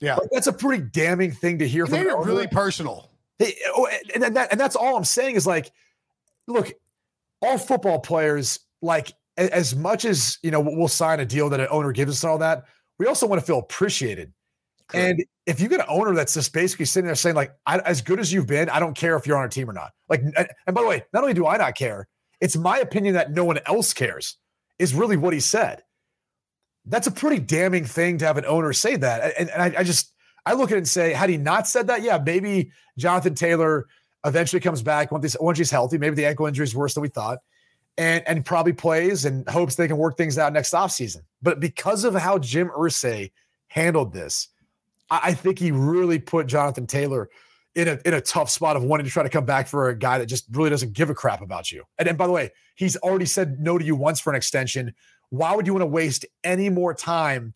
Yeah. 0.00 0.14
Like, 0.16 0.28
that's 0.30 0.46
a 0.46 0.52
pretty 0.52 0.84
damning 0.92 1.32
thing 1.32 1.58
to 1.58 1.66
hear 1.68 1.84
He 1.86 1.90
from 1.90 1.98
made 2.00 2.06
an 2.06 2.12
it 2.12 2.16
owner. 2.16 2.26
really 2.26 2.46
personal. 2.46 3.10
Hey, 3.38 3.54
oh, 3.74 3.88
and, 4.14 4.24
and 4.24 4.36
that, 4.36 4.50
and 4.52 4.60
that's 4.60 4.76
all 4.76 4.96
I'm 4.96 5.04
saying 5.04 5.36
is 5.36 5.46
like, 5.46 5.70
look, 6.46 6.72
all 7.42 7.58
football 7.58 7.98
players, 7.98 8.60
like 8.80 9.12
as 9.36 9.74
much 9.74 10.04
as 10.04 10.38
you 10.42 10.50
know, 10.50 10.60
we'll 10.60 10.88
sign 10.88 11.20
a 11.20 11.26
deal 11.26 11.50
that 11.50 11.60
an 11.60 11.68
owner 11.70 11.92
gives 11.92 12.12
us 12.12 12.22
and 12.22 12.30
all 12.30 12.38
that. 12.38 12.64
We 12.98 13.06
also 13.06 13.26
want 13.26 13.40
to 13.40 13.46
feel 13.46 13.58
appreciated. 13.58 14.32
And 14.94 15.24
if 15.46 15.60
you 15.60 15.68
get 15.68 15.80
an 15.80 15.86
owner 15.88 16.14
that's 16.14 16.34
just 16.34 16.52
basically 16.52 16.84
sitting 16.84 17.06
there 17.06 17.14
saying, 17.14 17.36
like, 17.36 17.52
as 17.66 18.02
good 18.02 18.20
as 18.20 18.32
you've 18.32 18.46
been, 18.46 18.68
I 18.70 18.78
don't 18.78 18.96
care 18.96 19.16
if 19.16 19.26
you're 19.26 19.36
on 19.36 19.44
a 19.44 19.48
team 19.48 19.68
or 19.68 19.72
not. 19.72 19.92
Like, 20.08 20.20
and, 20.22 20.34
by 20.66 20.80
the 20.82 20.86
way, 20.86 21.04
not 21.12 21.22
only 21.22 21.34
do 21.34 21.46
I 21.46 21.56
not 21.56 21.74
care, 21.74 22.08
it's 22.40 22.56
my 22.56 22.78
opinion 22.78 23.14
that 23.14 23.32
no 23.32 23.44
one 23.44 23.58
else 23.66 23.92
cares. 23.92 24.36
Is 24.78 24.92
really 24.92 25.16
what 25.16 25.32
he 25.32 25.40
said. 25.40 25.82
That's 26.84 27.06
a 27.06 27.10
pretty 27.10 27.38
damning 27.38 27.86
thing 27.86 28.18
to 28.18 28.26
have 28.26 28.36
an 28.36 28.44
owner 28.44 28.74
say 28.74 28.96
that. 28.96 29.32
And, 29.38 29.48
and 29.48 29.62
I, 29.62 29.80
I 29.80 29.84
just 29.84 30.12
I 30.44 30.52
look 30.52 30.70
at 30.70 30.74
it 30.74 30.80
and 30.80 30.88
say, 30.88 31.14
had 31.14 31.30
he 31.30 31.38
not 31.38 31.66
said 31.66 31.86
that, 31.86 32.02
yeah, 32.02 32.18
maybe 32.18 32.70
Jonathan 32.98 33.34
Taylor 33.34 33.86
eventually 34.26 34.60
comes 34.60 34.82
back 34.82 35.10
once 35.10 35.24
he's, 35.24 35.36
once 35.40 35.56
he's 35.56 35.70
healthy. 35.70 35.96
Maybe 35.96 36.14
the 36.14 36.26
ankle 36.26 36.44
injury 36.44 36.64
is 36.64 36.74
worse 36.74 36.92
than 36.92 37.00
we 37.00 37.08
thought, 37.08 37.38
and 37.96 38.22
and 38.28 38.44
probably 38.44 38.74
plays 38.74 39.24
and 39.24 39.48
hopes 39.48 39.76
they 39.76 39.88
can 39.88 39.96
work 39.96 40.18
things 40.18 40.36
out 40.36 40.52
next 40.52 40.74
offseason. 40.74 41.22
But 41.40 41.58
because 41.58 42.04
of 42.04 42.14
how 42.14 42.38
Jim 42.38 42.68
Irsay 42.68 43.32
handled 43.68 44.12
this, 44.12 44.48
I, 45.10 45.20
I 45.24 45.34
think 45.34 45.58
he 45.58 45.70
really 45.72 46.18
put 46.18 46.46
Jonathan 46.46 46.86
Taylor 46.86 47.28
in 47.74 47.88
a 47.88 47.98
in 48.04 48.14
a 48.14 48.20
tough 48.20 48.48
spot 48.50 48.76
of 48.76 48.82
wanting 48.82 49.04
to 49.06 49.12
try 49.12 49.22
to 49.22 49.28
come 49.28 49.44
back 49.44 49.68
for 49.68 49.88
a 49.88 49.98
guy 49.98 50.18
that 50.18 50.26
just 50.26 50.46
really 50.52 50.70
doesn't 50.70 50.92
give 50.94 51.10
a 51.10 51.14
crap 51.14 51.42
about 51.42 51.70
you. 51.70 51.84
And, 51.98 52.08
and 52.08 52.16
by 52.16 52.26
the 52.26 52.32
way, 52.32 52.50
he's 52.74 52.96
already 52.96 53.26
said 53.26 53.60
no 53.60 53.76
to 53.78 53.84
you 53.84 53.94
once 53.96 54.18
for 54.20 54.30
an 54.30 54.36
extension. 54.36 54.94
Why 55.30 55.54
would 55.54 55.66
you 55.66 55.72
want 55.74 55.82
to 55.82 55.86
waste 55.86 56.24
any 56.44 56.70
more 56.70 56.94
time 56.94 57.54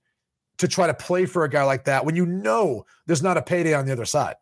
to 0.58 0.68
try 0.68 0.86
to 0.88 0.94
play 0.94 1.24
for 1.24 1.44
a 1.44 1.48
guy 1.48 1.64
like 1.64 1.84
that 1.84 2.04
when 2.04 2.16
you 2.16 2.26
know 2.26 2.84
there's 3.06 3.22
not 3.22 3.36
a 3.38 3.42
payday 3.42 3.72
on 3.74 3.86
the 3.86 3.92
other 3.92 4.04
side? 4.04 4.34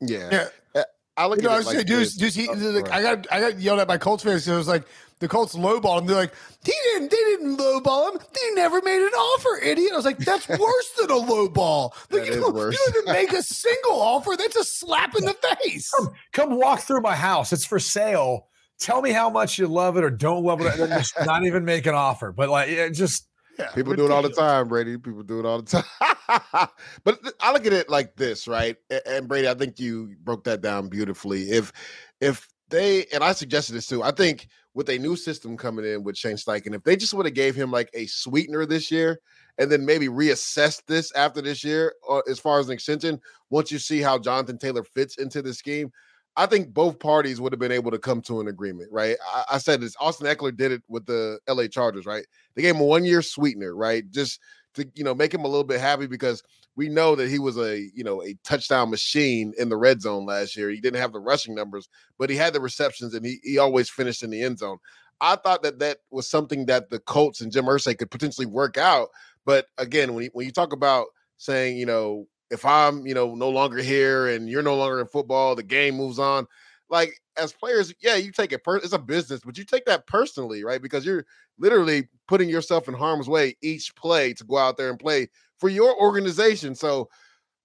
Yeah. 0.00 0.48
Yeah. 0.74 0.82
I 1.16 1.26
look 1.26 1.38
You 1.38 1.44
know, 1.44 1.50
I 1.50 1.56
was 1.58 1.66
it 1.66 1.68
like 1.68 1.74
saying, 1.76 1.86
dude, 1.86 2.00
this. 2.00 2.14
dude, 2.16 2.34
he, 2.34 2.48
Oh, 2.48 2.52
like, 2.54 2.88
right. 2.88 2.92
I 2.94 3.02
got 3.02 3.26
I 3.30 3.40
got 3.40 3.60
yelled 3.60 3.80
at 3.80 3.86
by 3.88 3.98
Colts 3.98 4.22
fans. 4.24 4.44
'cause 4.44 4.48
It 4.54 4.56
was 4.56 4.66
like 4.68 4.84
the 5.22 5.28
Colts 5.28 5.54
lowballed 5.54 6.00
him. 6.00 6.06
They're 6.06 6.16
like, 6.16 6.34
he 6.64 6.72
didn't, 6.72 7.10
they 7.12 7.16
didn't 7.16 7.56
lowball 7.56 8.12
him. 8.12 8.20
They 8.20 8.54
never 8.54 8.82
made 8.82 9.00
an 9.00 9.12
offer, 9.14 9.62
idiot. 9.62 9.92
I 9.92 9.96
was 9.96 10.04
like, 10.04 10.18
that's 10.18 10.48
worse 10.48 10.90
than 10.98 11.10
a 11.10 11.14
lowball. 11.14 11.92
Like, 12.10 12.26
you, 12.26 12.40
don't, 12.40 12.54
worse. 12.54 12.74
you 12.74 12.92
don't 12.92 13.04
even 13.04 13.14
make 13.14 13.32
a 13.32 13.42
single 13.42 14.00
offer. 14.00 14.32
That's 14.36 14.56
a 14.56 14.64
slap 14.64 15.14
in 15.14 15.24
the 15.24 15.36
face. 15.62 15.90
Come, 15.90 16.12
come 16.32 16.58
walk 16.58 16.80
through 16.80 17.02
my 17.02 17.14
house. 17.14 17.52
It's 17.52 17.64
for 17.64 17.78
sale. 17.78 18.48
Tell 18.80 19.00
me 19.00 19.12
how 19.12 19.30
much 19.30 19.60
you 19.60 19.68
love 19.68 19.96
it 19.96 20.02
or 20.02 20.10
don't 20.10 20.42
love 20.44 20.60
it, 20.60 20.66
and 20.72 20.90
then 20.90 20.98
just 20.98 21.14
not 21.24 21.44
even 21.44 21.64
make 21.64 21.86
an 21.86 21.94
offer. 21.94 22.32
But 22.32 22.48
like, 22.48 22.68
it 22.68 22.90
just 22.94 23.28
Yeah, 23.60 23.70
People 23.70 23.94
do 23.94 24.04
it 24.04 24.10
all 24.10 24.22
the 24.22 24.30
time, 24.30 24.66
Brady. 24.66 24.98
People 24.98 25.22
do 25.22 25.38
it 25.38 25.46
all 25.46 25.62
the 25.62 25.82
time. 25.84 26.68
but 27.04 27.20
I 27.40 27.52
look 27.52 27.64
at 27.64 27.72
it 27.72 27.88
like 27.88 28.16
this, 28.16 28.48
right? 28.48 28.76
And 29.06 29.28
Brady, 29.28 29.48
I 29.48 29.54
think 29.54 29.78
you 29.78 30.16
broke 30.24 30.42
that 30.44 30.62
down 30.62 30.88
beautifully. 30.88 31.52
If 31.52 31.72
if 32.20 32.48
they 32.72 33.06
and 33.12 33.22
I 33.22 33.32
suggested 33.32 33.74
this 33.74 33.86
too, 33.86 34.02
I 34.02 34.10
think 34.10 34.48
with 34.74 34.88
a 34.88 34.98
new 34.98 35.14
system 35.14 35.56
coming 35.56 35.84
in 35.84 36.02
with 36.02 36.16
Shane 36.16 36.36
Steichen, 36.36 36.74
if 36.74 36.82
they 36.82 36.96
just 36.96 37.14
would 37.14 37.26
have 37.26 37.34
gave 37.34 37.54
him 37.54 37.70
like 37.70 37.90
a 37.94 38.06
sweetener 38.06 38.66
this 38.66 38.90
year 38.90 39.20
and 39.58 39.70
then 39.70 39.84
maybe 39.84 40.08
reassess 40.08 40.82
this 40.86 41.12
after 41.12 41.42
this 41.42 41.62
year 41.62 41.94
or 42.02 42.24
as 42.28 42.38
far 42.38 42.58
as 42.58 42.68
an 42.68 42.72
extension, 42.72 43.20
once 43.50 43.70
you 43.70 43.78
see 43.78 44.00
how 44.00 44.18
Jonathan 44.18 44.58
Taylor 44.58 44.82
fits 44.82 45.18
into 45.18 45.42
the 45.42 45.52
scheme, 45.52 45.92
I 46.36 46.46
think 46.46 46.72
both 46.72 46.98
parties 46.98 47.40
would 47.40 47.52
have 47.52 47.60
been 47.60 47.70
able 47.70 47.90
to 47.90 47.98
come 47.98 48.22
to 48.22 48.40
an 48.40 48.48
agreement, 48.48 48.90
right? 48.90 49.16
I, 49.32 49.44
I 49.52 49.58
said 49.58 49.82
this. 49.82 49.94
Austin 50.00 50.26
Ekeler 50.26 50.56
did 50.56 50.72
it 50.72 50.82
with 50.88 51.04
the 51.04 51.38
LA 51.46 51.66
Chargers, 51.66 52.06
right? 52.06 52.24
They 52.54 52.62
gave 52.62 52.74
him 52.74 52.80
a 52.80 52.86
one 52.86 53.04
year 53.04 53.20
sweetener, 53.20 53.76
right? 53.76 54.10
Just 54.10 54.40
to 54.74 54.90
you 54.94 55.04
know 55.04 55.14
make 55.14 55.34
him 55.34 55.44
a 55.44 55.48
little 55.48 55.64
bit 55.64 55.80
happy 55.80 56.06
because 56.06 56.42
we 56.76 56.88
know 56.88 57.14
that 57.14 57.28
he 57.28 57.38
was 57.38 57.58
a 57.58 57.90
you 57.94 58.04
know 58.04 58.22
a 58.22 58.34
touchdown 58.44 58.90
machine 58.90 59.52
in 59.58 59.68
the 59.68 59.76
red 59.76 60.00
zone 60.00 60.26
last 60.26 60.56
year. 60.56 60.70
He 60.70 60.80
didn't 60.80 61.00
have 61.00 61.12
the 61.12 61.20
rushing 61.20 61.54
numbers, 61.54 61.88
but 62.18 62.30
he 62.30 62.36
had 62.36 62.52
the 62.52 62.60
receptions 62.60 63.14
and 63.14 63.24
he 63.24 63.40
he 63.42 63.58
always 63.58 63.88
finished 63.90 64.22
in 64.22 64.30
the 64.30 64.42
end 64.42 64.58
zone. 64.58 64.78
I 65.20 65.36
thought 65.36 65.62
that 65.62 65.78
that 65.78 65.98
was 66.10 66.28
something 66.28 66.66
that 66.66 66.90
the 66.90 66.98
Colts 66.98 67.40
and 67.40 67.52
Jim 67.52 67.66
Irsay 67.66 67.96
could 67.96 68.10
potentially 68.10 68.46
work 68.46 68.76
out. 68.76 69.08
But 69.44 69.66
again, 69.78 70.14
when 70.14 70.24
you, 70.24 70.30
when 70.32 70.46
you 70.46 70.52
talk 70.52 70.72
about 70.72 71.06
saying 71.36 71.76
you 71.76 71.86
know 71.86 72.26
if 72.52 72.66
I'm, 72.66 73.06
you 73.06 73.14
know, 73.14 73.34
no 73.34 73.48
longer 73.48 73.78
here 73.78 74.28
and 74.28 74.46
you're 74.46 74.62
no 74.62 74.76
longer 74.76 75.00
in 75.00 75.06
football, 75.06 75.56
the 75.56 75.62
game 75.62 75.96
moves 75.96 76.18
on. 76.18 76.46
Like 76.90 77.14
as 77.36 77.52
players, 77.52 77.94
yeah, 78.00 78.16
you 78.16 78.32
take 78.32 78.52
it 78.52 78.64
per 78.64 78.76
it's 78.76 78.92
a 78.92 78.98
business, 78.98 79.40
but 79.44 79.56
you 79.58 79.64
take 79.64 79.84
that 79.86 80.06
personally, 80.06 80.64
right? 80.64 80.82
Because 80.82 81.04
you're 81.04 81.24
literally 81.58 82.08
putting 82.28 82.48
yourself 82.48 82.88
in 82.88 82.94
harm's 82.94 83.28
way 83.28 83.56
each 83.62 83.94
play 83.94 84.34
to 84.34 84.44
go 84.44 84.58
out 84.58 84.76
there 84.76 84.90
and 84.90 84.98
play 84.98 85.28
for 85.58 85.68
your 85.68 85.98
organization. 86.00 86.74
So 86.74 87.08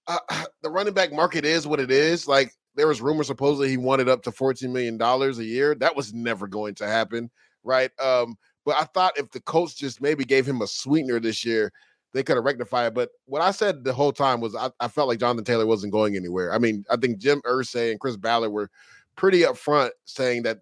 uh, 0.06 0.18
the 0.62 0.70
running 0.70 0.94
back 0.94 1.12
market 1.12 1.44
is 1.44 1.66
what 1.66 1.80
it 1.80 1.90
is. 1.90 2.28
Like 2.28 2.52
there 2.74 2.88
was 2.88 3.00
rumors 3.00 3.26
supposedly 3.26 3.68
he 3.68 3.76
wanted 3.76 4.08
up 4.08 4.22
to 4.22 4.32
14 4.32 4.72
million 4.72 4.96
dollars 4.96 5.38
a 5.38 5.44
year. 5.44 5.74
That 5.74 5.96
was 5.96 6.12
never 6.14 6.46
going 6.46 6.74
to 6.76 6.86
happen, 6.86 7.30
right? 7.64 7.90
Um, 8.00 8.36
but 8.64 8.76
I 8.76 8.84
thought 8.84 9.18
if 9.18 9.30
the 9.30 9.40
coach 9.40 9.76
just 9.76 10.00
maybe 10.00 10.24
gave 10.24 10.46
him 10.46 10.62
a 10.62 10.66
sweetener 10.66 11.20
this 11.20 11.44
year, 11.44 11.72
they 12.12 12.22
could 12.22 12.36
have 12.36 12.44
rectified 12.44 12.88
it. 12.88 12.94
But 12.94 13.10
what 13.26 13.42
I 13.42 13.50
said 13.50 13.84
the 13.84 13.92
whole 13.92 14.12
time 14.12 14.40
was 14.40 14.54
I, 14.54 14.70
I, 14.80 14.88
felt 14.88 15.08
like 15.08 15.20
Jonathan 15.20 15.44
Taylor 15.44 15.66
wasn't 15.66 15.92
going 15.92 16.16
anywhere. 16.16 16.52
I 16.52 16.58
mean, 16.58 16.84
I 16.90 16.96
think 16.96 17.18
Jim 17.18 17.40
Irsay 17.46 17.90
and 17.90 18.00
Chris 18.00 18.16
Ballard 18.16 18.52
were 18.52 18.70
pretty 19.18 19.40
upfront 19.40 19.90
saying 20.06 20.44
that 20.44 20.60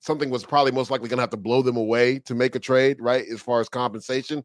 something 0.00 0.30
was 0.30 0.44
probably 0.44 0.72
most 0.72 0.90
likely 0.90 1.08
going 1.08 1.18
to 1.18 1.22
have 1.22 1.30
to 1.30 1.36
blow 1.36 1.62
them 1.62 1.76
away 1.76 2.18
to 2.20 2.34
make 2.34 2.54
a 2.54 2.58
trade, 2.58 2.96
right? 3.00 3.26
As 3.30 3.40
far 3.40 3.60
as 3.60 3.68
compensation. 3.68 4.42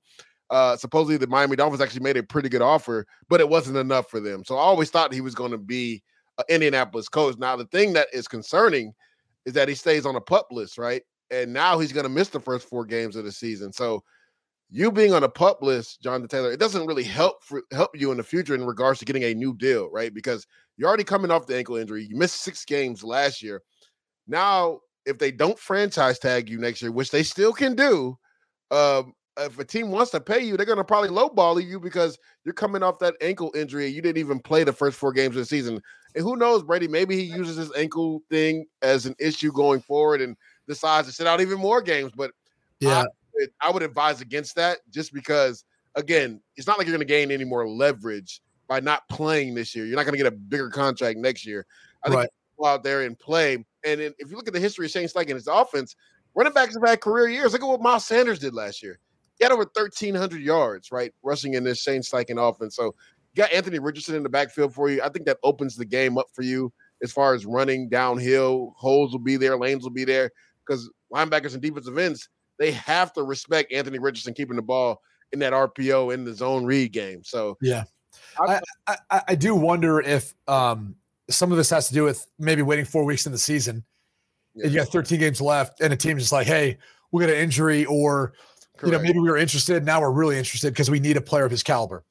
Uh, 0.50 0.76
supposedly 0.76 1.18
the 1.18 1.26
Miami 1.26 1.56
Dolphins 1.56 1.82
actually 1.82 2.02
made 2.02 2.18
a 2.18 2.22
pretty 2.22 2.50
good 2.50 2.62
offer, 2.62 3.08
but 3.30 3.40
it 3.40 3.48
wasn't 3.50 3.78
enough 3.78 4.10
for 4.10 4.20
them. 4.20 4.44
So 4.44 4.58
I 4.58 4.60
always 4.60 4.90
thought 4.90 5.14
he 5.14 5.22
was 5.22 5.34
going 5.34 5.52
to 5.52 5.58
be 5.58 6.04
an 6.38 6.46
Indianapolis 6.50 7.08
coach. 7.08 7.38
Now 7.38 7.56
the 7.56 7.66
thing 7.66 7.94
that 7.94 8.08
is 8.14 8.28
concerning 8.28 8.94
is 9.46 9.54
that 9.54 9.70
he 9.70 9.76
stays 9.76 10.06
on 10.06 10.16
a 10.16 10.22
pup 10.22 10.48
list, 10.52 10.78
right? 10.78 11.02
And 11.32 11.54
now 11.54 11.80
he's 11.80 11.94
going 11.94 12.04
to 12.04 12.10
miss 12.10 12.28
the 12.30 12.40
first 12.40 12.68
four 12.68 12.86
games 12.86 13.16
of 13.16 13.24
the 13.24 13.32
season. 13.32 13.72
So 13.72 14.04
you 14.70 14.92
being 14.92 15.14
on 15.14 15.24
a 15.24 15.30
pup 15.30 15.62
list, 15.62 16.02
Jonathan 16.02 16.28
Taylor, 16.28 16.52
it 16.52 16.60
doesn't 16.60 16.86
really 16.86 17.04
help 17.04 17.44
for, 17.44 17.64
help 17.72 17.92
you 17.96 18.12
in 18.12 18.18
the 18.18 18.24
future 18.24 18.56
in 18.56 18.66
regards 18.66 19.00
to 19.00 19.06
getting 19.06 19.24
a 19.24 19.34
new 19.34 19.56
deal, 19.56 19.90
right? 19.90 20.14
Because 20.14 20.46
you're 20.78 20.88
already 20.88 21.04
coming 21.04 21.32
off 21.32 21.48
the 21.48 21.58
ankle 21.58 21.76
injury. 21.76 22.06
You 22.10 22.16
missed 22.16 22.42
six 22.42 22.66
games 22.66 23.04
last 23.04 23.42
year. 23.42 23.62
Now, 24.28 24.80
if 25.06 25.18
they 25.20 25.32
don't 25.32 25.60
franchise 25.60 26.20
tag 26.20 26.50
you 26.50 26.60
next 26.60 26.82
year, 26.82 26.92
which 26.92 27.12
they 27.12 27.24
still 27.24 27.54
can 27.54 27.76
do, 27.76 28.18
um, 28.72 29.14
if 29.38 29.58
a 29.58 29.66
team 29.66 29.90
wants 29.90 30.12
to 30.12 30.22
pay 30.22 30.40
you, 30.40 30.56
they're 30.56 30.66
going 30.66 30.78
to 30.78 30.84
probably 30.84 31.10
lowball 31.10 31.64
you 31.64 31.80
because 31.80 32.18
you're 32.46 32.54
coming 32.54 32.84
off 32.84 33.00
that 33.00 33.16
ankle 33.22 33.52
injury. 33.56 33.88
And 33.88 33.96
you 33.96 34.02
didn't 34.02 34.20
even 34.20 34.40
play 34.40 34.64
the 34.64 34.74
first 34.74 34.98
four 34.98 35.12
games 35.12 35.36
of 35.36 35.42
the 35.42 35.46
season. 35.46 35.82
And 36.16 36.24
who 36.24 36.36
knows, 36.36 36.64
Brady? 36.64 36.88
Maybe 36.88 37.16
he 37.16 37.24
uses 37.24 37.58
his 37.58 37.72
ankle 37.76 38.22
thing 38.30 38.66
as 38.82 39.06
an 39.06 39.16
issue 39.20 39.52
going 39.52 39.82
forward 39.82 40.22
and 40.22 40.38
decides 40.68 41.08
to 41.08 41.14
sit 41.14 41.26
out 41.26 41.42
even 41.42 41.58
more 41.58 41.82
games. 41.82 42.12
But 42.16 42.32
yeah, 42.80 43.06
I, 43.64 43.68
I 43.68 43.72
would 43.72 43.82
advise 43.82 44.22
against 44.22 44.56
that 44.56 44.80
just 44.92 45.14
because, 45.14 45.66
again, 45.96 46.40
it's 46.56 46.68
not 46.68 46.78
like 46.78 46.86
you're 46.86 46.96
going 46.96 47.08
to 47.08 47.12
gain 47.12 47.32
any 47.32 47.46
more 47.46 47.68
leverage 47.68 48.42
by 48.68 48.80
not 48.80 49.08
playing 49.10 49.54
this 49.54 49.76
year. 49.76 49.86
You're 49.86 49.96
not 49.96 50.06
going 50.06 50.14
to 50.14 50.24
get 50.24 50.32
a 50.32 50.36
bigger 50.36 50.70
contract 50.70 51.18
next 51.18 51.46
year. 51.46 51.66
I 52.04 52.10
think 52.10 52.20
right. 52.20 52.30
go 52.60 52.66
out 52.66 52.84
there 52.84 53.02
and 53.02 53.18
play. 53.18 53.56
And 53.86 54.02
if 54.02 54.30
you 54.30 54.36
look 54.36 54.48
at 54.48 54.54
the 54.54 54.60
history 54.60 54.86
of 54.86 54.92
Shane 54.92 55.08
Steichen 55.08 55.22
and 55.22 55.32
his 55.32 55.48
offense, 55.48 55.96
running 56.36 56.54
backs 56.54 56.76
have 56.76 56.88
had 56.88 57.02
career 57.02 57.28
years. 57.28 57.54
Look 57.54 57.62
at 57.62 57.68
what 57.68 57.82
Miles 57.82 58.06
Sanders 58.06 58.40
did 58.40 58.54
last 58.54 58.82
year. 58.82 59.00
He 59.38 59.46
had 59.46 59.52
over 59.52 59.64
1,300 59.64 60.42
yards, 60.42 60.92
right, 60.92 61.14
rushing 61.24 61.56
in 61.56 61.64
this 61.64 61.82
Shane 61.82 62.02
Steichen 62.02 62.38
offense. 62.38 62.76
So 62.76 62.86
you 62.86 63.44
got 63.44 63.52
Anthony 63.52 63.80
Richardson 63.80 64.16
in 64.16 64.24
the 64.24 64.30
backfield 64.30 64.74
for 64.74 64.90
you. 64.90 65.02
I 65.02 65.10
think 65.10 65.26
that 65.26 65.40
opens 65.44 65.76
the 65.76 65.86
game 65.86 66.18
up 66.18 66.28
for 66.34 66.44
you 66.44 66.72
as 67.02 67.12
far 67.12 67.34
as 67.34 67.46
running 67.46 67.90
downhill. 67.90 68.74
Holes 68.78 69.12
will 69.12 69.20
be 69.20 69.38
there, 69.38 69.58
lanes 69.58 69.84
will 69.84 69.92
be 69.92 70.06
there 70.06 70.32
because 70.66 70.90
linebackers 71.14 71.54
and 71.54 71.62
defensive 71.62 71.98
ends 71.98 72.30
they 72.60 72.72
have 72.72 73.14
to 73.14 73.24
respect 73.24 73.72
Anthony 73.72 74.00
Richardson 74.00 74.34
keeping 74.34 74.56
the 74.56 74.62
ball 74.62 75.02
in 75.32 75.40
that 75.40 75.54
RPO 75.54 76.14
in 76.14 76.24
the 76.24 76.34
zone 76.34 76.66
read 76.66 76.92
game. 76.92 77.24
So 77.24 77.58
yeah, 77.62 77.84
I, 78.40 78.60
I, 78.88 79.22
I 79.30 79.36
do 79.36 79.56
wonder 79.56 80.00
if 80.02 80.34
um, 80.48 80.96
some 81.30 81.52
of 81.52 81.58
this 81.58 81.70
has 81.70 81.88
to 81.88 81.94
do 81.94 82.04
with 82.04 82.26
maybe 82.40 82.62
waiting 82.62 82.86
four 82.86 83.04
weeks 83.04 83.26
in 83.26 83.32
the 83.32 83.38
season. 83.38 83.84
Yeah. 84.56 84.66
And 84.66 84.74
you 84.74 84.80
got 84.80 84.90
13 84.90 85.20
games 85.20 85.42
left, 85.42 85.82
and 85.82 85.92
a 85.94 85.98
team's 85.98 86.22
just 86.22 86.32
like, 86.32 86.48
hey, 86.48 86.78
we 87.12 87.22
got 87.22 87.32
an 87.32 87.40
injury, 87.40 87.86
or 87.86 88.34
Correct. 88.78 88.84
you 88.86 88.92
know, 88.92 89.00
maybe 89.00 89.20
we 89.20 89.30
were 89.30 89.38
interested. 89.38 89.84
Now 89.84 90.02
we're 90.02 90.12
really 90.12 90.38
interested 90.38 90.74
because 90.74 90.92
we 90.92 91.00
need 91.00 91.18
a 91.18 91.22
player 91.22 91.46
of 91.46 91.52
his 91.52 91.64
caliber. 91.64 92.04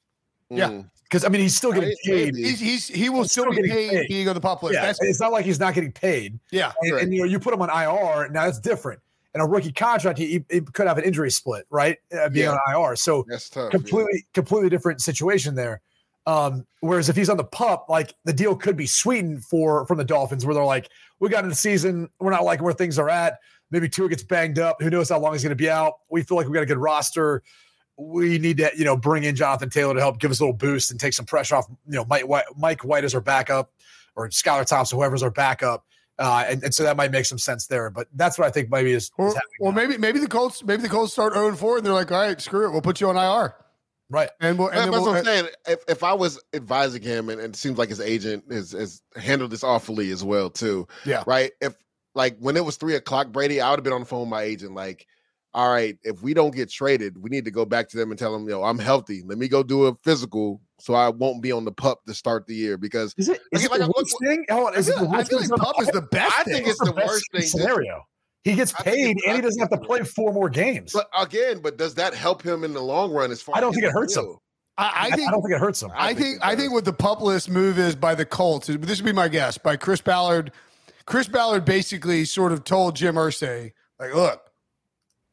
Mm. 0.51 0.57
Yeah. 0.57 0.81
Because 1.03 1.25
I 1.25 1.29
mean, 1.29 1.41
he's 1.41 1.55
still 1.55 1.71
getting 1.71 1.93
paid. 2.03 2.35
He's, 2.35 2.59
he's 2.59 2.87
he 2.87 3.07
will 3.09 3.25
still, 3.25 3.43
still, 3.51 3.61
be 3.61 3.69
paid, 3.69 3.91
paid 3.91 4.07
being 4.07 4.27
on 4.27 4.33
the 4.33 4.41
pup 4.41 4.63
list. 4.63 4.73
Yeah, 4.73 4.87
That's, 4.87 4.99
it's 5.03 5.19
not 5.19 5.31
like 5.31 5.45
he's 5.45 5.59
not 5.59 5.75
getting 5.75 5.91
paid. 5.91 6.39
Yeah, 6.49 6.71
and, 6.81 6.93
and, 6.99 7.13
you 7.13 7.19
know, 7.19 7.25
you 7.25 7.39
put 7.39 7.53
him 7.53 7.61
on 7.61 7.69
IR 7.69 8.29
now. 8.29 8.47
It's 8.47 8.59
different. 8.59 8.99
And 9.35 9.43
a 9.43 9.45
rookie 9.45 9.71
contract, 9.71 10.17
he, 10.19 10.43
he 10.49 10.61
could 10.61 10.87
have 10.87 10.97
an 10.97 11.03
injury 11.03 11.31
split, 11.31 11.65
right? 11.69 11.97
Uh, 12.15 12.29
being 12.29 12.45
yeah. 12.45 12.57
on 12.67 12.89
IR, 12.89 12.95
so 12.95 13.25
That's 13.27 13.49
tough, 13.49 13.71
completely, 13.71 14.11
yeah. 14.13 14.21
completely 14.33 14.69
different 14.69 15.01
situation 15.01 15.55
there. 15.55 15.81
Um, 16.25 16.65
whereas 16.79 17.09
if 17.09 17.15
he's 17.15 17.29
on 17.29 17.37
the 17.37 17.43
pup, 17.43 17.87
like 17.89 18.13
the 18.23 18.33
deal 18.33 18.55
could 18.55 18.77
be 18.77 18.85
sweetened 18.85 19.43
for 19.43 19.85
from 19.85 19.97
the 19.97 20.05
Dolphins, 20.05 20.45
where 20.45 20.55
they're 20.55 20.63
like, 20.63 20.89
we 21.19 21.29
got 21.29 21.43
in 21.43 21.49
the 21.49 21.55
season, 21.55 22.09
we're 22.19 22.31
not 22.31 22.43
liking 22.43 22.63
where 22.63 22.73
things 22.73 22.97
are 22.97 23.09
at. 23.09 23.39
Maybe 23.71 23.89
Tua 23.89 24.09
gets 24.09 24.23
banged 24.23 24.59
up. 24.59 24.81
Who 24.81 24.89
knows 24.89 25.09
how 25.09 25.19
long 25.19 25.33
he's 25.33 25.43
going 25.43 25.49
to 25.49 25.55
be 25.55 25.69
out? 25.69 25.93
We 26.09 26.21
feel 26.21 26.37
like 26.37 26.47
we 26.47 26.53
got 26.53 26.63
a 26.63 26.67
good 26.67 26.77
roster. 26.77 27.41
We 27.97 28.37
need 28.37 28.57
to, 28.57 28.71
you 28.75 28.85
know, 28.85 28.95
bring 28.95 29.23
in 29.23 29.35
Jonathan 29.35 29.69
Taylor 29.69 29.93
to 29.93 29.99
help 29.99 30.19
give 30.19 30.31
us 30.31 30.39
a 30.39 30.43
little 30.43 30.55
boost 30.55 30.91
and 30.91 30.99
take 30.99 31.13
some 31.13 31.25
pressure 31.25 31.55
off. 31.55 31.65
You 31.87 31.95
know, 31.95 32.05
Mike 32.05 32.27
White, 32.27 32.45
Mike 32.55 32.83
White 32.83 33.03
as 33.03 33.15
our 33.15 33.21
backup, 33.21 33.71
or 34.15 34.29
Skylar 34.29 34.65
Thompson, 34.65 34.97
whoever's 34.97 35.23
our 35.23 35.31
backup. 35.31 35.85
Uh, 36.19 36.45
and, 36.47 36.63
and 36.63 36.73
so 36.73 36.83
that 36.83 36.95
might 36.95 37.11
make 37.11 37.25
some 37.25 37.39
sense 37.39 37.65
there, 37.65 37.89
but 37.89 38.07
that's 38.13 38.37
what 38.37 38.47
I 38.47 38.51
think 38.51 38.69
maybe 38.69 38.91
is. 38.91 39.09
Or, 39.17 39.33
or 39.59 39.73
maybe 39.73 39.97
maybe 39.97 40.19
the 40.19 40.27
Colts 40.27 40.63
maybe 40.63 40.83
the 40.83 40.89
Colts 40.89 41.11
start 41.11 41.33
0 41.33 41.55
4 41.55 41.77
and 41.77 41.85
they're 41.85 41.93
like, 41.93 42.11
all 42.11 42.21
right, 42.21 42.39
screw 42.39 42.67
it, 42.67 42.71
we'll 42.71 42.81
put 42.81 43.01
you 43.01 43.09
on 43.09 43.17
IR. 43.17 43.55
Right. 44.13 44.29
And, 44.41 44.59
we'll, 44.59 44.67
and 44.67 44.77
that's 44.77 44.91
we'll, 44.91 45.01
what 45.01 45.15
I'm 45.15 45.21
uh, 45.21 45.23
saying. 45.23 45.47
If, 45.67 45.79
if 45.87 46.03
I 46.03 46.13
was 46.13 46.39
advising 46.53 47.01
him, 47.01 47.29
and, 47.29 47.41
and, 47.41 47.55
it 47.55 47.57
seems 47.57 47.79
like 47.79 47.89
his 47.89 47.99
agent 47.99 48.43
has, 48.51 48.71
has 48.71 49.01
handled 49.15 49.49
this 49.49 49.63
awfully 49.63 50.11
as 50.11 50.23
well, 50.23 50.51
too. 50.51 50.87
Yeah. 51.03 51.23
Right. 51.25 51.51
If 51.61 51.75
like 52.13 52.37
when 52.37 52.55
it 52.55 52.63
was 52.63 52.77
three 52.77 52.93
o'clock, 52.93 53.31
Brady, 53.31 53.59
I 53.59 53.71
would 53.71 53.79
have 53.79 53.83
been 53.83 53.91
on 53.91 54.01
the 54.01 54.05
phone 54.05 54.21
with 54.21 54.29
my 54.29 54.43
agent, 54.43 54.75
like, 54.75 55.07
all 55.55 55.71
right, 55.71 55.97
if 56.03 56.21
we 56.21 56.35
don't 56.35 56.53
get 56.53 56.69
traded, 56.69 57.21
we 57.21 57.31
need 57.31 57.45
to 57.45 57.51
go 57.51 57.65
back 57.65 57.89
to 57.89 57.97
them 57.97 58.11
and 58.11 58.19
tell 58.19 58.33
them, 58.33 58.47
yo, 58.47 58.63
I'm 58.63 58.77
healthy. 58.77 59.23
Let 59.25 59.39
me 59.39 59.47
go 59.47 59.63
do 59.63 59.85
a 59.85 59.95
physical 60.03 60.61
so 60.79 60.93
I 60.93 61.09
won't 61.09 61.41
be 61.41 61.51
on 61.51 61.65
the 61.65 61.71
pup 61.71 62.01
to 62.05 62.13
start 62.13 62.45
the 62.45 62.53
year 62.53 62.77
because 62.77 63.15
is 63.17 63.29
it, 63.29 63.41
is 63.51 63.67
like, 63.67 63.79
it 63.79 63.85
the 63.85 63.93
worst 63.97 64.15
thing? 64.21 64.45
On, 64.51 64.75
is 64.75 64.91
I 64.91 64.93
feel, 64.93 65.05
it 65.05 65.09
the 65.09 65.17
I 65.17 65.23
feel 65.23 65.39
like 65.39 65.49
pup 65.49 65.81
is 65.81 65.87
the 65.87 66.01
best. 66.01 66.37
I 66.37 66.43
think 66.43 66.67
it's 66.67 66.77
the, 66.79 66.85
the 66.85 66.93
worst 66.93 67.25
thing 67.31 67.41
scenario. 67.41 68.05
He 68.43 68.55
gets 68.55 68.73
paid 68.73 69.17
and 69.25 69.35
he 69.35 69.41
doesn't 69.41 69.59
have 69.59 69.69
to 69.69 69.77
play 69.77 70.03
four 70.03 70.33
more 70.33 70.49
games. 70.49 70.91
But 70.93 71.07
again, 71.17 71.59
but 71.61 71.77
does 71.77 71.95
that 71.95 72.13
help 72.13 72.41
him 72.41 72.63
in 72.63 72.73
the 72.73 72.81
long 72.81 73.13
run? 73.13 73.31
As 73.31 73.41
far 73.41 73.55
I 73.55 73.61
don't 73.61 73.73
think 73.73 73.85
it 73.85 73.91
hurts 73.91 74.17
him. 74.17 74.35
I, 74.77 75.07
I, 75.11 75.15
think 75.15 75.27
I 75.27 75.31
don't 75.31 75.41
think 75.41 75.53
it 75.53 75.59
hurts 75.59 75.81
him. 75.81 75.91
I, 75.91 76.09
I 76.09 76.13
think, 76.13 76.19
think 76.19 76.45
I 76.45 76.55
think 76.55 76.73
what 76.73 76.83
the 76.83 76.93
pup 76.93 77.21
list 77.21 77.49
move 77.49 77.79
is 77.79 77.95
by 77.95 78.15
the 78.15 78.25
Colts. 78.25 78.67
This 78.67 78.99
would 78.99 79.05
be 79.05 79.13
my 79.13 79.27
guess 79.27 79.57
by 79.57 79.77
Chris 79.77 80.01
Ballard. 80.01 80.51
Chris 81.05 81.27
Ballard 81.27 81.63
basically 81.63 82.25
sort 82.25 82.51
of 82.51 82.63
told 82.63 82.95
Jim 82.95 83.15
Irsay, 83.15 83.71
like, 83.99 84.13
look, 84.13 84.41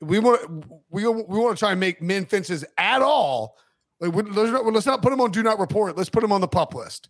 we 0.01 0.19
want 0.19 0.65
we 0.91 1.07
we 1.07 1.39
want 1.39 1.57
to 1.57 1.59
try 1.59 1.73
and 1.73 1.81
make 1.81 2.01
men 2.01 2.27
fences 2.27 2.65
at 2.79 3.03
all. 3.03 3.57
Like, 3.99 4.15
let's 4.15 4.53
not, 4.53 4.65
let's 4.67 4.87
not 4.87 5.03
put 5.03 5.11
them 5.11 5.21
on 5.21 5.31
do 5.31 5.43
not 5.43 5.59
report. 5.59 5.97
Let's 5.97 6.11
put 6.11 6.21
them 6.21 6.33
on 6.33 6.41
the 6.41 6.49
pup 6.49 6.75
list. 6.75 7.09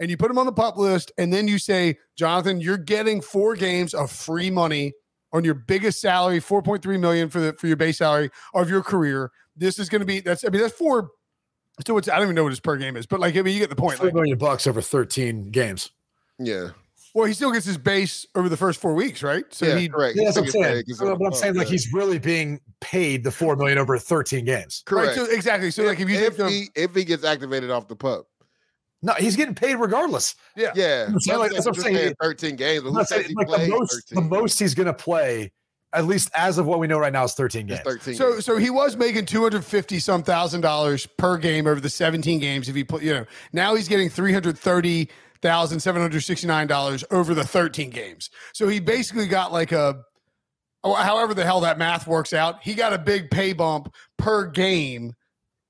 And 0.00 0.10
you 0.10 0.16
put 0.16 0.28
them 0.28 0.38
on 0.38 0.46
the 0.46 0.52
pup 0.52 0.76
list, 0.76 1.10
and 1.18 1.32
then 1.32 1.48
you 1.48 1.58
say, 1.58 1.98
Jonathan, 2.16 2.60
you're 2.60 2.78
getting 2.78 3.20
four 3.20 3.56
games 3.56 3.94
of 3.94 4.12
free 4.12 4.50
money 4.50 4.92
on 5.32 5.44
your 5.44 5.54
biggest 5.54 6.00
salary, 6.00 6.40
4.3 6.40 7.00
million 7.00 7.28
for 7.28 7.40
the 7.40 7.52
for 7.54 7.66
your 7.66 7.76
base 7.76 7.98
salary 7.98 8.30
of 8.54 8.70
your 8.70 8.82
career. 8.82 9.30
This 9.56 9.78
is 9.78 9.88
going 9.88 10.00
to 10.00 10.06
be 10.06 10.20
that's 10.20 10.44
I 10.44 10.48
mean 10.48 10.62
that's 10.62 10.74
four. 10.74 11.10
So 11.86 11.96
it's 11.98 12.08
I 12.08 12.16
don't 12.16 12.24
even 12.24 12.34
know 12.34 12.44
what 12.44 12.52
his 12.52 12.60
per 12.60 12.76
game 12.76 12.96
is, 12.96 13.06
but 13.06 13.20
like 13.20 13.36
I 13.36 13.42
mean 13.42 13.54
you 13.54 13.60
get 13.60 13.70
the 13.70 13.76
point. 13.76 13.98
Four 13.98 14.06
like, 14.06 14.14
million 14.14 14.38
bucks 14.38 14.66
over 14.66 14.80
13 14.80 15.50
games. 15.50 15.90
Yeah. 16.38 16.70
Well, 17.14 17.26
he 17.26 17.32
still 17.32 17.50
gets 17.50 17.66
his 17.66 17.78
base 17.78 18.26
over 18.34 18.48
the 18.48 18.56
first 18.56 18.80
four 18.80 18.94
weeks, 18.94 19.22
right? 19.22 19.44
So 19.50 19.66
yeah, 19.66 19.78
he, 19.78 19.88
correct. 19.88 20.16
Yeah, 20.16 20.24
that's 20.24 20.36
what 20.36 20.44
I'm 20.44 20.50
saying. 20.50 20.84
But 21.00 21.26
I'm 21.26 21.32
saying, 21.32 21.54
like, 21.54 21.66
he's 21.66 21.92
really 21.92 22.18
being 22.18 22.60
paid 22.80 23.24
the 23.24 23.30
four 23.30 23.56
million 23.56 23.78
over 23.78 23.98
13 23.98 24.44
games. 24.44 24.82
Correct. 24.86 25.16
Right, 25.16 25.26
so, 25.26 25.34
exactly. 25.34 25.70
So, 25.70 25.82
if, 25.82 25.88
like, 25.88 26.00
if 26.00 26.08
you 26.08 26.16
if 26.16 26.36
think 26.36 26.50
he, 26.50 26.68
if 26.76 26.94
he 26.94 27.04
gets 27.04 27.24
activated 27.24 27.70
off 27.70 27.88
the 27.88 27.96
pup, 27.96 28.27
no, 29.02 29.12
he's 29.14 29.36
getting 29.36 29.54
paid 29.54 29.76
regardless. 29.76 30.34
Yeah, 30.56 30.72
yeah. 30.74 31.06
I'm 31.08 31.20
saying, 31.20 31.38
like, 31.38 31.52
that's 31.52 31.66
what 31.66 31.76
I'm 31.76 31.82
saying. 31.82 32.14
13 32.20 32.56
games. 32.56 32.82
But 32.82 32.90
who 32.90 33.04
says 33.04 33.26
he 33.26 33.34
like 33.34 33.48
the 33.48 33.68
most, 33.68 34.08
the 34.10 34.20
most 34.20 34.58
he's 34.58 34.74
going 34.74 34.86
to 34.86 34.94
play 34.94 35.52
at 35.94 36.04
least 36.04 36.30
as 36.34 36.58
of 36.58 36.66
what 36.66 36.78
we 36.78 36.86
know 36.86 36.98
right 36.98 37.12
now 37.12 37.24
is 37.24 37.32
13 37.32 37.66
games. 37.66 37.80
13 37.80 38.14
so 38.14 38.32
games. 38.32 38.44
so 38.44 38.58
he 38.58 38.68
was 38.68 38.94
making 38.96 39.24
250 39.24 39.98
some 40.00 40.22
thousand 40.22 40.60
dollars 40.60 41.06
per 41.06 41.38
game 41.38 41.66
over 41.66 41.80
the 41.80 41.88
17 41.88 42.38
games 42.40 42.68
if 42.68 42.76
he 42.76 42.84
put 42.84 43.02
you 43.02 43.14
know 43.14 43.24
now 43.54 43.74
he's 43.74 43.88
getting 43.88 44.10
330 44.10 45.08
thousand 45.42 45.80
seven 45.80 46.02
hundred 46.02 46.20
sixty 46.20 46.46
nine 46.46 46.66
dollars 46.66 47.04
over 47.10 47.34
the 47.34 47.44
thirteen 47.44 47.90
games. 47.90 48.30
So 48.52 48.68
he 48.68 48.80
basically 48.80 49.26
got 49.26 49.52
like 49.52 49.72
a, 49.72 50.02
however 50.84 51.34
the 51.34 51.44
hell 51.44 51.60
that 51.60 51.78
math 51.78 52.06
works 52.06 52.32
out, 52.32 52.62
he 52.62 52.74
got 52.74 52.92
a 52.92 52.98
big 52.98 53.30
pay 53.30 53.52
bump 53.52 53.94
per 54.16 54.46
game. 54.46 55.14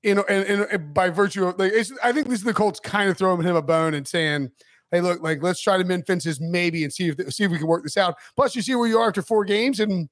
You 0.03 0.15
know, 0.15 0.23
and, 0.29 0.61
and 0.61 0.93
by 0.93 1.09
virtue 1.09 1.45
of 1.45 1.59
like, 1.59 1.73
I 2.03 2.13
think 2.13 2.27
this 2.27 2.39
is 2.39 2.43
the 2.43 2.53
Colts 2.53 2.79
kind 2.79 3.09
of 3.09 3.17
throwing 3.17 3.41
him 3.41 3.55
a 3.55 3.61
bone 3.61 3.93
and 3.93 4.07
saying, 4.07 4.49
"Hey, 4.91 5.01
look, 5.01 5.21
like 5.21 5.43
let's 5.43 5.61
try 5.61 5.77
to 5.77 5.83
mend 5.83 6.07
fences 6.07 6.39
maybe 6.39 6.83
and 6.83 6.93
see 6.93 7.09
if 7.09 7.33
see 7.33 7.43
if 7.43 7.51
we 7.51 7.57
can 7.57 7.67
work 7.67 7.83
this 7.83 7.97
out." 7.97 8.15
Plus, 8.35 8.55
you 8.55 8.61
see 8.61 8.75
where 8.75 8.87
you 8.87 8.97
are 8.97 9.09
after 9.09 9.21
four 9.21 9.43
games, 9.43 9.81
and 9.81 10.07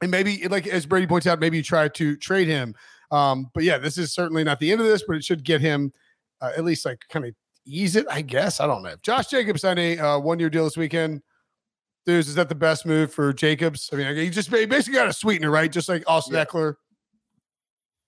and 0.00 0.10
maybe 0.10 0.48
like 0.48 0.66
as 0.66 0.86
Brady 0.86 1.06
points 1.06 1.26
out, 1.26 1.38
maybe 1.38 1.58
you 1.58 1.62
try 1.62 1.88
to 1.88 2.16
trade 2.16 2.48
him. 2.48 2.74
Um, 3.10 3.50
but 3.54 3.62
yeah, 3.62 3.78
this 3.78 3.98
is 3.98 4.12
certainly 4.12 4.42
not 4.42 4.58
the 4.58 4.72
end 4.72 4.80
of 4.80 4.86
this, 4.86 5.04
but 5.06 5.16
it 5.16 5.24
should 5.24 5.44
get 5.44 5.60
him 5.60 5.92
uh, 6.40 6.52
at 6.56 6.64
least 6.64 6.84
like 6.84 7.02
kind 7.10 7.26
of 7.26 7.34
ease 7.66 7.94
it, 7.96 8.06
I 8.10 8.22
guess. 8.22 8.60
I 8.60 8.66
don't 8.66 8.82
know. 8.82 8.94
Josh 9.02 9.26
Jacobs 9.28 9.60
signed 9.60 9.78
a 9.78 9.98
uh, 9.98 10.18
one 10.18 10.38
year 10.38 10.50
deal 10.50 10.64
this 10.64 10.76
weekend. 10.76 11.22
Dudes, 12.06 12.28
is 12.28 12.36
that 12.36 12.48
the 12.48 12.54
best 12.54 12.86
move 12.86 13.12
for 13.12 13.32
Jacobs? 13.32 13.90
I 13.92 13.96
mean, 13.96 14.16
he 14.16 14.30
just 14.30 14.48
he 14.54 14.64
basically 14.64 14.98
got 14.98 15.08
a 15.08 15.12
sweetener, 15.12 15.50
right? 15.50 15.70
Just 15.70 15.88
like 15.88 16.04
Austin 16.06 16.34
Yeah. 16.34 16.44
Ekeler, 16.44 16.74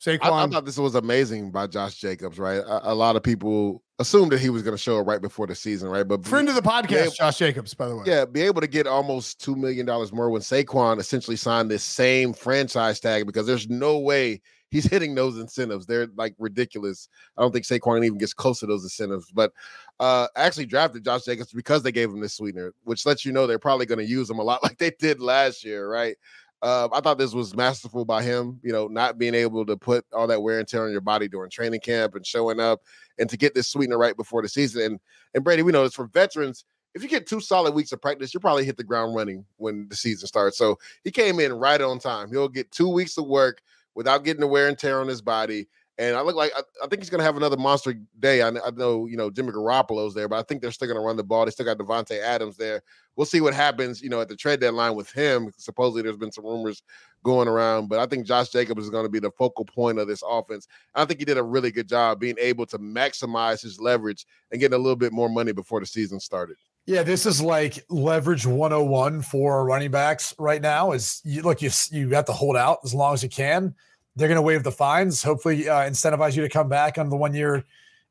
Saquon. 0.00 0.18
I, 0.22 0.44
I 0.44 0.46
thought 0.46 0.64
this 0.64 0.78
was 0.78 0.94
amazing 0.94 1.50
by 1.50 1.66
Josh 1.66 1.96
Jacobs, 1.96 2.38
right? 2.38 2.58
A, 2.58 2.92
a 2.92 2.94
lot 2.94 3.16
of 3.16 3.22
people 3.22 3.82
assumed 3.98 4.30
that 4.32 4.40
he 4.40 4.48
was 4.48 4.62
going 4.62 4.76
to 4.76 4.82
show 4.82 5.00
up 5.00 5.06
right 5.06 5.20
before 5.20 5.46
the 5.46 5.54
season, 5.54 5.88
right? 5.88 6.06
But 6.06 6.24
Friend 6.24 6.48
of 6.48 6.54
the 6.54 6.62
podcast, 6.62 6.90
Yeah. 6.90 7.06
Josh 7.16 7.38
Jacobs, 7.38 7.74
by 7.74 7.88
the 7.88 7.96
way. 7.96 8.04
Yeah, 8.06 8.24
be 8.24 8.42
able 8.42 8.60
to 8.60 8.68
get 8.68 8.86
almost 8.86 9.40
two 9.40 9.56
million 9.56 9.86
dollars 9.86 10.12
more 10.12 10.30
when 10.30 10.42
Saquon 10.42 10.98
essentially 11.00 11.36
signed 11.36 11.70
this 11.70 11.82
same 11.82 12.32
franchise 12.32 13.00
tag 13.00 13.26
because 13.26 13.46
there's 13.46 13.68
no 13.68 13.98
way 13.98 14.40
he's 14.70 14.86
hitting 14.86 15.14
those 15.14 15.38
incentives. 15.38 15.86
They're 15.86 16.08
like 16.16 16.34
ridiculous. 16.38 17.08
I 17.36 17.42
don't 17.42 17.52
think 17.52 17.64
Saquon 17.64 18.04
even 18.04 18.18
gets 18.18 18.34
close 18.34 18.60
to 18.60 18.66
those 18.66 18.84
incentives. 18.84 19.30
But 19.32 19.52
uh 19.98 20.28
actually 20.36 20.66
drafted 20.66 21.04
Josh 21.04 21.24
Jacobs 21.24 21.52
because 21.52 21.82
they 21.82 21.90
gave 21.92 22.10
him 22.10 22.20
this 22.20 22.34
sweetener, 22.34 22.72
which 22.84 23.04
lets 23.04 23.24
you 23.24 23.32
know 23.32 23.46
they're 23.46 23.58
probably 23.58 23.86
going 23.86 23.98
to 23.98 24.06
use 24.06 24.30
him 24.30 24.38
a 24.38 24.44
lot 24.44 24.62
like 24.62 24.78
they 24.78 24.92
did 24.98 25.20
last 25.20 25.64
year, 25.64 25.90
right? 25.90 26.16
Uh, 26.60 26.88
I 26.92 27.00
thought 27.00 27.18
this 27.18 27.34
was 27.34 27.54
masterful 27.54 28.04
by 28.04 28.22
him, 28.22 28.58
you 28.64 28.72
know, 28.72 28.88
not 28.88 29.16
being 29.16 29.34
able 29.34 29.64
to 29.66 29.76
put 29.76 30.04
all 30.12 30.26
that 30.26 30.42
wear 30.42 30.58
and 30.58 30.66
tear 30.66 30.84
on 30.84 30.90
your 30.90 31.00
body 31.00 31.28
during 31.28 31.50
training 31.50 31.80
camp 31.80 32.16
and 32.16 32.26
showing 32.26 32.58
up 32.58 32.80
and 33.18 33.30
to 33.30 33.36
get 33.36 33.54
this 33.54 33.68
sweetener 33.68 33.98
right 33.98 34.16
before 34.16 34.42
the 34.42 34.48
season. 34.48 34.82
And 34.82 35.00
and 35.34 35.44
Brady, 35.44 35.62
we 35.62 35.72
know 35.72 35.84
this 35.84 35.94
for 35.94 36.06
veterans, 36.08 36.64
if 36.94 37.02
you 37.02 37.08
get 37.08 37.26
two 37.26 37.40
solid 37.40 37.74
weeks 37.74 37.92
of 37.92 38.02
practice, 38.02 38.34
you'll 38.34 38.40
probably 38.40 38.64
hit 38.64 38.76
the 38.76 38.84
ground 38.84 39.14
running 39.14 39.44
when 39.56 39.88
the 39.88 39.96
season 39.96 40.26
starts. 40.26 40.58
So 40.58 40.78
he 41.04 41.10
came 41.10 41.38
in 41.38 41.52
right 41.52 41.80
on 41.80 41.98
time. 41.98 42.28
He'll 42.30 42.48
get 42.48 42.72
two 42.72 42.88
weeks 42.88 43.16
of 43.18 43.26
work 43.26 43.62
without 43.94 44.24
getting 44.24 44.40
the 44.40 44.46
wear 44.46 44.68
and 44.68 44.78
tear 44.78 45.00
on 45.00 45.08
his 45.08 45.22
body. 45.22 45.68
And 45.98 46.14
I 46.14 46.20
look 46.20 46.36
like 46.36 46.52
I, 46.56 46.60
I 46.82 46.86
think 46.86 47.02
he's 47.02 47.10
going 47.10 47.18
to 47.18 47.24
have 47.24 47.36
another 47.36 47.56
monster 47.56 47.94
day. 48.20 48.40
I, 48.40 48.48
I 48.48 48.70
know 48.76 49.06
you 49.06 49.16
know 49.16 49.30
Jimmy 49.30 49.50
Garoppolo's 49.50 50.14
there, 50.14 50.28
but 50.28 50.38
I 50.38 50.42
think 50.42 50.62
they're 50.62 50.70
still 50.70 50.86
going 50.86 50.96
to 50.96 51.04
run 51.04 51.16
the 51.16 51.24
ball. 51.24 51.44
They 51.44 51.50
still 51.50 51.66
got 51.66 51.78
Davante 51.78 52.20
Adams 52.20 52.56
there. 52.56 52.82
We'll 53.16 53.26
see 53.26 53.40
what 53.40 53.52
happens. 53.52 54.00
You 54.00 54.08
know, 54.08 54.20
at 54.20 54.28
the 54.28 54.36
trade 54.36 54.60
deadline 54.60 54.94
with 54.94 55.10
him. 55.10 55.52
Supposedly, 55.56 56.02
there's 56.02 56.16
been 56.16 56.30
some 56.30 56.46
rumors 56.46 56.82
going 57.24 57.48
around, 57.48 57.88
but 57.88 57.98
I 57.98 58.06
think 58.06 58.26
Josh 58.26 58.50
Jacobs 58.50 58.84
is 58.84 58.90
going 58.90 59.04
to 59.04 59.10
be 59.10 59.18
the 59.18 59.32
focal 59.32 59.64
point 59.64 59.98
of 59.98 60.06
this 60.06 60.22
offense. 60.28 60.68
I 60.94 61.04
think 61.04 61.18
he 61.18 61.24
did 61.24 61.36
a 61.36 61.42
really 61.42 61.72
good 61.72 61.88
job 61.88 62.20
being 62.20 62.36
able 62.38 62.64
to 62.66 62.78
maximize 62.78 63.60
his 63.60 63.80
leverage 63.80 64.24
and 64.52 64.60
getting 64.60 64.76
a 64.76 64.78
little 64.78 64.96
bit 64.96 65.12
more 65.12 65.28
money 65.28 65.50
before 65.50 65.80
the 65.80 65.86
season 65.86 66.20
started. 66.20 66.56
Yeah, 66.86 67.02
this 67.02 67.26
is 67.26 67.42
like 67.42 67.84
leverage 67.90 68.46
101 68.46 69.20
for 69.22 69.66
running 69.66 69.90
backs 69.90 70.32
right 70.38 70.62
now. 70.62 70.92
Is 70.92 71.20
you 71.24 71.42
look, 71.42 71.60
you 71.60 71.70
you 71.90 72.08
have 72.10 72.24
to 72.26 72.32
hold 72.32 72.56
out 72.56 72.78
as 72.84 72.94
long 72.94 73.12
as 73.12 73.22
you 73.22 73.28
can. 73.28 73.74
They're 74.18 74.28
going 74.28 74.36
to 74.36 74.42
waive 74.42 74.62
the 74.64 74.72
fines, 74.72 75.22
hopefully 75.22 75.68
uh, 75.68 75.88
incentivize 75.88 76.36
you 76.36 76.42
to 76.42 76.48
come 76.48 76.68
back 76.68 76.98
on 76.98 77.08
the 77.08 77.16
one 77.16 77.32
year 77.34 77.64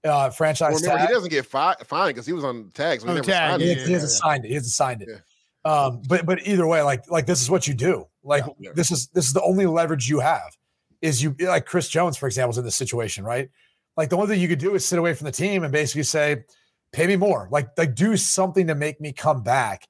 uh, 0.03 0.29
franchise 0.29 0.73
Well, 0.73 0.81
remember, 0.81 0.99
tag. 0.99 1.07
he 1.09 1.13
doesn't 1.13 1.29
get 1.29 1.45
fi- 1.45 1.75
fined 1.85 2.15
because 2.15 2.25
he 2.25 2.33
was 2.33 2.43
on 2.43 2.71
tags. 2.73 3.03
tag, 3.03 3.07
so 3.09 3.11
he 3.13 3.17
On 3.19 3.23
tag, 3.23 3.61
he, 3.61 3.71
it. 3.71 3.85
he 3.87 3.91
hasn't 3.93 4.11
signed 4.13 4.45
it. 4.45 4.47
He 4.49 4.53
hasn't 4.53 4.71
signed 4.73 5.01
it. 5.01 5.21
Um, 5.65 6.01
but 6.07 6.25
but 6.25 6.47
either 6.47 6.65
way, 6.65 6.81
like 6.81 7.09
like 7.11 7.25
this 7.25 7.41
is 7.41 7.49
what 7.49 7.67
you 7.67 7.73
do. 7.73 8.07
Like 8.23 8.43
Yeah. 8.57 8.71
this 8.73 8.89
is 8.89 9.07
this 9.07 9.27
is 9.27 9.33
the 9.33 9.41
only 9.41 9.65
leverage 9.65 10.07
you 10.09 10.19
have. 10.19 10.55
Is 11.01 11.21
you 11.21 11.35
like 11.41 11.65
Chris 11.65 11.89
Jones, 11.89 12.15
for 12.15 12.25
example, 12.27 12.51
is 12.51 12.57
in 12.57 12.63
this 12.63 12.75
situation, 12.75 13.23
right? 13.25 13.49
Like 13.97 14.09
the 14.09 14.15
only 14.15 14.27
thing 14.27 14.39
you 14.39 14.47
could 14.47 14.59
do 14.59 14.75
is 14.75 14.85
sit 14.85 14.97
away 14.97 15.13
from 15.13 15.25
the 15.25 15.31
team 15.31 15.63
and 15.63 15.71
basically 15.73 16.03
say, 16.03 16.45
"Pay 16.93 17.07
me 17.07 17.17
more." 17.17 17.49
Like 17.51 17.69
like 17.77 17.95
do 17.95 18.15
something 18.15 18.65
to 18.67 18.75
make 18.75 19.01
me 19.01 19.11
come 19.11 19.43
back 19.43 19.87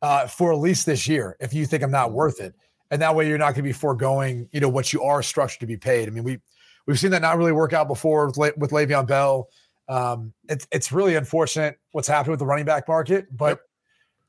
uh, 0.00 0.28
for 0.28 0.52
at 0.52 0.58
least 0.58 0.86
this 0.86 1.08
year 1.08 1.36
if 1.40 1.52
you 1.52 1.66
think 1.66 1.82
I'm 1.82 1.90
not 1.90 2.12
worth 2.12 2.40
it. 2.40 2.54
And 2.90 3.02
that 3.02 3.14
way 3.14 3.28
you're 3.28 3.38
not 3.38 3.54
going 3.54 3.56
to 3.56 3.62
be 3.62 3.72
foregoing, 3.72 4.48
you 4.52 4.60
know, 4.60 4.68
what 4.68 4.92
you 4.92 5.02
are 5.02 5.22
structured 5.22 5.60
to 5.60 5.66
be 5.66 5.76
paid. 5.76 6.08
I 6.08 6.10
mean, 6.10 6.24
we 6.24 6.38
we've 6.86 6.98
seen 6.98 7.10
that 7.10 7.22
not 7.22 7.36
really 7.36 7.52
work 7.52 7.72
out 7.72 7.88
before 7.88 8.26
with, 8.26 8.36
Le- 8.36 8.52
with 8.56 8.70
Le'Veon 8.70 9.06
Bell. 9.06 9.48
Um, 9.88 10.32
it's 10.48 10.66
it's 10.72 10.92
really 10.92 11.16
unfortunate 11.16 11.78
what's 11.92 12.08
happened 12.08 12.30
with 12.32 12.40
the 12.40 12.46
running 12.46 12.64
back 12.64 12.88
market, 12.88 13.26
but 13.36 13.60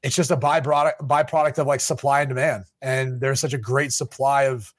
it's 0.03 0.15
just 0.15 0.31
a 0.31 0.37
byproduct 0.37 0.99
byproduct 1.01 1.57
of 1.57 1.67
like 1.67 1.79
supply 1.79 2.21
and 2.21 2.29
demand. 2.29 2.65
And 2.81 3.19
there's 3.19 3.39
such 3.39 3.53
a 3.53 3.57
great 3.57 3.91
supply 3.91 4.43
of, 4.43 4.73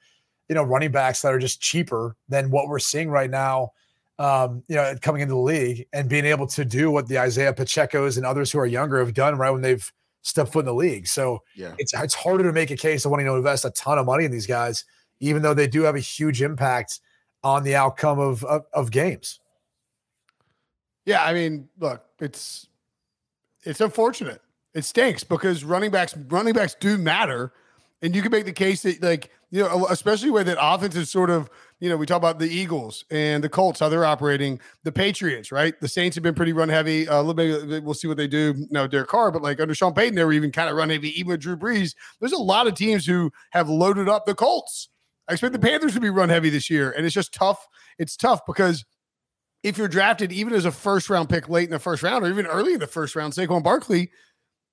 you 0.47 0.55
know, 0.55 0.63
running 0.63 0.91
backs 0.91 1.21
that 1.21 1.33
are 1.33 1.39
just 1.39 1.61
cheaper 1.61 2.15
than 2.29 2.49
what 2.49 2.67
we're 2.67 2.79
seeing 2.79 3.09
right 3.09 3.29
now. 3.29 3.71
Um, 4.17 4.63
you 4.67 4.75
know, 4.75 4.95
coming 5.01 5.21
into 5.21 5.33
the 5.33 5.39
league 5.39 5.87
and 5.93 6.09
being 6.09 6.25
able 6.25 6.45
to 6.47 6.65
do 6.65 6.91
what 6.91 7.07
the 7.07 7.19
Isaiah 7.19 7.53
Pacheco's 7.53 8.17
and 8.17 8.25
others 8.25 8.51
who 8.51 8.59
are 8.59 8.65
younger 8.65 8.99
have 8.99 9.13
done 9.13 9.37
right 9.37 9.49
when 9.49 9.61
they've 9.61 9.89
stepped 10.29 10.53
foot 10.53 10.59
in 10.59 10.65
the 10.65 10.73
league. 10.73 11.07
So 11.07 11.43
Yeah. 11.55 11.73
it's 11.77 11.93
it's 11.93 12.13
harder 12.13 12.43
to 12.43 12.53
make 12.53 12.71
a 12.71 12.77
case 12.77 13.03
of 13.05 13.11
wanting 13.11 13.25
to 13.25 13.33
invest 13.35 13.65
a 13.65 13.71
ton 13.71 13.97
of 13.97 14.05
money 14.05 14.25
in 14.25 14.31
these 14.31 14.47
guys, 14.47 14.85
even 15.19 15.41
though 15.41 15.53
they 15.53 15.67
do 15.67 15.81
have 15.83 15.95
a 15.95 15.99
huge 15.99 16.41
impact 16.41 16.99
on 17.43 17.63
the 17.63 17.75
outcome 17.75 18.19
of 18.19 18.43
of, 18.45 18.65
of 18.73 18.91
games. 18.91 19.39
Yeah, 21.05 21.23
I 21.23 21.33
mean, 21.33 21.69
look, 21.79 22.03
it's 22.19 22.67
it's 23.63 23.81
unfortunate. 23.81 24.41
It 24.73 24.83
stinks 24.85 25.23
because 25.23 25.63
running 25.63 25.91
backs 25.91 26.15
running 26.29 26.53
backs 26.53 26.75
do 26.79 26.97
matter, 26.97 27.51
and 28.01 28.15
you 28.15 28.21
can 28.21 28.31
make 28.31 28.45
the 28.45 28.53
case 28.53 28.83
that 28.83 29.01
like 29.01 29.31
you 29.49 29.63
know, 29.63 29.87
especially 29.87 30.29
where 30.29 30.43
that 30.43 30.57
offense 30.61 30.95
is 30.95 31.09
sort 31.09 31.29
of 31.31 31.49
you 31.79 31.89
know 31.89 31.97
we 31.97 32.05
talk 32.05 32.17
about 32.17 32.39
the 32.39 32.49
Eagles 32.49 33.05
and 33.09 33.43
the 33.43 33.49
Colts 33.49 33.79
how 33.79 33.89
they're 33.89 34.05
operating, 34.05 34.59
the 34.83 34.91
Patriots, 34.91 35.51
right? 35.51 35.79
The 35.79 35.87
Saints 35.87 36.15
have 36.15 36.23
been 36.23 36.35
pretty 36.35 36.53
run 36.53 36.69
heavy. 36.69 37.07
Uh, 37.07 37.17
a 37.17 37.23
little 37.23 37.33
bit, 37.33 37.83
we'll 37.83 37.93
see 37.93 38.07
what 38.07 38.17
they 38.17 38.27
do. 38.27 38.67
No, 38.69 38.87
Derek 38.87 39.07
Carr, 39.07 39.31
but 39.31 39.41
like 39.41 39.59
under 39.59 39.73
Sean 39.73 39.93
Payton, 39.93 40.15
they 40.15 40.23
were 40.23 40.33
even 40.33 40.51
kind 40.51 40.69
of 40.69 40.75
run 40.75 40.89
heavy. 40.89 41.17
Even 41.19 41.31
with 41.31 41.41
Drew 41.41 41.57
Brees, 41.57 41.95
there's 42.19 42.33
a 42.33 42.37
lot 42.37 42.67
of 42.67 42.75
teams 42.75 43.05
who 43.05 43.31
have 43.51 43.69
loaded 43.69 44.09
up 44.09 44.25
the 44.25 44.35
Colts. 44.35 44.89
I 45.27 45.33
expect 45.33 45.53
the 45.53 45.59
Panthers 45.59 45.93
to 45.93 45.99
be 45.99 46.09
run 46.09 46.29
heavy 46.29 46.49
this 46.49 46.69
year, 46.69 46.91
and 46.91 47.05
it's 47.05 47.15
just 47.15 47.33
tough. 47.33 47.65
It's 47.97 48.17
tough 48.17 48.41
because 48.45 48.83
if 49.63 49.77
you're 49.77 49.87
drafted 49.87 50.31
even 50.31 50.53
as 50.53 50.65
a 50.65 50.71
first 50.71 51.09
round 51.09 51.29
pick 51.29 51.49
late 51.49 51.65
in 51.65 51.71
the 51.71 51.79
first 51.79 52.03
round 52.03 52.23
or 52.23 52.29
even 52.29 52.45
early 52.45 52.73
in 52.73 52.79
the 52.79 52.87
first 52.87 53.15
round, 53.15 53.33
Saquon 53.33 53.63
Barkley, 53.63 54.09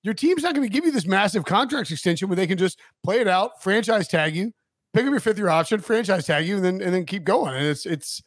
your 0.03 0.15
team's 0.15 0.43
not 0.43 0.55
going 0.55 0.67
to 0.67 0.73
give 0.73 0.85
you 0.85 0.93
this 0.93 1.07
massive 1.07 1.45
contract 1.45 1.91
extension 1.91 2.29
where 2.29 2.37
they 2.37 2.47
can 2.47 2.59
just 2.59 2.79
play 3.05 3.21
it 3.21 3.29
out, 3.29 3.63
franchise 3.63 4.07
tag 4.09 4.37
you, 4.37 4.53
pick 4.97 5.05
up 5.07 5.11
your 5.11 5.21
fifth 5.21 5.39
year 5.39 5.49
option, 5.49 5.81
franchise 5.81 6.27
tag 6.27 6.47
you, 6.47 6.57
and 6.57 6.65
then 6.65 6.81
and 6.81 6.95
then 6.95 7.05
keep 7.05 7.25
going. 7.25 7.55
And 7.55 7.67
it's 7.67 7.87
it's 7.87 8.23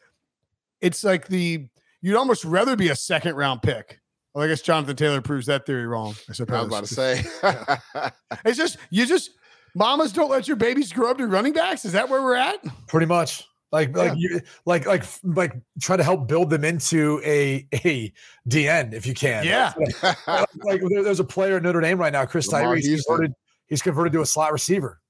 it's 0.80 1.04
like 1.04 1.26
the 1.28 1.66
you'd 2.00 2.16
almost 2.16 2.44
rather 2.44 2.76
be 2.76 2.88
a 2.88 2.96
second 2.96 3.34
round 3.34 3.62
pick. 3.62 4.00
Well, 4.34 4.44
I 4.44 4.48
guess 4.48 4.62
Jonathan 4.62 4.94
Taylor 4.94 5.20
proves 5.20 5.46
that 5.46 5.66
theory 5.66 5.86
wrong. 5.86 6.14
I 6.28 6.32
suppose. 6.32 6.72
I 6.72 6.78
was 6.80 6.92
about 6.92 7.22
to 7.42 7.74
say. 8.02 8.12
It's 8.44 8.56
just 8.56 8.76
you 8.90 9.04
just 9.04 9.32
mamas 9.74 10.12
don't 10.12 10.30
let 10.30 10.46
your 10.46 10.56
babies 10.56 10.92
grow 10.92 11.10
up 11.10 11.18
to 11.18 11.26
running 11.26 11.52
backs. 11.52 11.84
Is 11.84 11.92
that 11.92 12.08
where 12.08 12.22
we're 12.22 12.36
at? 12.36 12.58
Pretty 12.86 13.06
much. 13.06 13.44
Like 13.72 13.96
like 13.96 14.14
you 14.16 14.40
like 14.66 14.86
like 14.86 15.04
like 15.22 15.52
try 15.80 15.96
to 15.96 16.02
help 16.02 16.26
build 16.26 16.50
them 16.50 16.64
into 16.64 17.20
a 17.24 17.66
a 17.84 18.12
DN 18.48 18.92
if 18.92 19.06
you 19.06 19.14
can. 19.14 19.44
Yeah. 19.44 19.72
like 20.02 20.46
like, 20.62 20.80
there- 20.88 21.02
there's 21.04 21.20
a 21.20 21.24
player 21.24 21.56
at 21.56 21.62
Notre 21.62 21.80
Dame 21.80 21.98
right 21.98 22.12
now, 22.12 22.24
Chris 22.26 22.48
Lamar 22.48 22.68
Tyree. 22.74 22.82
He's 22.82 23.04
converted, 23.04 23.32
he's 23.66 23.82
converted 23.82 24.12
to 24.14 24.20
a 24.22 24.26
slot 24.26 24.52
receiver. 24.52 25.00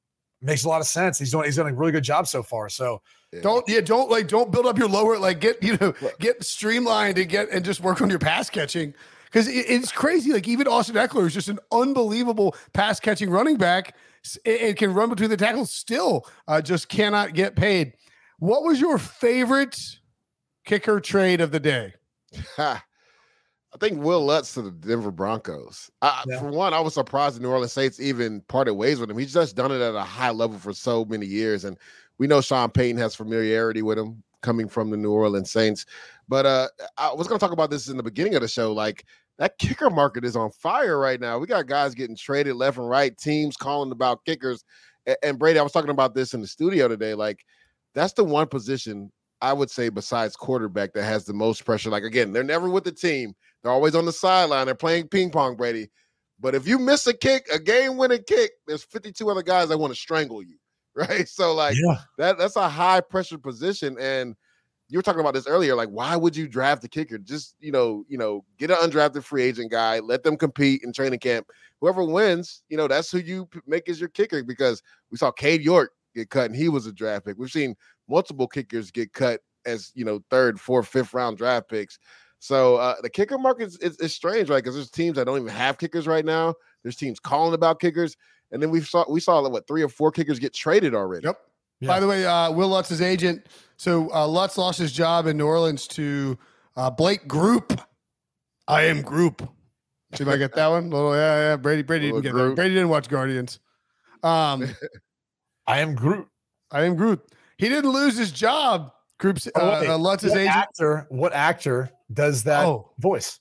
Makes 0.42 0.64
a 0.64 0.68
lot 0.68 0.80
of 0.80 0.86
sense. 0.86 1.18
He's 1.18 1.30
doing 1.30 1.44
he's 1.44 1.56
done 1.56 1.68
a 1.68 1.72
really 1.74 1.92
good 1.92 2.04
job 2.04 2.26
so 2.26 2.42
far. 2.42 2.68
So 2.68 3.02
Don't 3.42 3.68
yeah, 3.68 3.80
don't 3.80 4.10
like 4.10 4.26
don't 4.28 4.50
build 4.50 4.66
up 4.66 4.78
your 4.78 4.88
lower 4.88 5.18
like 5.18 5.40
get 5.40 5.62
you 5.62 5.76
know 5.80 5.94
get 6.18 6.42
streamlined 6.42 7.18
and 7.18 7.28
get 7.28 7.50
and 7.50 7.64
just 7.64 7.80
work 7.80 8.00
on 8.00 8.08
your 8.10 8.18
pass 8.18 8.48
catching 8.50 8.94
because 9.26 9.46
it, 9.46 9.66
it's 9.68 9.92
crazy. 9.92 10.32
Like 10.32 10.48
even 10.48 10.66
Austin 10.66 10.96
Ekeler 10.96 11.26
is 11.26 11.34
just 11.34 11.48
an 11.48 11.58
unbelievable 11.70 12.56
pass 12.72 12.98
catching 13.00 13.30
running 13.30 13.56
back. 13.56 13.94
It 14.44 14.76
can 14.76 14.92
run 14.92 15.08
between 15.08 15.30
the 15.30 15.36
tackles, 15.36 15.70
still 15.72 16.26
uh, 16.48 16.60
just 16.60 16.88
cannot 16.88 17.34
get 17.34 17.56
paid. 17.56 17.94
What 18.38 18.64
was 18.64 18.80
your 18.80 18.98
favorite 18.98 19.78
kicker 20.66 21.00
trade 21.00 21.40
of 21.40 21.52
the 21.52 21.60
day? 21.60 21.94
I 23.72 23.78
think 23.78 24.02
Will 24.02 24.24
Lutz 24.24 24.54
to 24.54 24.62
the 24.62 24.70
Denver 24.72 25.10
Broncos. 25.12 25.90
I, 26.02 26.24
Yeah. 26.26 26.40
For 26.40 26.48
one, 26.50 26.74
I 26.74 26.80
was 26.80 26.94
surprised 26.94 27.36
the 27.36 27.40
New 27.40 27.50
Orleans 27.50 27.72
Saints 27.72 28.00
even 28.00 28.40
parted 28.42 28.74
ways 28.74 28.98
with 28.98 29.10
him. 29.10 29.18
He's 29.18 29.32
just 29.32 29.54
done 29.54 29.70
it 29.70 29.80
at 29.80 29.94
a 29.94 30.02
high 30.02 30.30
level 30.30 30.58
for 30.58 30.72
so 30.72 31.04
many 31.04 31.26
years, 31.26 31.64
and 31.64 31.76
we 32.18 32.26
know 32.26 32.40
Sean 32.40 32.70
Payton 32.70 32.98
has 32.98 33.14
familiarity 33.14 33.82
with 33.82 33.98
him 33.98 34.22
coming 34.42 34.68
from 34.68 34.90
the 34.90 34.96
New 34.96 35.12
Orleans 35.12 35.50
Saints. 35.50 35.86
But 36.28 36.46
uh, 36.46 36.68
I 36.96 37.12
was 37.12 37.28
going 37.28 37.38
to 37.38 37.44
talk 37.44 37.52
about 37.52 37.70
this 37.70 37.88
in 37.88 37.96
the 37.96 38.02
beginning 38.02 38.34
of 38.34 38.42
the 38.42 38.48
show. 38.48 38.72
Like 38.72 39.04
that 39.38 39.58
kicker 39.58 39.90
market 39.90 40.24
is 40.24 40.36
on 40.36 40.50
fire 40.50 40.98
right 40.98 41.20
now. 41.20 41.38
We 41.38 41.46
got 41.46 41.66
guys 41.66 41.94
getting 41.94 42.16
traded 42.16 42.56
left 42.56 42.78
and 42.78 42.88
right. 42.88 43.16
Teams 43.16 43.56
calling 43.56 43.92
about 43.92 44.24
kickers. 44.24 44.64
A- 45.06 45.24
And 45.24 45.38
Brady, 45.38 45.58
I 45.58 45.62
was 45.62 45.72
talking 45.72 45.90
about 45.90 46.14
this 46.14 46.34
in 46.34 46.40
the 46.40 46.46
studio 46.46 46.88
today. 46.88 47.14
Like 47.14 47.44
that's 47.94 48.12
the 48.12 48.24
one 48.24 48.46
position 48.48 49.10
I 49.40 49.52
would 49.52 49.70
say 49.70 49.88
besides 49.88 50.36
quarterback 50.36 50.92
that 50.92 51.04
has 51.04 51.24
the 51.24 51.32
most 51.32 51.64
pressure. 51.64 51.90
Like 51.90 52.02
again, 52.04 52.32
they're 52.32 52.42
never 52.44 52.68
with 52.68 52.84
the 52.84 52.92
team. 52.92 53.34
They're 53.62 53.72
always 53.72 53.94
on 53.94 54.06
the 54.06 54.12
sideline. 54.12 54.66
They're 54.66 54.74
playing 54.74 55.08
ping 55.08 55.30
pong, 55.30 55.56
Brady. 55.56 55.90
But 56.40 56.54
if 56.54 56.66
you 56.66 56.78
miss 56.78 57.06
a 57.06 57.12
kick, 57.12 57.46
a 57.52 57.58
game-winning 57.58 58.24
kick, 58.26 58.52
there's 58.66 58.82
52 58.82 59.28
other 59.28 59.42
guys 59.42 59.68
that 59.68 59.78
want 59.78 59.92
to 59.92 60.00
strangle 60.00 60.42
you, 60.42 60.56
right? 60.94 61.28
So 61.28 61.54
like 61.54 61.76
yeah. 61.76 61.98
that 62.18 62.38
that's 62.38 62.56
a 62.56 62.68
high 62.68 63.00
pressure 63.00 63.38
position. 63.38 63.96
And 64.00 64.34
you 64.88 64.98
were 64.98 65.02
talking 65.02 65.20
about 65.20 65.34
this 65.34 65.46
earlier. 65.46 65.74
Like, 65.74 65.90
why 65.90 66.16
would 66.16 66.36
you 66.36 66.48
draft 66.48 66.82
a 66.84 66.88
kicker? 66.88 67.18
Just 67.18 67.54
you 67.60 67.70
know, 67.70 68.04
you 68.08 68.18
know, 68.18 68.44
get 68.58 68.70
an 68.70 68.76
undrafted 68.76 69.22
free 69.22 69.42
agent 69.42 69.70
guy, 69.70 70.00
let 70.00 70.24
them 70.24 70.36
compete 70.36 70.82
in 70.82 70.92
training 70.92 71.20
camp. 71.20 71.46
Whoever 71.80 72.04
wins, 72.04 72.62
you 72.68 72.76
know, 72.76 72.88
that's 72.88 73.10
who 73.10 73.18
you 73.18 73.48
make 73.66 73.88
as 73.88 74.00
your 74.00 74.08
kicker. 74.08 74.42
Because 74.42 74.82
we 75.10 75.18
saw 75.18 75.30
Cade 75.30 75.62
York 75.62 75.92
get 76.14 76.30
cut, 76.30 76.46
and 76.46 76.56
he 76.56 76.68
was 76.68 76.86
a 76.86 76.92
draft 76.92 77.26
pick. 77.26 77.38
We've 77.38 77.50
seen 77.50 77.76
multiple 78.08 78.48
kickers 78.48 78.90
get 78.90 79.12
cut 79.12 79.40
as 79.66 79.92
you 79.94 80.04
know, 80.04 80.20
third, 80.30 80.58
fourth, 80.58 80.88
fifth 80.88 81.14
round 81.14 81.38
draft 81.38 81.68
picks. 81.68 81.98
So 82.40 82.76
uh, 82.76 82.96
the 83.02 83.10
kicker 83.10 83.38
market 83.38 83.68
is, 83.68 83.76
is, 83.78 83.96
is 83.98 84.14
strange, 84.14 84.48
right? 84.48 84.62
Because 84.62 84.74
there's 84.74 84.90
teams 84.90 85.16
that 85.16 85.26
don't 85.26 85.38
even 85.38 85.52
have 85.52 85.78
kickers 85.78 86.06
right 86.06 86.24
now. 86.24 86.54
There's 86.82 86.96
teams 86.96 87.20
calling 87.20 87.54
about 87.54 87.80
kickers, 87.80 88.16
and 88.50 88.62
then 88.62 88.70
we 88.70 88.80
saw 88.80 89.04
we 89.08 89.20
saw 89.20 89.46
what 89.48 89.66
three 89.66 89.82
or 89.82 89.88
four 89.88 90.10
kickers 90.10 90.38
get 90.38 90.54
traded 90.54 90.94
already. 90.94 91.26
Yep. 91.26 91.38
By 91.82 92.00
the 92.00 92.06
way, 92.06 92.26
uh, 92.26 92.50
Will 92.50 92.68
Lutz's 92.68 93.00
agent. 93.00 93.46
So 93.76 94.12
uh, 94.12 94.26
Lutz 94.26 94.58
lost 94.58 94.78
his 94.78 94.92
job 94.92 95.26
in 95.26 95.36
New 95.38 95.46
Orleans 95.46 95.86
to 95.88 96.38
uh, 96.76 96.90
Blake 96.90 97.26
Grupe. 97.26 97.78
I 98.68 98.82
am 98.84 99.02
Grupe. 99.02 99.48
See 100.14 100.24
if 100.24 100.28
I 100.28 100.36
get 100.36 100.54
that 100.54 100.66
one. 100.68 100.90
Little 100.90 101.14
yeah, 101.14 101.50
yeah. 101.50 101.56
Brady 101.56 101.82
Brady 101.82 102.06
didn't 102.06 102.22
get 102.22 102.34
that. 102.34 102.54
Brady 102.54 102.74
didn't 102.74 102.88
watch 102.88 103.08
Guardians. 103.08 103.60
Um, 104.22 104.66
I 105.66 105.80
am 105.80 105.94
Groot. 105.94 106.26
I 106.70 106.84
am 106.84 106.96
Groot. 106.96 107.20
He 107.58 107.68
didn't 107.68 107.90
lose 107.90 108.16
his 108.16 108.32
job. 108.32 108.92
Grupe's 109.20 109.46
uh, 109.48 109.50
Oh, 109.54 109.80
wait. 109.80 109.88
uh, 109.88 109.96
Lutz's 109.98 110.30
what 110.30 110.38
agent. 110.40 110.56
actor? 110.56 111.06
What 111.10 111.32
actor 111.34 111.90
does 112.12 112.42
that 112.44 112.64
Oh. 112.66 112.90
voice? 112.98 113.38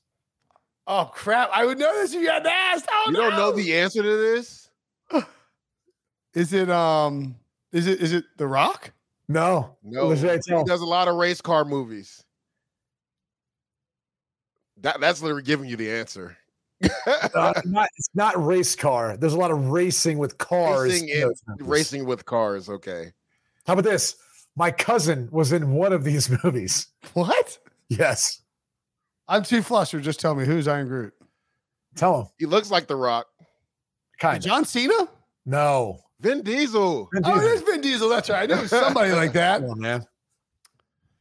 Oh 0.85 1.09
crap! 1.13 1.49
I 1.53 1.65
would 1.65 1.77
know 1.79 1.93
this 1.93 2.13
if 2.13 2.21
you 2.21 2.29
had 2.29 2.45
asked. 2.45 2.85
Oh 2.91 3.05
You 3.07 3.15
don't 3.15 3.35
know 3.35 3.51
the 3.51 3.77
answer 3.77 4.01
to 4.03 4.17
this? 4.17 4.69
Is 6.33 6.51
it 6.53 6.69
um? 6.69 7.35
Is 7.71 7.85
it 7.87 8.01
is 8.01 8.11
it 8.13 8.25
The 8.37 8.47
Rock? 8.47 8.91
No, 9.27 9.77
No, 9.83 10.09
he 10.09 10.15
does 10.65 10.81
a 10.81 10.85
lot 10.85 11.07
of 11.07 11.15
race 11.15 11.39
car 11.41 11.63
movies. 11.63 12.23
That 14.81 14.99
that's 14.99 15.21
literally 15.21 15.43
giving 15.43 15.69
you 15.69 15.75
the 15.75 15.91
answer. 15.91 16.35
Uh, 17.35 17.53
not, 17.65 17.89
it's 17.97 18.09
not 18.15 18.43
race 18.43 18.75
car. 18.75 19.17
There's 19.17 19.33
a 19.33 19.37
lot 19.37 19.51
of 19.51 19.67
racing 19.69 20.17
with 20.17 20.37
cars. 20.37 20.89
racing, 20.91 21.09
in 21.09 21.15
in, 21.15 21.21
those 21.27 21.41
movies. 21.47 21.67
racing 21.67 22.05
with 22.05 22.25
cars. 22.25 22.69
Okay. 22.69 23.11
How 23.67 23.73
about 23.73 23.83
this? 23.83 24.15
My 24.59 24.71
cousin 24.71 25.29
was 25.31 25.53
in 25.53 25.71
one 25.71 25.93
of 25.93 26.03
these 26.03 26.29
movies. 26.43 26.87
What? 27.13 27.57
Yes. 27.87 28.41
I'm 29.29 29.41
too 29.41 29.61
flustered. 29.61 30.03
Just 30.03 30.19
tell 30.19 30.35
me 30.35 30.43
who's 30.45 30.67
Iron 30.67 30.89
Groot. 30.89 31.13
Tell 31.95 32.19
him. 32.19 32.27
He 32.37 32.45
looks 32.45 32.69
like 32.69 32.85
The 32.87 32.97
Rock. 32.97 33.25
Kind 34.19 34.39
of. 34.39 34.43
John 34.43 34.65
Cena? 34.65 35.07
No. 35.45 35.99
Vin 36.19 36.41
Diesel. 36.43 37.07
Vin 37.13 37.21
Oh, 37.25 37.37
it 37.37 37.41
Diesel. 37.41 37.65
Vin 37.67 37.81
Diesel. 37.81 38.09
That's 38.09 38.29
right. 38.29 38.51
I 38.51 38.53
knew 38.53 38.67
somebody 38.67 39.13
like 39.13 39.31
that. 39.31 39.61
Come 39.61 39.69
on, 39.69 39.79
man. 39.79 40.05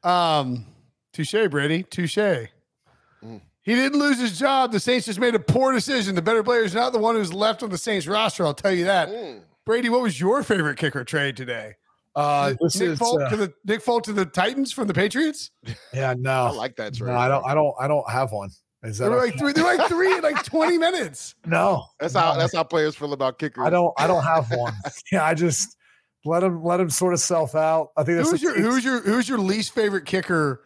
Um, 0.02 0.66
touche, 1.12 1.48
Brady. 1.48 1.84
Touche. 1.84 2.16
Mm. 2.18 3.40
He 3.62 3.74
didn't 3.76 4.00
lose 4.00 4.18
his 4.18 4.36
job. 4.36 4.72
The 4.72 4.80
Saints 4.80 5.06
just 5.06 5.20
made 5.20 5.36
a 5.36 5.38
poor 5.40 5.72
decision. 5.72 6.16
The 6.16 6.22
better 6.22 6.42
player 6.42 6.64
is 6.64 6.74
not 6.74 6.92
the 6.92 6.98
one 6.98 7.14
who's 7.14 7.32
left 7.32 7.62
on 7.62 7.70
the 7.70 7.78
Saints 7.78 8.08
roster. 8.08 8.44
I'll 8.44 8.52
tell 8.52 8.72
you 8.72 8.86
that. 8.86 9.08
Mm. 9.08 9.42
Brady, 9.64 9.90
what 9.90 10.02
was 10.02 10.18
your 10.20 10.42
favorite 10.42 10.76
kicker 10.76 11.04
trade 11.04 11.36
today? 11.36 11.76
Uh, 12.18 12.54
this 12.60 12.80
Nick 12.80 12.88
is 12.90 12.98
Folk 12.98 13.20
uh, 13.20 13.28
to 13.30 13.36
the 13.36 13.52
Nick 13.64 13.80
Folk 13.80 14.02
to 14.04 14.12
the 14.12 14.26
Titans 14.26 14.72
from 14.72 14.88
the 14.88 14.94
Patriots. 14.94 15.50
yeah. 15.92 16.14
No, 16.18 16.46
I 16.46 16.50
like 16.50 16.76
that 16.76 16.94
trade. 16.94 17.12
no, 17.12 17.16
I 17.16 17.28
don't. 17.28 17.44
I 17.46 17.54
don't. 17.54 17.74
I 17.78 17.86
don't 17.86 18.10
have 18.10 18.32
one. 18.32 18.50
Is 18.82 18.98
that 18.98 19.10
were 19.10 19.18
okay? 19.18 19.30
like 19.30 19.38
three. 19.38 19.52
They're 19.52 19.64
like 19.64 19.88
three 19.88 20.12
in 20.12 20.22
like 20.22 20.44
twenty 20.44 20.78
minutes. 20.78 21.34
no? 21.46 21.84
That's 22.00 22.14
how 22.14 22.34
that's 22.36 22.54
how 22.54 22.64
players 22.64 22.96
feel 22.96 23.12
about 23.12 23.38
kickers. 23.38 23.64
I 23.64 23.70
don't. 23.70 23.92
I 23.98 24.06
don't 24.06 24.22
have 24.24 24.50
one. 24.50 24.72
yeah, 25.12 25.24
I 25.24 25.34
just 25.34 25.76
let 26.24 26.42
him 26.42 26.62
let 26.64 26.80
him 26.80 26.90
sort 26.90 27.14
of 27.14 27.20
self 27.20 27.54
out. 27.54 27.90
I 27.96 28.02
think 28.04 28.18
that's 28.18 28.30
Who's 28.30 28.42
your 28.42 28.54
case. 28.54 28.64
Who's 28.64 28.84
your 28.84 29.00
Who's 29.00 29.28
your 29.28 29.38
least 29.38 29.72
favorite 29.74 30.04
kicker 30.04 30.62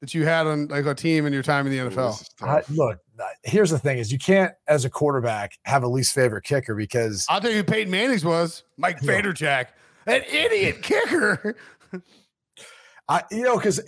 that 0.00 0.14
you 0.14 0.24
had 0.24 0.46
on 0.46 0.68
like 0.68 0.86
a 0.86 0.94
team 0.94 1.26
in 1.26 1.32
your 1.32 1.42
time 1.42 1.66
in 1.66 1.72
the 1.72 1.78
NFL? 1.90 2.18
this 2.18 2.30
I, 2.42 2.62
look, 2.70 2.98
uh, 3.18 3.24
here's 3.44 3.70
the 3.70 3.78
thing: 3.78 3.98
is 3.98 4.10
you 4.10 4.18
can't, 4.18 4.52
as 4.66 4.84
a 4.84 4.90
quarterback, 4.90 5.52
have 5.64 5.82
a 5.82 5.88
least 5.88 6.14
favorite 6.14 6.44
kicker 6.44 6.74
because 6.74 7.26
I'll 7.28 7.40
tell 7.40 7.50
you 7.50 7.58
who 7.58 7.64
Peyton 7.64 7.90
Manning's 7.90 8.24
was 8.24 8.64
Mike 8.78 8.98
Yeah. 9.02 9.12
Vanderjagt, 9.20 9.66
an 10.06 10.22
idiot 10.30 10.82
kicker. 10.82 11.56
I, 13.08 13.24
you 13.32 13.42
know, 13.42 13.56
because 13.56 13.80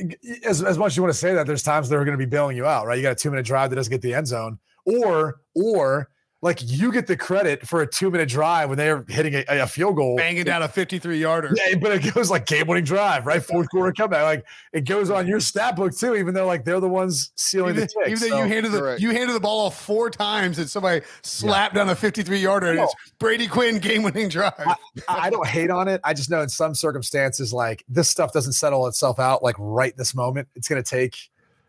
as, 0.44 0.62
as 0.62 0.76
much 0.76 0.92
as 0.92 0.96
you 0.96 1.02
want 1.02 1.12
to 1.12 1.18
say 1.18 1.32
that, 1.34 1.46
there's 1.46 1.62
times 1.62 1.88
they're 1.88 2.04
going 2.04 2.18
to 2.18 2.24
be 2.24 2.28
bailing 2.28 2.56
you 2.56 2.66
out, 2.66 2.86
right? 2.86 2.96
You 2.96 3.02
got 3.02 3.12
a 3.12 3.14
two 3.14 3.30
minute 3.30 3.46
drive 3.46 3.70
that 3.70 3.76
doesn't 3.76 3.90
get 3.90 4.02
the 4.02 4.14
end 4.14 4.26
zone, 4.26 4.58
or 4.84 5.40
or 5.54 6.08
like 6.44 6.58
you 6.60 6.90
get 6.90 7.06
the 7.06 7.16
credit 7.16 7.64
for 7.66 7.82
a 7.82 7.86
two 7.86 8.10
minute 8.10 8.28
drive 8.28 8.68
when 8.68 8.76
they're 8.76 9.04
hitting 9.08 9.32
a, 9.34 9.44
a 9.48 9.66
field 9.66 9.94
goal, 9.94 10.16
banging 10.16 10.42
down 10.44 10.60
a 10.62 10.68
53 10.68 11.16
yarder. 11.18 11.54
Yeah, 11.54 11.76
but 11.80 11.92
it 11.92 12.12
goes 12.14 12.30
like 12.30 12.46
game 12.46 12.66
winning 12.66 12.82
drive, 12.84 13.26
right? 13.26 13.40
Fourth 13.42 13.68
quarter 13.70 13.92
comeback, 13.92 14.24
like 14.24 14.44
it 14.72 14.80
goes 14.84 15.08
on 15.08 15.26
your 15.28 15.38
stat 15.38 15.76
book 15.76 15.96
too, 15.96 16.16
even 16.16 16.34
though 16.34 16.46
like 16.46 16.64
they're 16.64 16.80
the 16.80 16.88
ones 16.88 17.30
sealing 17.36 17.76
Even, 17.76 17.82
the 17.82 17.86
tick. 17.86 18.08
even 18.08 18.28
though 18.30 18.38
you 18.42 18.48
handed 18.48 18.72
the 18.72 18.80
Correct. 18.80 19.00
you 19.00 19.10
handed 19.12 19.34
the 19.34 19.40
ball 19.40 19.66
off 19.66 19.80
four 19.80 20.10
times 20.10 20.58
and 20.58 20.68
somebody 20.68 21.02
slapped 21.22 21.76
down 21.76 21.88
a 21.88 21.94
53 21.94 22.38
yarder 22.38 22.66
and 22.70 22.76
No. 22.78 22.84
it's 22.84 22.94
Brady 23.20 23.46
Quinn 23.46 23.78
game 23.78 24.02
winning 24.02 24.28
drive. 24.28 24.52
I, 24.58 24.74
I 25.08 25.30
don't 25.30 25.46
hate 25.46 25.70
on 25.70 25.86
it. 25.86 26.00
I 26.02 26.12
just 26.12 26.28
know 26.28 26.40
in 26.42 26.48
some 26.48 26.74
circumstances, 26.74 27.52
like 27.52 27.84
this 27.88 28.08
stuff 28.08 28.32
doesn't 28.32 28.54
settle 28.54 28.86
itself 28.88 29.20
out 29.20 29.44
like 29.44 29.54
right 29.58 29.96
this 29.96 30.12
moment. 30.14 30.48
It's 30.56 30.66
going 30.66 30.82
to 30.82 30.90
take 30.90 31.16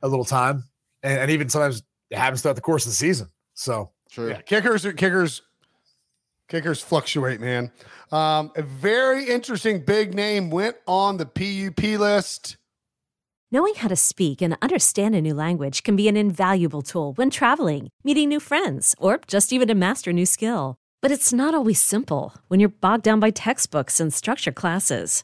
a 0.02 0.08
little 0.08 0.26
time, 0.26 0.64
and, 1.04 1.20
and 1.20 1.32
even 1.32 1.48
sometimes 1.48 1.84
it 2.10 2.18
happens 2.18 2.42
throughout 2.42 2.56
the 2.56 2.62
course 2.62 2.86
of 2.86 2.92
the 2.92 2.96
season. 2.96 3.28
So 3.54 3.92
True. 4.14 4.30
Yeah, 4.30 4.42
kickers 4.42 4.86
are 4.86 4.94
kickers. 4.94 5.42
Kickers 6.48 6.84
fluctuate, 6.84 7.42
man. 7.42 7.72
Um, 8.12 8.52
a 8.56 8.62
very 8.62 9.28
interesting 9.28 9.80
big 9.80 10.14
name 10.14 10.52
went 10.52 10.76
on 10.86 11.18
the 11.18 11.26
PUP 11.26 12.00
list. 12.00 12.58
Knowing 13.52 13.74
how 13.74 13.88
to 13.88 13.96
speak 13.96 14.40
and 14.40 14.56
understand 14.62 15.16
a 15.16 15.22
new 15.22 15.34
language 15.34 15.82
can 15.82 15.96
be 15.96 16.08
an 16.08 16.16
invaluable 16.16 16.84
tool 16.84 17.14
when 17.14 17.32
traveling, 17.32 17.90
meeting 18.04 18.30
new 18.30 18.40
friends, 18.40 18.94
or 19.00 19.20
just 19.26 19.52
even 19.52 19.68
to 19.68 19.74
master 19.74 20.12
a 20.12 20.14
new 20.14 20.28
skill. 20.28 20.76
But 21.02 21.10
it's 21.10 21.34
not 21.34 21.56
always 21.56 21.82
simple 21.82 22.36
when 22.50 22.60
you're 22.60 22.70
bogged 22.70 23.04
down 23.04 23.20
by 23.20 23.32
textbooks 23.32 24.00
and 24.00 24.14
structure 24.14 24.52
classes. 24.52 25.24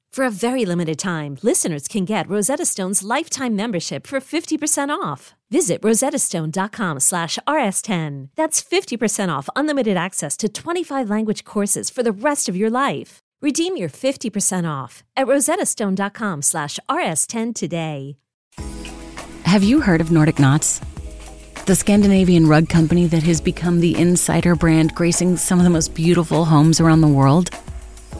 For 0.11 0.25
a 0.25 0.29
very 0.29 0.65
limited 0.65 0.99
time, 0.99 1.37
listeners 1.41 1.87
can 1.87 2.03
get 2.03 2.27
Rosetta 2.27 2.65
Stone's 2.65 3.01
lifetime 3.01 3.55
membership 3.55 4.05
for 4.05 4.19
50% 4.19 4.89
off. 4.89 5.35
Visit 5.49 5.81
rosettastone.com 5.81 6.99
slash 6.99 7.39
rs10. 7.47 8.27
That's 8.35 8.61
50% 8.61 9.29
off 9.29 9.47
unlimited 9.55 9.95
access 9.95 10.35
to 10.37 10.49
25 10.49 11.09
language 11.09 11.45
courses 11.45 11.89
for 11.89 12.03
the 12.03 12.11
rest 12.11 12.49
of 12.49 12.57
your 12.57 12.69
life. 12.69 13.19
Redeem 13.41 13.77
your 13.77 13.87
50% 13.87 14.69
off 14.69 15.05
at 15.15 15.27
rosettastone.com 15.27 16.41
slash 16.41 16.77
rs10 16.89 17.55
today. 17.55 18.17
Have 19.45 19.63
you 19.63 19.79
heard 19.79 20.01
of 20.01 20.11
Nordic 20.11 20.39
Knots? 20.39 20.81
The 21.67 21.75
Scandinavian 21.75 22.47
rug 22.47 22.67
company 22.67 23.07
that 23.07 23.23
has 23.23 23.39
become 23.39 23.79
the 23.79 23.97
insider 23.97 24.55
brand 24.55 24.93
gracing 24.93 25.37
some 25.37 25.59
of 25.59 25.63
the 25.63 25.69
most 25.69 25.93
beautiful 25.93 26.43
homes 26.43 26.81
around 26.81 26.99
the 26.99 27.07
world? 27.07 27.49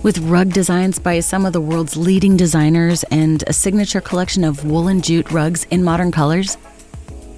With 0.03 0.17
rug 0.17 0.51
designs 0.51 0.97
by 0.97 1.19
some 1.19 1.45
of 1.45 1.53
the 1.53 1.61
world's 1.61 1.95
leading 1.95 2.35
designers 2.35 3.03
and 3.11 3.43
a 3.45 3.53
signature 3.53 4.01
collection 4.01 4.43
of 4.43 4.65
woolen 4.65 4.99
jute 4.99 5.31
rugs 5.31 5.65
in 5.65 5.83
modern 5.83 6.11
colors? 6.11 6.57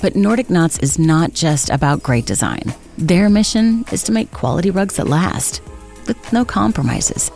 But 0.01 0.15
Nordic 0.15 0.49
Knots 0.49 0.79
is 0.79 0.97
not 0.97 1.33
just 1.33 1.69
about 1.69 2.03
great 2.03 2.25
design. 2.25 2.73
Their 2.97 3.29
mission 3.29 3.83
is 3.91 4.01
to 4.03 4.13
make 4.13 4.31
quality 4.31 4.71
rugs 4.71 4.95
that 4.95 5.09
last, 5.09 5.61
with 6.07 6.31
no 6.31 6.45
compromises. 6.45 7.29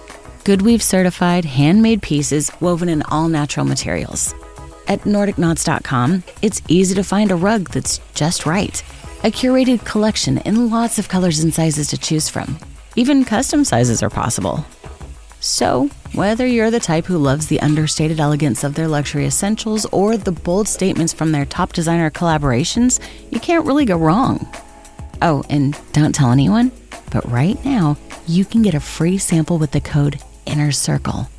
Goodweave 0.46 0.82
certified, 0.82 1.44
handmade 1.44 2.02
pieces 2.02 2.50
woven 2.62 2.88
in 2.88 3.02
all 3.04 3.28
natural 3.28 3.66
materials. 3.66 4.34
At 4.88 5.02
NordicKnots.com, 5.02 6.24
it's 6.42 6.62
easy 6.70 6.96
to 6.96 7.04
find 7.04 7.32
a 7.32 7.36
rug 7.36 7.72
that's 7.72 8.00
just 8.14 8.46
right. 8.46 8.82
A 9.26 9.32
curated 9.32 9.84
collection 9.84 10.38
in 10.40 10.70
lots 10.70 11.00
of 11.00 11.10
colors 11.10 11.40
and 11.40 11.54
sizes 11.54 11.90
to 11.90 11.98
choose 11.98 12.30
from. 12.30 12.58
Even 12.96 13.26
custom 13.26 13.66
sizes 13.66 14.02
are 14.02 14.10
possible. 14.10 14.66
So, 15.48 15.90
whether 16.14 16.46
you're 16.46 16.72
the 16.72 16.80
type 16.82 17.06
who 17.06 17.18
loves 17.18 17.48
the 17.48 17.62
understated 17.62 18.20
elegance 18.20 18.66
of 18.66 18.76
their 18.76 18.90
luxury 18.90 19.26
essentials 19.26 19.86
or 19.94 20.18
the 20.18 20.34
bold 20.34 20.68
statements 20.68 21.14
from 21.14 21.32
their 21.32 21.46
top 21.46 21.72
designer 21.72 22.12
collaborations, 22.12 23.00
you 23.32 23.40
can't 23.40 23.66
really 23.66 23.86
go 23.86 23.96
wrong. 23.96 24.46
Oh, 25.22 25.46
and 25.50 25.80
don't 25.94 26.14
tell 26.14 26.34
anyone, 26.34 26.74
but 27.14 27.24
right 27.32 27.64
now, 27.64 27.96
you 28.28 28.44
can 28.44 28.62
get 28.62 28.74
a 28.74 28.82
free 28.82 29.18
sample 29.18 29.58
with 29.58 29.72
the 29.72 29.80
code 29.80 30.20
INNER 30.46 30.74
CIRCLE. 30.74 31.30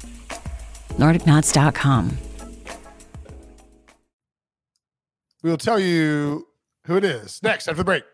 NordicKnots.com. 0.97 2.17
We 5.43 5.51
will 5.51 5.59
tell 5.59 5.79
you 5.79 6.49
who 6.87 6.97
it 6.97 7.05
is 7.05 7.43
next 7.43 7.69
after 7.69 7.77
the 7.77 7.85
break. 7.85 8.05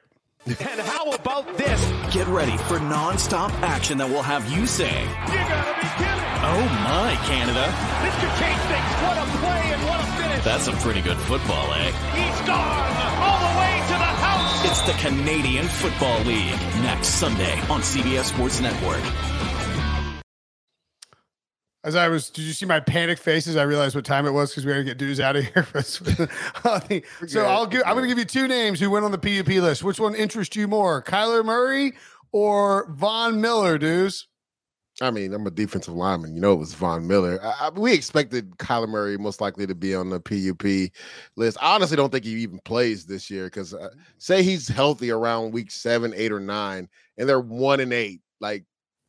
And 0.46 0.80
how 0.80 1.10
about 1.10 1.56
this? 1.56 1.80
Get 2.12 2.26
ready 2.28 2.56
for 2.68 2.78
non-stop 2.78 3.50
action 3.62 3.96
that 3.96 4.08
will 4.10 4.22
have 4.22 4.44
you 4.52 4.66
saying, 4.66 5.08
You 5.08 5.40
gotta 5.40 5.72
be 5.80 5.88
kidding! 5.96 6.24
Oh 6.44 6.64
my, 6.84 7.16
Canada. 7.24 7.64
This 8.04 8.12
could 8.20 8.34
change 8.36 8.60
things. 8.68 8.90
What 9.00 9.16
a 9.16 9.26
play 9.40 9.64
and 9.72 9.82
what 9.88 10.00
a 10.04 10.06
finish. 10.20 10.44
That's 10.44 10.64
some 10.64 10.76
pretty 10.84 11.00
good 11.00 11.16
football, 11.24 11.72
eh? 11.72 11.88
He's 12.12 12.40
gone 12.44 12.92
all 13.24 13.40
the 13.40 13.54
way 13.56 13.72
to 13.88 13.96
the 13.96 14.12
house. 14.20 14.68
It's 14.68 14.82
the 14.84 14.92
Canadian 15.00 15.64
Football 15.64 16.20
League 16.24 16.60
next 16.84 17.16
Sunday 17.16 17.58
on 17.72 17.80
CBS 17.80 18.24
Sports 18.24 18.60
Network. 18.60 19.00
As 21.84 21.94
I 21.94 22.08
was, 22.08 22.30
did 22.30 22.42
you 22.42 22.54
see 22.54 22.64
my 22.64 22.80
panic 22.80 23.18
faces? 23.18 23.56
I 23.56 23.62
realized 23.62 23.94
what 23.94 24.06
time 24.06 24.26
it 24.26 24.30
was 24.30 24.50
because 24.50 24.64
we 24.64 24.72
had 24.72 24.78
to 24.78 24.84
get 24.84 24.96
dudes 24.96 25.20
out 25.20 25.36
of 25.36 25.44
here. 25.44 25.66
so 27.26 27.44
I'll 27.44 27.66
give. 27.66 27.82
I'm 27.84 27.92
going 27.92 28.04
to 28.04 28.08
give 28.08 28.18
you 28.18 28.24
two 28.24 28.48
names 28.48 28.80
who 28.80 28.90
went 28.90 29.04
on 29.04 29.12
the 29.12 29.18
PUP 29.18 29.48
list. 29.48 29.84
Which 29.84 30.00
one 30.00 30.14
interests 30.14 30.56
you 30.56 30.66
more, 30.66 31.02
Kyler 31.02 31.44
Murray 31.44 31.92
or 32.32 32.90
Von 32.92 33.38
Miller, 33.38 33.76
dudes? 33.76 34.26
I 35.02 35.10
mean, 35.10 35.34
I'm 35.34 35.46
a 35.46 35.50
defensive 35.50 35.94
lineman. 35.94 36.34
You 36.34 36.40
know, 36.40 36.52
it 36.52 36.58
was 36.58 36.72
Von 36.72 37.06
Miller. 37.06 37.38
I, 37.42 37.66
I, 37.66 37.70
we 37.70 37.92
expected 37.92 38.56
Kyler 38.58 38.88
Murray 38.88 39.18
most 39.18 39.40
likely 39.40 39.66
to 39.66 39.74
be 39.74 39.94
on 39.94 40.08
the 40.08 40.20
PUP 40.20 40.90
list. 41.36 41.58
I 41.60 41.74
honestly 41.74 41.96
don't 41.96 42.10
think 42.10 42.24
he 42.24 42.30
even 42.36 42.60
plays 42.60 43.04
this 43.04 43.28
year 43.28 43.44
because 43.44 43.74
uh, 43.74 43.90
say 44.18 44.42
he's 44.42 44.68
healthy 44.68 45.10
around 45.10 45.52
week 45.52 45.70
seven, 45.70 46.14
eight, 46.16 46.32
or 46.32 46.40
nine, 46.40 46.88
and 47.18 47.28
they're 47.28 47.40
one 47.40 47.80
and 47.80 47.92
eight. 47.92 48.20
Like, 48.40 48.64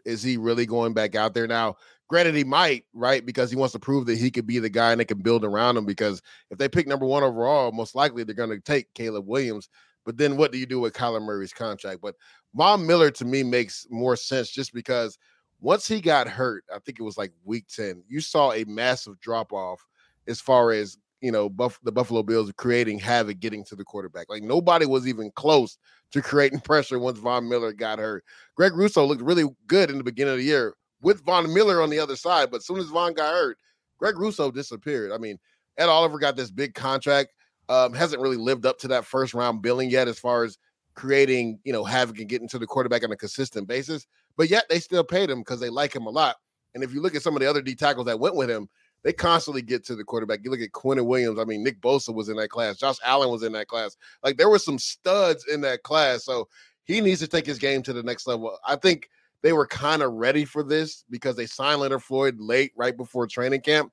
is 0.06 0.24
he 0.24 0.38
really 0.38 0.66
going 0.66 0.94
back 0.94 1.16
out 1.16 1.34
there 1.34 1.48
now? 1.48 1.78
Granted, 2.08 2.36
he 2.36 2.43
might, 2.43 2.86
right? 2.93 3.26
Because 3.26 3.49
he 3.49 3.56
wants 3.56 3.74
to 3.74 3.80
prove 3.80 4.06
that 4.06 4.18
he 4.18 4.30
could 4.30 4.45
be 4.45 4.60
the 4.60 4.70
guy 4.70 4.91
and 4.91 4.99
they 4.99 5.06
can 5.06 5.20
build 5.20 5.43
around 5.43 5.76
him. 5.76 5.86
Because 5.86 6.22
if 6.51 6.58
they 6.58 6.70
pick 6.70 6.88
number 6.88 7.06
one 7.06 7.24
overall, 7.24 7.72
most 7.72 7.95
likely 7.95 8.24
they're 8.24 8.36
going 8.36 8.49
to 8.49 8.60
take 8.60 8.93
Caleb 8.93 9.28
Williams. 9.28 9.70
But 10.06 10.18
then 10.18 10.38
what 10.38 10.51
do 10.51 10.60
you 10.60 10.68
do 10.68 10.80
with 10.80 10.93
Kyler 10.93 11.22
Murray's 11.22 11.53
contract? 11.53 12.01
But 12.01 12.16
Von 12.53 12.86
Miller 12.86 13.10
to 13.12 13.26
me 13.26 13.41
makes 13.41 13.88
more 13.89 14.16
sense 14.16 14.51
just 14.51 14.72
because 14.72 15.18
once 15.60 15.88
he 15.88 15.99
got 15.99 16.28
hurt, 16.28 16.64
I 16.74 16.78
think 16.80 16.99
it 16.99 17.03
was 17.03 17.18
like 17.18 17.32
week 17.43 17.66
10, 17.70 18.03
you 18.08 18.22
saw 18.22 18.51
a 18.51 18.66
massive 18.66 19.20
drop 19.20 19.51
off 19.51 19.84
as 20.28 20.39
far 20.39 20.72
as 20.72 20.97
you 21.22 21.32
know, 21.32 21.49
Buff- 21.49 21.80
the 21.82 21.91
Buffalo 21.91 22.22
Bills 22.22 22.51
creating 22.56 22.99
havoc 22.99 23.39
getting 23.39 23.64
to 23.66 23.76
the 23.76 23.84
quarterback. 23.84 24.28
Like 24.30 24.43
nobody 24.43 24.86
was 24.86 25.08
even 25.08 25.32
close 25.32 25.80
to 26.12 26.22
creating 26.22 26.60
pressure 26.64 26.99
once 26.99 27.18
Von 27.18 27.49
Miller 27.49 27.74
got 27.74 27.97
hurt. 27.97 28.24
Greg 28.56 28.74
Rousseau 28.76 29.06
looked 29.08 29.24
really 29.24 29.45
good 29.66 29.89
in 29.89 29.97
the 29.97 30.03
beginning 30.03 30.34
of 30.34 30.38
the 30.38 30.45
year 30.45 30.76
with 31.06 31.24
Von 31.24 31.53
Miller 31.53 31.84
on 31.84 31.91
the 31.91 31.99
other 31.99 32.16
side. 32.16 32.49
But 32.49 32.58
as 32.58 32.66
soon 32.66 32.80
as 32.80 32.88
Von 32.88 33.14
got 33.14 33.32
hurt, 33.32 33.60
Greg 33.99 34.18
Rousseau 34.18 34.49
disappeared. 34.49 35.12
I 35.12 35.20
mean, 35.20 35.38
Ed 35.78 35.88
Oliver 35.88 36.18
got 36.18 36.36
this 36.36 36.49
big 36.49 36.74
contract. 36.74 37.32
Um, 37.70 37.93
hasn't 37.93 38.22
really 38.22 38.38
lived 38.38 38.66
up 38.66 38.80
to 38.80 38.88
that 38.89 39.06
first 39.06 39.36
round 39.36 39.62
billing 39.62 39.91
yet 39.91 40.08
as 40.08 40.18
far 40.18 40.43
as 40.43 40.58
creating, 40.95 41.60
you 41.64 41.72
know, 41.72 41.84
havoc 41.84 42.20
and 42.20 42.28
getting 42.28 42.47
to 42.49 42.58
the 42.58 42.66
quarterback 42.66 43.03
on 43.03 43.12
a 43.12 43.16
consistent 43.16 43.68
basis. 43.68 44.08
But 44.36 44.49
yet 44.49 44.66
they 44.68 44.80
still 44.80 45.03
paid 45.03 45.30
him 45.30 45.39
because 45.39 45.60
they 45.60 45.70
like 45.70 45.95
him 45.95 46.08
a 46.08 46.10
lot. 46.10 46.38
And 46.74 46.84
if 46.84 46.91
you 46.91 47.01
look 47.01 47.14
at 47.14 47.22
some 47.22 47.36
of 47.36 47.41
the 47.41 47.49
other 47.49 47.62
D 47.62 47.76
tackles 47.76 48.08
that 48.08 48.20
went 48.20 48.36
with 48.36 48.49
him, 48.49 48.68
they 49.03 49.14
constantly 49.14 49.62
get 49.62 49.86
to 49.86 49.95
the 49.95 50.03
quarterback. 50.03 50.39
You 50.43 50.49
look 50.49 50.60
at 50.60 50.72
Quinnen 50.72 51.06
Williams. 51.06 51.39
I 51.39 51.43
mean, 51.43 51.64
Nick 51.64 51.82
Bosa 51.82 52.14
was 52.14 52.30
in 52.30 52.38
that 52.38 52.49
class. 52.49 52.78
Josh 52.78 52.97
Allen 53.06 53.30
was 53.30 53.43
in 53.43 53.51
that 53.51 53.68
class. 53.68 53.95
Like 54.24 54.38
there 54.38 54.49
were 54.49 54.58
some 54.58 54.80
studs 54.80 55.45
in 55.51 55.62
that 55.62 55.84
class. 55.84 56.26
So 56.26 56.47
he 56.86 56.99
needs 56.99 57.20
to 57.20 57.28
take 57.28 57.45
his 57.45 57.60
game 57.60 57.84
to 57.84 57.93
the 57.93 58.01
next 58.01 58.26
level. 58.26 58.58
I 58.68 58.76
think 58.76 59.10
they 59.46 59.54
were 59.54 59.68
kind 59.68 60.02
of 60.02 60.12
ready 60.14 60.43
for 60.43 60.64
this 60.64 61.06
because 61.12 61.36
they 61.36 61.46
signed 61.46 61.80
Leonard 61.80 62.02
Floyd 62.02 62.38
late, 62.39 62.72
right 62.76 62.98
before 62.98 63.28
training 63.28 63.62
camp. 63.62 63.91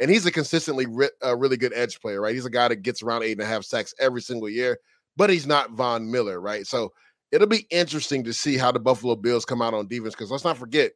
And 0.00 0.10
he's 0.10 0.24
a 0.24 0.30
consistently 0.30 0.86
re- 0.86 1.10
a 1.20 1.36
really 1.36 1.58
good 1.58 1.74
edge 1.74 2.00
player, 2.00 2.22
right? 2.22 2.34
He's 2.34 2.46
a 2.46 2.50
guy 2.50 2.68
that 2.68 2.80
gets 2.80 3.02
around 3.02 3.22
eight 3.22 3.32
and 3.32 3.42
a 3.42 3.44
half 3.44 3.64
sacks 3.64 3.92
every 4.00 4.22
single 4.22 4.48
year, 4.48 4.78
but 5.14 5.28
he's 5.28 5.46
not 5.46 5.72
Von 5.72 6.10
Miller, 6.10 6.40
right? 6.40 6.66
So 6.66 6.90
it'll 7.32 7.46
be 7.46 7.66
interesting 7.68 8.24
to 8.24 8.32
see 8.32 8.56
how 8.56 8.72
the 8.72 8.80
Buffalo 8.80 9.14
Bills 9.14 9.44
come 9.44 9.60
out 9.60 9.74
on 9.74 9.88
defense 9.88 10.14
because 10.14 10.30
let's 10.30 10.42
not 10.42 10.56
forget, 10.56 10.92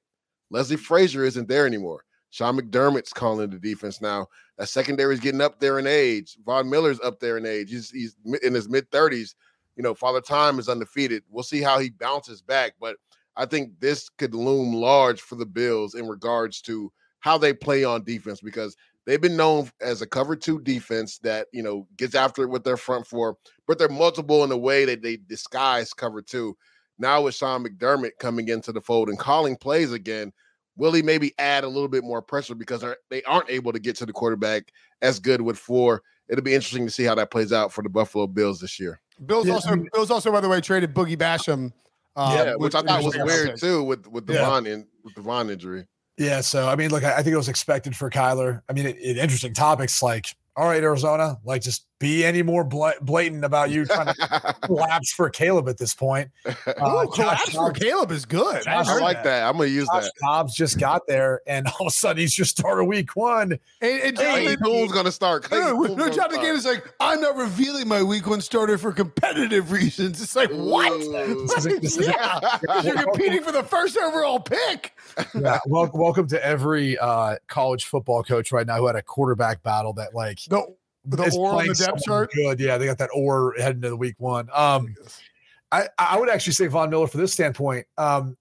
Leslie 0.49 0.79
Frazier 0.79 1.25
isn't 1.25 1.47
there 1.47 1.67
anymore. 1.67 2.03
Sean 2.31 2.59
McDermott's 2.59 3.13
calling 3.13 3.51
the 3.51 3.59
defense 3.59 4.01
now. 4.01 4.27
That 4.57 4.71
secondary 4.71 5.13
is 5.13 5.21
getting 5.21 5.43
up 5.43 5.61
there 5.61 5.79
in 5.79 5.87
age. 5.87 6.39
Von 6.47 6.71
Miller's 6.71 7.01
up 7.01 7.21
there 7.21 7.37
in 7.37 7.45
age. 7.45 7.69
He's, 7.71 7.91
he's 7.91 8.17
in 8.43 8.55
his 8.55 8.71
mid 8.71 8.91
30s. 8.91 9.35
You 9.77 9.83
know, 9.83 9.93
Father 9.93 10.23
Time 10.23 10.59
is 10.59 10.71
undefeated. 10.71 11.25
We'll 11.29 11.45
see 11.45 11.61
how 11.61 11.79
he 11.79 11.91
bounces 11.91 12.41
back. 12.41 12.73
But 12.81 12.97
I 13.39 13.47
think 13.47 13.79
this 13.79 14.09
could 14.09 14.35
loom 14.35 14.75
large 14.75 15.21
for 15.21 15.37
the 15.37 15.47
Bills 15.47 15.95
in 15.95 16.09
regards 16.09 16.61
to 16.63 16.93
how 17.21 17.39
they 17.39 17.55
play 17.55 17.85
on 17.85 18.05
defense 18.05 18.41
because 18.41 18.77
they've 19.07 19.21
been 19.21 19.37
known 19.37 19.71
as 19.81 20.03
a 20.03 20.07
cover 20.07 20.37
two 20.37 20.61
defense 20.61 21.19
that 21.19 21.47
you 21.53 21.63
know 21.63 21.87
gets 21.97 22.15
after 22.15 22.43
it 22.43 22.51
with 22.51 22.65
their 22.65 22.77
front 22.77 23.07
four, 23.07 23.37
but 23.67 23.79
they're 23.79 23.89
multiple 23.89 24.45
in 24.45 24.51
a 24.51 24.57
way 24.57 24.85
that 24.85 25.03
they 25.03 25.17
disguise 25.17 25.95
cover 25.95 26.21
two. 26.21 26.57
Now 26.99 27.23
with 27.23 27.37
Sean 27.37 27.65
McDermott 27.65 28.19
coming 28.19 28.49
into 28.49 28.73
the 28.73 28.81
fold 28.81 29.09
and 29.09 29.19
calling 29.19 29.57
plays 29.57 29.93
again, 29.93 30.33
will 30.77 30.93
he 30.93 31.01
maybe 31.01 31.33
add 31.39 31.63
a 31.63 31.69
little 31.69 31.89
bit 31.89 32.03
more 32.03 32.21
pressure 32.21 32.57
because 32.57 32.85
they 33.09 33.23
aren't 33.23 33.49
able 33.49 33.73
to 33.73 33.79
get 33.79 33.95
to 33.97 34.07
the 34.07 34.13
quarterback 34.13 34.73
as 35.01 35.21
good 35.21 35.41
with 35.41 35.57
four? 35.57 36.03
It'll 36.29 36.45
be 36.45 36.55
interesting 36.55 36.87
to 36.87 36.93
see 36.93 37.05
how 37.05 37.15
that 37.15 37.31
plays 37.31 37.53
out 37.53 37.73
for 37.73 37.83
the 37.83 37.89
Buffalo 37.89 38.27
Bills 38.27 38.61
this 38.61 38.81
year. 38.81 39.01
Bills 39.25 39.47
yeah. 39.47 39.55
also 39.55 39.77
Bills 39.93 40.11
also 40.11 40.33
by 40.33 40.41
the 40.41 40.49
way 40.49 40.61
traded 40.61 40.93
Boogie 40.93 41.17
Basham 41.17 41.73
um, 42.19 42.33
yeah, 42.33 42.51
which, 42.57 42.59
which 42.59 42.75
I 42.75 42.83
thought 42.83 43.05
was 43.05 43.17
weird 43.17 43.57
too 43.59 43.83
with 43.85 44.07
with 44.09 44.27
the 44.27 44.35
yeah. 44.35 44.47
Von 44.47 44.67
in, 44.67 44.87
with 45.05 45.15
the 45.15 45.23
Von 45.23 45.49
injury. 45.49 45.87
Yeah, 46.19 46.41
so 46.41 46.69
I 46.69 46.75
mean, 46.75 46.91
look, 46.91 47.05
I, 47.05 47.15
I 47.15 47.23
think 47.23 47.33
it 47.33 47.37
was 47.37 47.49
expected 47.49 47.95
for 47.95 48.11
Kyler. 48.11 48.61
I 48.69 48.73
mean, 48.73 48.87
it, 48.87 48.97
it, 48.99 49.17
interesting 49.17 49.55
topics 49.55 50.03
like 50.03 50.35
all 50.57 50.67
right, 50.67 50.83
Arizona, 50.83 51.39
like 51.45 51.63
just 51.63 51.87
be 51.99 52.25
any 52.25 52.43
more 52.43 52.65
blatant 52.65 53.45
about 53.45 53.71
you 53.71 53.85
trying 53.85 54.15
to 54.15 54.57
collapse 54.63 55.13
for 55.13 55.29
Caleb 55.31 55.69
at 55.69 55.79
this 55.79 55.95
point. 55.95 56.31
Uh, 56.69 57.05
Ooh, 57.07 57.11
collapse 57.11 57.51
for 57.51 57.73
Caleb 57.73 58.11
is 58.11 58.25
good. 58.25 58.67
I 58.67 58.83
like 58.99 59.19
that. 59.19 59.25
that. 59.25 59.49
I'm 59.49 59.57
gonna 59.57 59.67
use 59.71 59.89
Josh 59.93 60.05
that. 60.05 60.13
Dobbs 60.21 60.55
just 60.55 60.79
got 60.79 61.07
there, 61.07 61.41
and 61.47 61.67
all 61.67 61.87
of 61.87 61.87
a 61.89 61.91
sudden 61.91 62.19
he's 62.21 62.35
just 62.35 62.57
starting 62.57 62.87
week 62.89 63.17
one. 63.17 63.59
And, 63.81 64.01
and 64.03 64.17
Clayton 64.17 64.63
Tune's 64.63 64.93
gonna 64.93 65.11
start. 65.11 65.45
Clayton 65.45 65.97
no, 65.97 66.11
Jon 66.11 66.31
Gannon 66.31 66.57
is 66.57 66.67
like, 66.67 66.93
I'm 67.01 67.21
not 67.21 67.37
revealing 67.37 67.89
my 67.89 68.03
week 68.03 68.27
one 68.27 68.41
starter 68.41 68.77
for 68.77 68.93
competitive 68.93 69.73
reasons. 69.73 70.21
It's 70.21 70.37
like 70.37 70.51
what? 70.51 70.89
This 71.49 71.67
is, 71.67 71.81
this 71.81 71.99
is 71.99 72.07
yeah, 72.09 72.59
you're 72.83 73.03
competing 73.03 73.43
for 73.43 73.53
the 73.53 73.63
first 73.63 73.97
overall 73.97 74.41
pick. 74.41 74.95
yeah, 75.35 75.59
well, 75.67 75.91
welcome 75.95 76.27
to 76.29 76.45
every 76.45 76.99
uh, 76.99 77.37
college 77.47 77.87
football 77.87 78.23
coach 78.23 78.53
right 78.53 78.67
now 78.67 78.77
who 78.77 78.87
had 78.87 78.97
a 78.97 79.03
quarterback 79.03 79.63
battle 79.63 79.93
that 79.95 80.15
like 80.15 80.41
the 80.49 80.65
the 81.17 81.37
or 81.37 81.55
on 81.55 81.67
the 81.67 81.75
depth 81.75 82.03
chart. 82.05 82.31
Good, 82.33 82.61
yeah, 82.61 82.79
they 82.79 82.87
got 82.87 82.99
that 82.99 83.11
or 83.15 83.55
heading 83.59 83.83
to 83.83 83.91
the 83.91 83.97
week 83.97 84.15
one. 84.19 84.49
Um, 84.53 84.95
I 85.73 85.89
I 85.99 86.19
would 86.19 86.29
actually 86.29 86.53
say 86.55 86.67
Von 86.67 86.91
Miller 86.91 87.07
for 87.07 87.19
this 87.19 87.33
standpoint. 87.33 87.87
Um, 87.97 88.37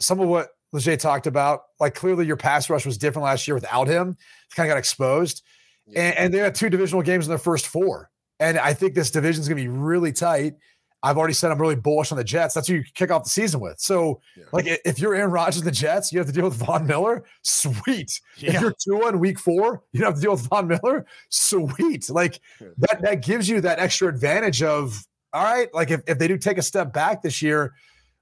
some 0.00 0.20
of 0.20 0.28
what 0.28 0.50
Leger 0.72 0.96
talked 0.96 1.26
about, 1.26 1.62
like 1.80 1.94
clearly 1.94 2.26
your 2.26 2.36
pass 2.36 2.68
rush 2.68 2.84
was 2.84 2.98
different 2.98 3.24
last 3.24 3.46
year 3.46 3.54
without 3.54 3.88
him. 3.88 4.10
It 4.10 4.54
kind 4.54 4.68
of 4.68 4.72
got 4.74 4.78
exposed, 4.78 5.42
yeah. 5.86 6.00
and, 6.00 6.18
and 6.18 6.34
they 6.34 6.38
had 6.38 6.54
two 6.54 6.70
divisional 6.70 7.02
games 7.02 7.26
in 7.26 7.30
their 7.30 7.38
first 7.38 7.66
four. 7.66 8.10
And 8.38 8.58
I 8.58 8.74
think 8.74 8.94
this 8.94 9.10
division 9.10 9.40
is 9.40 9.48
going 9.48 9.56
to 9.56 9.62
be 9.62 9.68
really 9.68 10.12
tight. 10.12 10.54
I've 11.02 11.18
already 11.18 11.34
said 11.34 11.52
I'm 11.52 11.60
really 11.60 11.76
bullish 11.76 12.10
on 12.10 12.18
the 12.18 12.24
Jets. 12.24 12.54
That's 12.54 12.68
who 12.68 12.74
you 12.74 12.84
kick 12.94 13.10
off 13.10 13.24
the 13.24 13.30
season 13.30 13.60
with. 13.60 13.78
So, 13.78 14.20
yeah. 14.36 14.44
like, 14.52 14.66
if 14.84 14.98
you're 14.98 15.14
Aaron 15.14 15.30
Rodgers 15.30 15.58
and 15.58 15.66
the 15.66 15.70
Jets, 15.70 16.12
you 16.12 16.18
have 16.18 16.26
to 16.26 16.32
deal 16.32 16.44
with 16.44 16.54
Von 16.54 16.86
Miller. 16.86 17.24
Sweet. 17.42 18.20
Yeah. 18.38 18.54
If 18.54 18.60
you're 18.60 18.74
two 18.78 19.06
in 19.06 19.18
week 19.20 19.38
four, 19.38 19.82
you 19.92 20.04
have 20.04 20.16
to 20.16 20.20
deal 20.20 20.32
with 20.32 20.48
Von 20.48 20.66
Miller. 20.66 21.06
Sweet. 21.28 22.10
Like 22.10 22.40
that. 22.78 23.00
That 23.02 23.22
gives 23.22 23.48
you 23.48 23.60
that 23.60 23.78
extra 23.78 24.08
advantage 24.08 24.62
of 24.62 25.06
all 25.32 25.44
right. 25.44 25.72
Like 25.74 25.90
if, 25.90 26.00
if 26.06 26.18
they 26.18 26.28
do 26.28 26.38
take 26.38 26.58
a 26.58 26.62
step 26.62 26.92
back 26.92 27.22
this 27.22 27.42
year, 27.42 27.74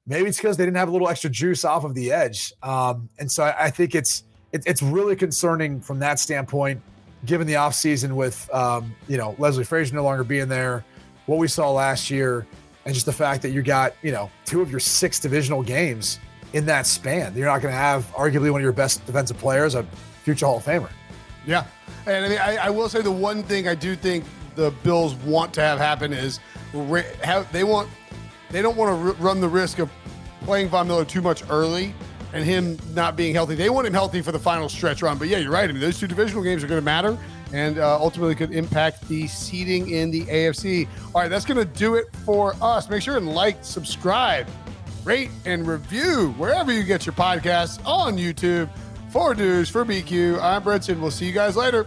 maybe 0.07 0.29
it's 0.29 0.37
because 0.37 0.57
they 0.57 0.65
didn't 0.65 0.77
have 0.77 0.89
a 0.89 0.93
little 0.93 1.09
extra 1.09 1.31
juice 1.31 1.65
off 1.65 1.85
of 1.85 1.95
the 1.95 2.13
edge. 2.13 2.53
Um, 2.63 3.09
and 3.19 3.31
so 3.31 3.45
I, 3.45 3.67
I 3.67 3.71
think 3.71 3.95
it's 3.95 4.25
it, 4.53 4.63
it's 4.67 4.83
really 4.83 5.17
concerning 5.17 5.81
from 5.81 6.01
that 6.01 6.19
standpoint, 6.19 6.83
given 7.25 7.47
the 7.47 7.55
offseason 7.55 8.13
with 8.13 8.53
um, 8.53 8.95
you 9.09 9.17
know 9.17 9.37
Leslie 9.39 9.65
Frazier 9.65 9.95
no 9.95 10.03
longer 10.03 10.25
being 10.25 10.49
there, 10.49 10.85
what 11.27 11.39
we 11.39 11.49
saw 11.49 11.71
last 11.71 12.11
year 12.11 12.47
and 12.85 12.95
just 12.95 13.07
the 13.07 13.13
fact 13.13 13.43
that 13.43 13.51
you 13.51 13.63
got 13.63 13.95
you 14.03 14.13
know 14.13 14.31
two 14.45 14.61
of 14.61 14.71
your 14.71 14.81
six 14.81 15.19
divisional 15.19 15.63
games 15.63 16.19
in 16.53 16.67
that 16.67 16.87
span. 16.87 17.35
You're 17.37 17.47
not 17.47 17.61
going 17.61 17.73
to 17.73 17.79
have 17.79 18.07
arguably 18.13 18.51
one 18.51 18.61
of 18.61 18.63
your 18.63 18.73
best 18.73 19.05
defensive 19.07 19.39
players, 19.39 19.75
a 19.75 19.85
future 20.23 20.47
Hall 20.47 20.59
of 20.59 20.65
Famer. 20.65 20.91
Yeah, 21.47 21.67
and 22.07 22.25
I 22.25 22.29
mean, 22.29 22.39
I, 22.39 22.57
I 22.57 22.71
will 22.71 22.89
say 22.89 23.03
the 23.03 23.11
one 23.11 23.43
thing 23.43 23.69
I 23.69 23.75
do 23.75 23.97
think 23.97 24.25
the 24.55 24.71
Bills 24.83 25.15
want 25.17 25.53
to 25.55 25.61
have 25.61 25.79
happen 25.79 26.13
is 26.13 26.39
have, 27.23 27.51
they 27.53 27.65
want 27.65 27.89
they 28.51 28.63
don't 28.63 28.77
want 28.77 28.91
to 28.91 29.23
run 29.23 29.41
the 29.41 29.49
risk 29.49 29.79
of 29.79 29.91
playing 30.43 30.69
Von 30.69 30.87
Miller 30.87 31.05
too 31.05 31.23
much 31.23 31.43
early 31.51 31.95
and 32.33 32.45
him 32.45 32.79
not 32.93 33.17
being 33.17 33.35
healthy. 33.35 33.55
They 33.55 33.71
want 33.71 33.87
him 33.87 33.93
healthy 33.93 34.21
for 34.21 34.33
the 34.33 34.39
final 34.39 34.69
stretch 34.69 35.03
run. 35.03 35.19
But 35.19 35.29
yeah, 35.29 35.39
you're 35.39 35.53
right. 35.53 35.69
I 35.69 35.73
mean, 35.73 35.81
those 35.81 35.99
two 35.99 36.07
divisional 36.07 36.43
games 36.43 36.65
are 36.65 36.67
going 36.67 36.81
to 36.81 36.85
matter 36.85 37.19
and 37.55 37.79
uh, 37.79 37.97
ultimately 38.01 38.35
could 38.35 38.53
impact 38.53 39.07
the 39.09 39.29
seeding 39.29 39.91
in 39.91 40.11
the 40.11 40.23
AFC. 40.23 40.89
All 41.15 41.23
right, 41.23 41.29
that's 41.29 41.45
going 41.45 41.57
to 41.57 41.65
do 41.65 41.95
it 41.95 42.07
for 42.25 42.57
us. 42.61 42.91
Make 42.91 43.01
sure 43.01 43.17
and 43.17 43.33
like, 43.33 43.65
subscribe, 43.65 44.49
rate, 45.05 45.31
and 45.45 45.67
review 45.67 46.35
wherever 46.37 46.73
you 46.73 46.83
get 46.83 47.07
your 47.07 47.15
podcasts 47.15 47.81
on 47.87 48.17
YouTube. 48.17 48.69
For 49.11 49.33
News, 49.33 49.71
for 49.71 49.85
BQ, 49.85 50.43
I'm 50.43 50.63
Brinson. 50.63 50.99
We'll 51.01 51.13
see 51.13 51.27
you 51.27 51.33
guys 51.33 51.57
later. 51.57 51.87